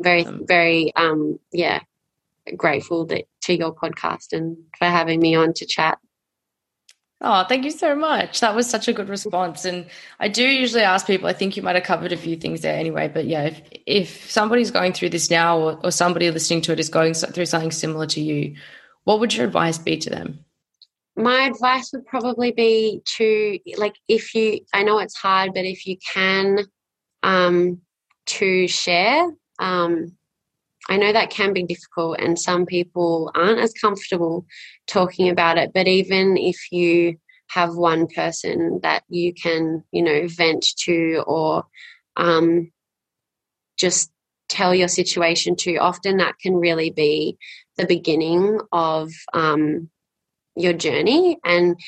[0.00, 1.80] very very um, yeah
[2.56, 5.98] grateful that to your podcast and for having me on to chat.
[7.20, 8.38] Oh, thank you so much.
[8.40, 9.64] That was such a good response.
[9.64, 9.86] And
[10.20, 12.76] I do usually ask people, I think you might have covered a few things there
[12.76, 16.72] anyway, but yeah, if, if somebody's going through this now or, or somebody listening to
[16.72, 18.54] it is going through something similar to you,
[19.02, 20.44] what would your advice be to them?
[21.16, 25.86] My advice would probably be to, like, if you, I know it's hard, but if
[25.88, 26.60] you can,
[27.24, 27.80] um,
[28.26, 29.28] to share,
[29.58, 30.17] um,
[30.88, 34.46] I know that can be difficult, and some people aren't as comfortable
[34.86, 35.72] talking about it.
[35.74, 41.64] But even if you have one person that you can, you know, vent to or
[42.16, 42.72] um,
[43.78, 44.10] just
[44.48, 47.36] tell your situation to, often that can really be
[47.76, 49.90] the beginning of um,
[50.56, 51.38] your journey.
[51.44, 51.78] And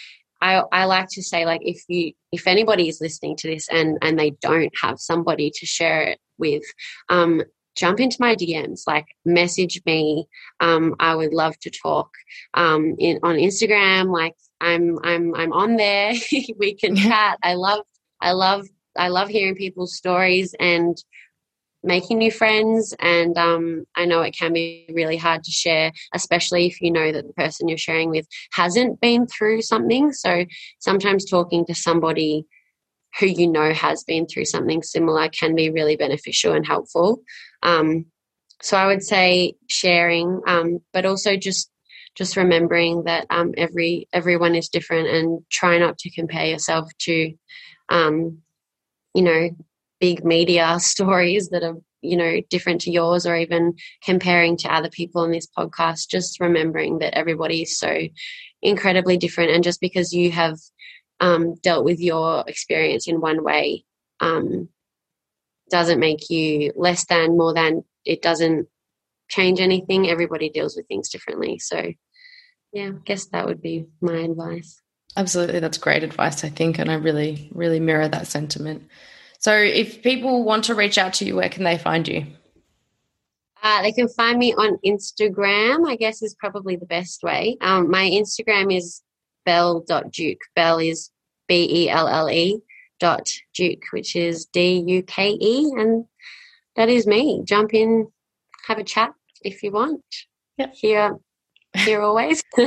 [0.43, 3.99] I, I like to say, like, if you, if anybody is listening to this and
[4.03, 6.63] and they don't have somebody to share it with,
[7.09, 7.43] um,
[7.77, 10.27] jump into my DMs, like message me.
[10.61, 12.11] Um, I would love to talk
[12.55, 14.13] um, in, on Instagram.
[14.13, 16.13] Like I'm, I'm, I'm on there.
[16.59, 17.39] we can chat.
[17.43, 17.85] I love,
[18.21, 18.67] I love,
[18.97, 20.97] I love hearing people's stories and
[21.83, 22.95] making new friends.
[22.99, 27.13] And um, I know it can be really hard to share, especially if you know
[27.13, 30.13] that the person you're sharing with hasn't been through something.
[30.13, 30.45] So
[30.79, 32.47] sometimes talking to somebody
[33.19, 37.23] who you know has been through something similar can be really beneficial and helpful.
[37.63, 38.07] Um,
[38.63, 41.71] so I would say sharing, um, but also just
[42.17, 47.33] just remembering that um, every everyone is different and try not to compare yourself to,
[47.89, 48.39] um,
[49.15, 49.51] you know,
[50.01, 54.89] big media stories that are you know different to yours or even comparing to other
[54.89, 58.01] people on this podcast just remembering that everybody is so
[58.63, 60.57] incredibly different and just because you have
[61.21, 63.85] um, dealt with your experience in one way
[64.21, 64.69] um,
[65.71, 67.85] doesn't make you less than, more than.
[68.05, 68.69] It doesn't
[69.29, 70.09] change anything.
[70.09, 71.59] Everybody deals with things differently.
[71.59, 71.93] So,
[72.73, 74.83] yeah, I guess that would be my advice.
[75.17, 75.61] Absolutely.
[75.61, 76.79] That's great advice, I think.
[76.79, 78.89] And I really, really mirror that sentiment.
[79.39, 82.27] So, if people want to reach out to you, where can they find you?
[83.63, 87.59] Uh, they can find me on Instagram, I guess is probably the best way.
[87.61, 89.03] Um, my Instagram is
[89.45, 90.41] belle.duke.
[90.55, 91.11] Bell is
[91.49, 92.61] B E L L E
[93.01, 95.73] dot duke, which is D U K E.
[95.77, 96.05] And
[96.77, 97.43] that is me.
[97.45, 98.07] Jump in,
[98.67, 99.13] have a chat
[99.43, 100.03] if you want.
[100.59, 100.75] Yep.
[100.75, 101.17] Here,
[101.75, 102.43] here always.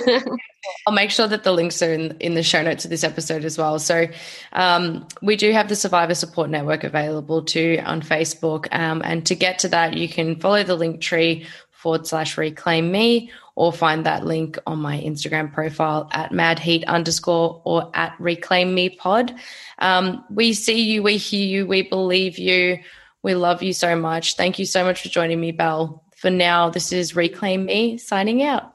[0.88, 3.46] I'll make sure that the links are in, in the show notes of this episode
[3.46, 3.80] as well.
[3.80, 4.08] So
[4.54, 8.68] um, we do have the Survivor Support Network available too on Facebook.
[8.72, 12.92] Um, and to get to that, you can follow the link tree forward slash reclaim
[12.92, 18.74] me or find that link on my Instagram profile at madheat underscore or at reclaim
[18.74, 19.34] me pod.
[19.80, 22.80] Um, we see you, we hear you, we believe you.
[23.22, 24.36] We love you so much.
[24.36, 26.04] Thank you so much for joining me, Belle.
[26.18, 28.74] For now, this is Reclaim Me signing out.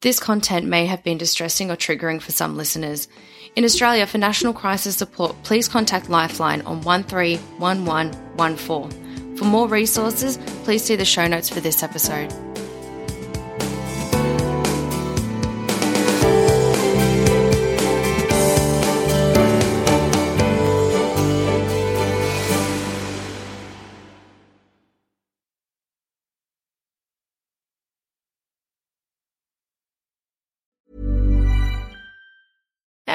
[0.00, 3.08] This content may have been distressing or triggering for some listeners.
[3.54, 9.36] In Australia, for national crisis support, please contact Lifeline on 131114.
[9.36, 12.32] For more resources, please see the show notes for this episode.